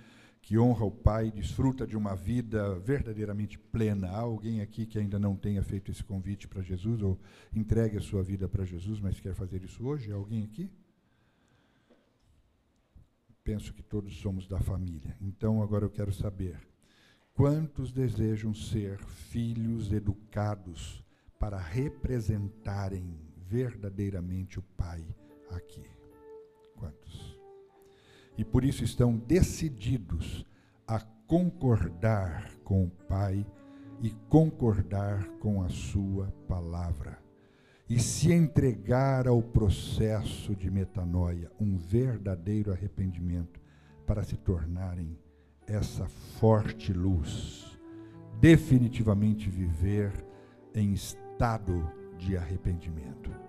que 0.45 0.57
honra 0.57 0.85
o 0.85 0.91
Pai, 0.91 1.29
desfruta 1.29 1.85
de 1.85 1.97
uma 1.97 2.15
vida 2.15 2.79
verdadeiramente 2.79 3.59
plena. 3.59 4.09
Há 4.11 4.19
alguém 4.19 4.61
aqui 4.61 4.85
que 4.85 4.97
ainda 4.97 5.19
não 5.19 5.35
tenha 5.35 5.61
feito 5.61 5.91
esse 5.91 6.03
convite 6.03 6.47
para 6.47 6.61
Jesus 6.61 7.01
ou 7.01 7.19
entregue 7.53 7.97
a 7.97 8.01
sua 8.01 8.23
vida 8.23 8.47
para 8.47 8.63
Jesus, 8.63 9.01
mas 9.01 9.19
quer 9.19 9.33
fazer 9.33 9.63
isso 9.63 9.85
hoje? 9.85 10.11
Há 10.11 10.15
alguém 10.15 10.43
aqui? 10.43 10.71
penso 13.45 13.71
que 13.75 13.83
todos 13.83 14.17
somos 14.19 14.47
da 14.47 14.59
família. 14.59 15.15
Então 15.21 15.61
agora 15.61 15.85
eu 15.85 15.89
quero 15.89 16.11
saber: 16.11 16.59
quantos 17.33 17.93
desejam 17.93 18.53
ser 18.53 18.97
filhos 18.97 19.93
educados 19.93 21.05
para 21.39 21.59
representarem 21.59 23.17
verdadeiramente 23.47 24.57
o 24.57 24.63
Pai 24.63 25.05
aqui? 25.51 25.94
E 28.37 28.43
por 28.43 28.63
isso 28.63 28.83
estão 28.83 29.15
decididos 29.15 30.45
a 30.87 30.99
concordar 31.27 32.51
com 32.63 32.83
o 32.83 32.89
Pai 33.07 33.45
e 34.01 34.09
concordar 34.29 35.25
com 35.39 35.61
a 35.63 35.69
Sua 35.69 36.27
palavra 36.47 37.25
e 37.89 37.99
se 37.99 38.31
entregar 38.31 39.27
ao 39.27 39.41
processo 39.41 40.55
de 40.55 40.71
metanoia, 40.71 41.51
um 41.59 41.77
verdadeiro 41.77 42.71
arrependimento, 42.71 43.59
para 44.07 44.23
se 44.23 44.37
tornarem 44.37 45.17
essa 45.67 46.07
forte 46.39 46.91
luz, 46.93 47.77
definitivamente 48.39 49.49
viver 49.49 50.11
em 50.73 50.93
estado 50.93 51.91
de 52.17 52.37
arrependimento. 52.37 53.44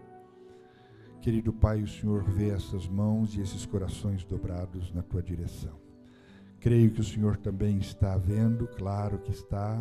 Querido 1.26 1.52
Pai, 1.52 1.82
o 1.82 1.88
Senhor 1.88 2.22
vê 2.22 2.50
essas 2.50 2.86
mãos 2.86 3.34
e 3.34 3.40
esses 3.40 3.66
corações 3.66 4.22
dobrados 4.22 4.92
na 4.92 5.02
tua 5.02 5.20
direção. 5.20 5.76
Creio 6.60 6.92
que 6.92 7.00
o 7.00 7.04
Senhor 7.04 7.36
também 7.36 7.78
está 7.78 8.16
vendo, 8.16 8.68
claro 8.68 9.18
que 9.18 9.32
está. 9.32 9.76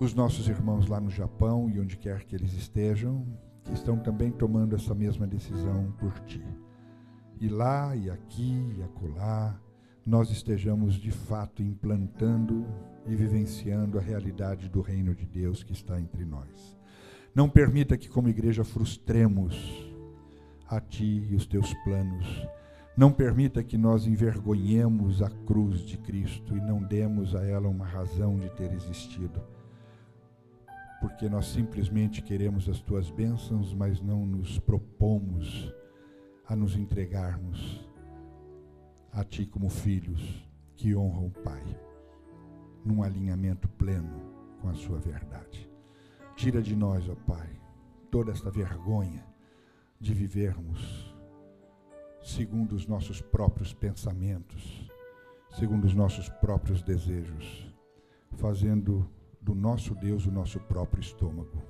Os 0.00 0.14
nossos 0.14 0.48
irmãos 0.48 0.86
lá 0.86 0.98
no 0.98 1.10
Japão 1.10 1.68
e 1.68 1.78
onde 1.78 1.98
quer 1.98 2.24
que 2.24 2.34
eles 2.34 2.54
estejam, 2.54 3.26
que 3.64 3.74
estão 3.74 3.98
também 3.98 4.30
tomando 4.30 4.74
essa 4.74 4.94
mesma 4.94 5.26
decisão 5.26 5.92
por 5.98 6.18
ti. 6.20 6.42
E 7.38 7.46
lá 7.46 7.94
e 7.94 8.08
aqui 8.08 8.74
e 8.78 8.82
acolá, 8.82 9.60
nós 10.06 10.30
estejamos 10.30 10.94
de 10.94 11.10
fato 11.10 11.62
implantando 11.62 12.64
e 13.06 13.14
vivenciando 13.14 13.98
a 13.98 14.00
realidade 14.00 14.70
do 14.70 14.80
reino 14.80 15.14
de 15.14 15.26
Deus 15.26 15.62
que 15.62 15.74
está 15.74 16.00
entre 16.00 16.24
nós. 16.24 16.78
Não 17.34 17.46
permita 17.46 17.98
que, 17.98 18.08
como 18.08 18.30
igreja, 18.30 18.64
frustremos 18.64 19.92
a 20.68 20.80
ti 20.80 21.26
e 21.30 21.34
os 21.34 21.46
teus 21.46 21.72
planos. 21.84 22.26
Não 22.96 23.12
permita 23.12 23.62
que 23.62 23.76
nós 23.76 24.06
envergonhemos 24.06 25.20
a 25.20 25.28
cruz 25.28 25.80
de 25.80 25.98
Cristo 25.98 26.56
e 26.56 26.60
não 26.60 26.82
demos 26.82 27.34
a 27.34 27.44
ela 27.44 27.68
uma 27.68 27.84
razão 27.84 28.36
de 28.36 28.48
ter 28.50 28.72
existido. 28.72 29.42
Porque 31.00 31.28
nós 31.28 31.46
simplesmente 31.46 32.22
queremos 32.22 32.68
as 32.68 32.80
tuas 32.80 33.10
bênçãos, 33.10 33.74
mas 33.74 34.00
não 34.00 34.24
nos 34.24 34.58
propomos 34.60 35.74
a 36.46 36.54
nos 36.54 36.76
entregarmos 36.76 37.86
a 39.12 39.24
ti 39.24 39.44
como 39.44 39.68
filhos 39.68 40.48
que 40.76 40.94
honram 40.94 41.26
o 41.26 41.30
Pai, 41.30 41.62
num 42.84 43.02
alinhamento 43.02 43.68
pleno 43.68 44.20
com 44.60 44.68
a 44.68 44.74
sua 44.74 44.98
verdade. 44.98 45.68
Tira 46.36 46.62
de 46.62 46.74
nós, 46.74 47.08
ó 47.08 47.14
Pai, 47.14 47.48
toda 48.10 48.32
esta 48.32 48.50
vergonha 48.50 49.33
de 50.00 50.12
vivermos 50.12 51.14
segundo 52.24 52.74
os 52.74 52.86
nossos 52.86 53.20
próprios 53.20 53.74
pensamentos, 53.74 54.90
segundo 55.50 55.84
os 55.84 55.94
nossos 55.94 56.28
próprios 56.28 56.82
desejos, 56.82 57.70
fazendo 58.32 59.08
do 59.42 59.54
nosso 59.54 59.94
Deus 59.94 60.24
o 60.24 60.32
nosso 60.32 60.58
próprio 60.58 61.02
estômago. 61.02 61.62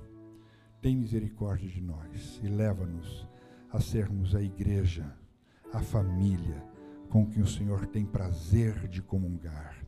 Tem 0.81 0.95
misericórdia 0.95 1.67
de 1.67 1.81
nós 1.81 2.39
e 2.41 2.47
leva-nos 2.47 3.27
a 3.69 3.81
sermos 3.81 4.33
a 4.33 4.41
igreja, 4.41 5.13
a 5.73 5.81
família 5.81 6.63
com 7.09 7.25
quem 7.25 7.43
o 7.43 7.47
Senhor 7.47 7.85
tem 7.87 8.05
prazer 8.05 8.87
de 8.87 9.01
comungar, 9.01 9.84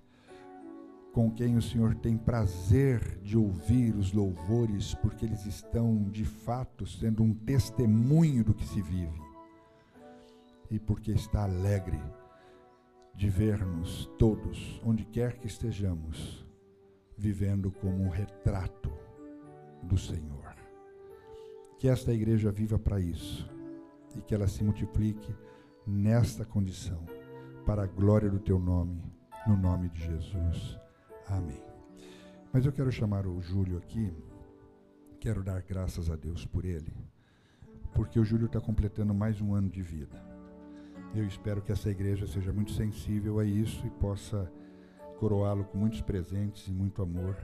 com 1.18 1.32
quem 1.32 1.57
o 1.57 1.61
Senhor 1.63 1.95
tem 1.95 2.15
prazer 2.15 3.18
de 3.24 3.36
ouvir 3.36 3.95
os 3.95 4.13
louvores, 4.13 4.93
porque 4.93 5.26
eles 5.26 5.47
estão 5.47 6.03
de 6.11 6.24
fato 6.24 6.86
sendo 6.86 7.24
um 7.24 7.34
testemunho 7.34 8.43
do 8.43 8.53
que 8.53 8.63
se 8.63 8.80
vive, 8.84 9.20
e 10.70 10.78
porque 10.78 11.09
está 11.09 11.41
alegre 11.41 11.99
de 13.15 13.32
ver-nos 13.32 14.05
todos, 14.20 14.80
onde 14.86 15.05
quer 15.05 15.39
que 15.39 15.47
estejamos, 15.47 16.45
vivendo 17.18 17.72
como 17.72 18.03
um 18.03 18.09
retrato 18.09 18.93
do 19.82 19.97
Senhor. 19.97 20.55
Que 21.80 21.89
esta 21.89 22.13
igreja 22.13 22.51
viva 22.51 22.78
para 22.78 22.99
isso 22.99 23.49
e 24.15 24.22
que 24.22 24.36
ela 24.36 24.47
se 24.47 24.63
multiplique 24.63 25.36
nesta 25.84 26.45
condição, 26.45 27.03
para 27.65 27.86
a 27.86 27.88
glória 27.88 28.30
do 28.30 28.39
teu 28.39 28.59
nome, 28.59 29.01
no 29.47 29.57
nome 29.57 29.89
de 29.89 30.05
Jesus. 30.05 30.87
Amém. 31.30 31.61
Mas 32.53 32.65
eu 32.65 32.71
quero 32.71 32.91
chamar 32.91 33.28
o 33.28 33.41
Júlio 33.41 33.78
aqui, 33.78 34.13
quero 35.19 35.43
dar 35.43 35.61
graças 35.61 36.09
a 36.09 36.15
Deus 36.15 36.45
por 36.45 36.63
ele, 36.63 36.93
porque 37.93 38.19
o 38.19 38.25
Júlio 38.25 38.45
está 38.45 38.61
completando 38.61 39.13
mais 39.13 39.41
um 39.41 39.53
ano 39.53 39.69
de 39.69 39.82
vida. 39.82 40.23
Eu 41.13 41.25
espero 41.25 41.61
que 41.61 41.71
essa 41.71 41.89
igreja 41.89 42.25
seja 42.25 42.53
muito 42.53 42.71
sensível 42.71 43.39
a 43.39 43.45
isso 43.45 43.86
e 43.86 43.89
possa 43.89 44.51
coroá-lo 45.17 45.65
com 45.65 45.78
muitos 45.78 46.01
presentes 46.01 46.67
e 46.67 46.71
muito 46.71 47.01
amor, 47.01 47.36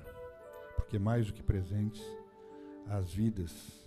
porque 0.76 0.98
mais 0.98 1.28
do 1.28 1.34
que 1.34 1.44
presentes, 1.44 2.02
as 2.88 3.14
vidas 3.14 3.84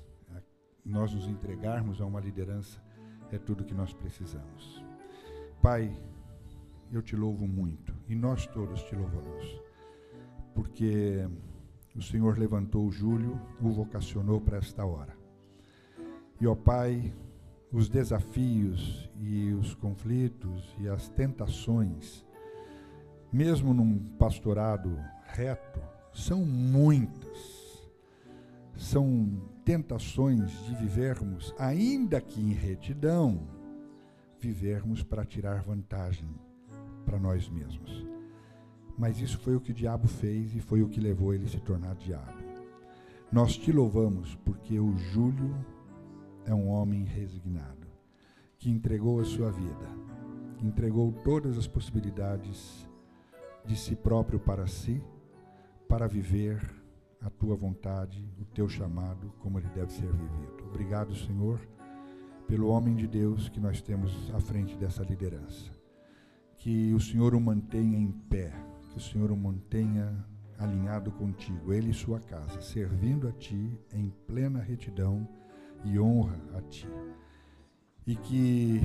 nós 0.87 1.13
nos 1.13 1.27
entregarmos 1.27 2.01
a 2.01 2.07
uma 2.07 2.21
liderança 2.21 2.81
é 3.33 3.39
tudo 3.39 3.65
que 3.65 3.75
nós 3.75 3.93
precisamos. 3.93 4.85
Pai, 5.61 5.93
eu 6.93 7.03
te 7.03 7.17
louvo 7.17 7.49
muito 7.49 7.93
e 8.09 8.15
nós 8.15 8.47
todos 8.47 8.83
te 8.85 8.95
louvamos, 8.95 9.61
porque 10.57 11.29
o 11.95 12.01
Senhor 12.01 12.39
levantou 12.39 12.87
o 12.87 12.91
Júlio, 12.91 13.39
o 13.61 13.69
vocacionou 13.69 14.41
para 14.41 14.57
esta 14.57 14.85
hora. 14.87 15.15
E, 16.41 16.47
ó 16.47 16.55
Pai, 16.55 17.15
os 17.71 17.91
desafios 17.91 19.11
e 19.21 19.53
os 19.53 19.75
conflitos 19.75 20.75
e 20.81 20.89
as 20.89 21.09
tentações, 21.11 22.27
mesmo 23.31 23.75
num 23.75 23.99
pastorado 24.19 24.99
reto, 25.27 25.81
são 26.13 26.45
muitas. 26.45 27.67
São 28.75 29.43
tentações 29.65 30.51
de 30.65 30.75
vivermos, 30.75 31.55
ainda 31.59 32.21
que 32.21 32.41
em 32.41 32.53
retidão, 32.53 33.47
vivermos 34.39 35.03
para 35.03 35.25
tirar 35.25 35.63
vantagem 35.63 36.29
para 37.05 37.19
nós 37.19 37.49
mesmos. 37.49 38.16
Mas 38.99 39.21
isso 39.21 39.39
foi 39.39 39.55
o 39.55 39.61
que 39.61 39.73
o 39.73 39.75
diabo 39.75 40.09
fez 40.09 40.55
e 40.55 40.61
foi 40.61 40.83
o 40.83 40.89
que 40.89 41.01
levou 41.01 41.35
ele 41.35 41.45
a 41.45 41.49
se 41.49 41.61
tornar 41.61 41.95
diabo. 41.97 42.47
Nós 43.31 43.57
te 43.57 43.73
louvamos 43.73 44.35
porque 44.37 44.79
o 44.79 44.97
Júlio 44.97 45.55
é 46.45 46.55
um 46.55 46.69
homem 46.69 47.05
resignado, 47.05 47.87
que 48.57 48.71
entregou 48.71 49.21
a 49.21 49.25
sua 49.25 49.51
vida, 49.51 49.89
que 50.57 50.67
entregou 50.67 51.13
todas 51.25 51.59
as 51.59 51.67
possibilidades 51.67 52.89
de 53.65 53.77
si 53.77 53.97
próprio 53.97 54.39
para 54.39 54.67
si, 54.67 55.03
para 55.89 56.07
viver 56.07 56.63
a 57.21 57.29
tua 57.29 57.57
vontade, 57.57 58.25
o 58.41 58.45
teu 58.45 58.69
chamado, 58.69 59.33
como 59.41 59.59
ele 59.59 59.69
deve 59.71 59.93
ser 59.93 60.07
vivido. 60.07 60.65
Obrigado, 60.67 61.15
Senhor, 61.15 61.61
pelo 62.47 62.69
homem 62.69 62.95
de 62.95 63.09
Deus 63.09 63.49
que 63.49 63.59
nós 63.59 63.83
temos 63.83 64.33
à 64.33 64.41
frente 64.41 64.77
dessa 64.77 65.03
liderança. 65.03 65.71
Que 66.57 66.95
o 66.95 67.01
Senhor 67.01 67.35
o 67.35 67.41
mantenha 67.41 67.99
em 67.99 68.11
pé, 68.11 68.53
que 68.97 68.99
o 68.99 69.03
Senhor 69.03 69.31
o 69.31 69.37
mantenha 69.37 70.25
alinhado 70.59 71.13
contigo, 71.13 71.71
ele 71.71 71.91
e 71.91 71.95
sua 71.95 72.19
casa, 72.19 72.63
servindo 72.63 73.29
a 73.29 73.33
ti 73.33 73.79
em 73.93 74.09
plena 74.27 74.59
retidão 74.59 75.29
e 75.85 76.01
honra 76.01 76.41
a 76.57 76.63
ti. 76.63 76.89
E 78.07 78.17
que 78.17 78.81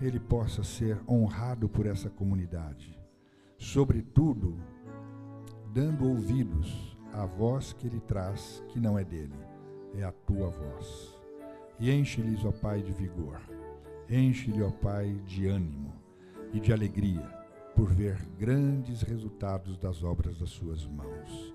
ele 0.00 0.20
possa 0.20 0.62
ser 0.62 1.00
honrado 1.08 1.68
por 1.68 1.86
essa 1.86 2.08
comunidade, 2.08 2.96
sobretudo 3.56 4.56
dando 5.74 6.06
ouvidos 6.06 6.96
a 7.12 7.26
voz 7.26 7.72
que 7.72 7.88
ele 7.88 7.98
traz, 7.98 8.62
que 8.68 8.78
não 8.78 8.96
é 8.96 9.02
dele, 9.02 9.34
é 9.94 10.04
a 10.04 10.12
tua 10.12 10.50
voz. 10.50 11.18
E 11.80 11.90
enche-lhes, 11.90 12.44
ó 12.44 12.52
Pai, 12.52 12.80
de 12.80 12.92
vigor, 12.92 13.40
enche-lhe, 14.08 14.62
ó 14.62 14.70
Pai, 14.70 15.20
de 15.26 15.48
ânimo 15.48 15.92
e 16.52 16.60
de 16.60 16.72
alegria 16.72 17.37
por 17.78 17.94
ver 17.94 18.18
grandes 18.36 19.02
resultados 19.02 19.78
das 19.78 20.02
obras 20.02 20.36
das 20.36 20.50
suas 20.50 20.84
mãos. 20.84 21.54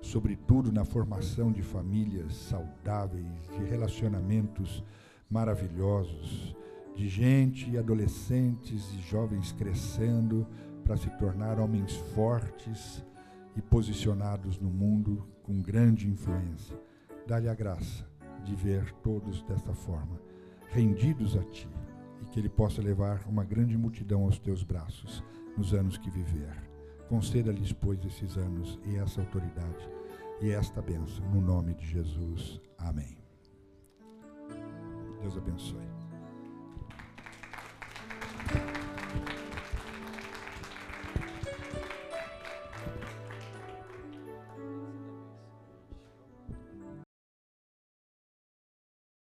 Sobretudo 0.00 0.70
na 0.70 0.84
formação 0.84 1.50
de 1.50 1.62
famílias 1.62 2.32
saudáveis, 2.32 3.26
de 3.50 3.64
relacionamentos 3.64 4.84
maravilhosos, 5.28 6.54
de 6.94 7.08
gente 7.08 7.76
adolescentes 7.76 8.88
e 8.94 9.00
jovens 9.00 9.50
crescendo 9.50 10.46
para 10.84 10.96
se 10.96 11.10
tornar 11.18 11.58
homens 11.58 11.96
fortes 12.14 13.04
e 13.56 13.60
posicionados 13.60 14.60
no 14.60 14.70
mundo 14.70 15.26
com 15.42 15.60
grande 15.60 16.08
influência. 16.08 16.80
Dá-lhe 17.26 17.48
a 17.48 17.54
graça 17.54 18.08
de 18.44 18.54
ver 18.54 18.92
todos 19.02 19.42
desta 19.42 19.74
forma, 19.74 20.20
rendidos 20.70 21.36
a 21.36 21.42
Ti, 21.42 21.68
e 22.22 22.26
que 22.26 22.38
Ele 22.38 22.48
possa 22.48 22.80
levar 22.80 23.26
uma 23.26 23.42
grande 23.42 23.76
multidão 23.76 24.22
aos 24.22 24.38
Teus 24.38 24.62
braços 24.62 25.20
nos 25.56 25.72
anos 25.74 25.98
que 25.98 26.10
viver. 26.10 26.54
Conceda-lhes, 27.08 27.72
pois, 27.72 28.04
esses 28.04 28.36
anos 28.36 28.78
e 28.84 28.96
essa 28.96 29.20
autoridade 29.20 29.88
e 30.40 30.50
esta 30.50 30.82
bênção, 30.82 31.24
no 31.30 31.40
nome 31.40 31.74
de 31.74 31.86
Jesus. 31.86 32.60
Amém. 32.78 33.16
Deus 35.20 35.36
abençoe. 35.36 35.93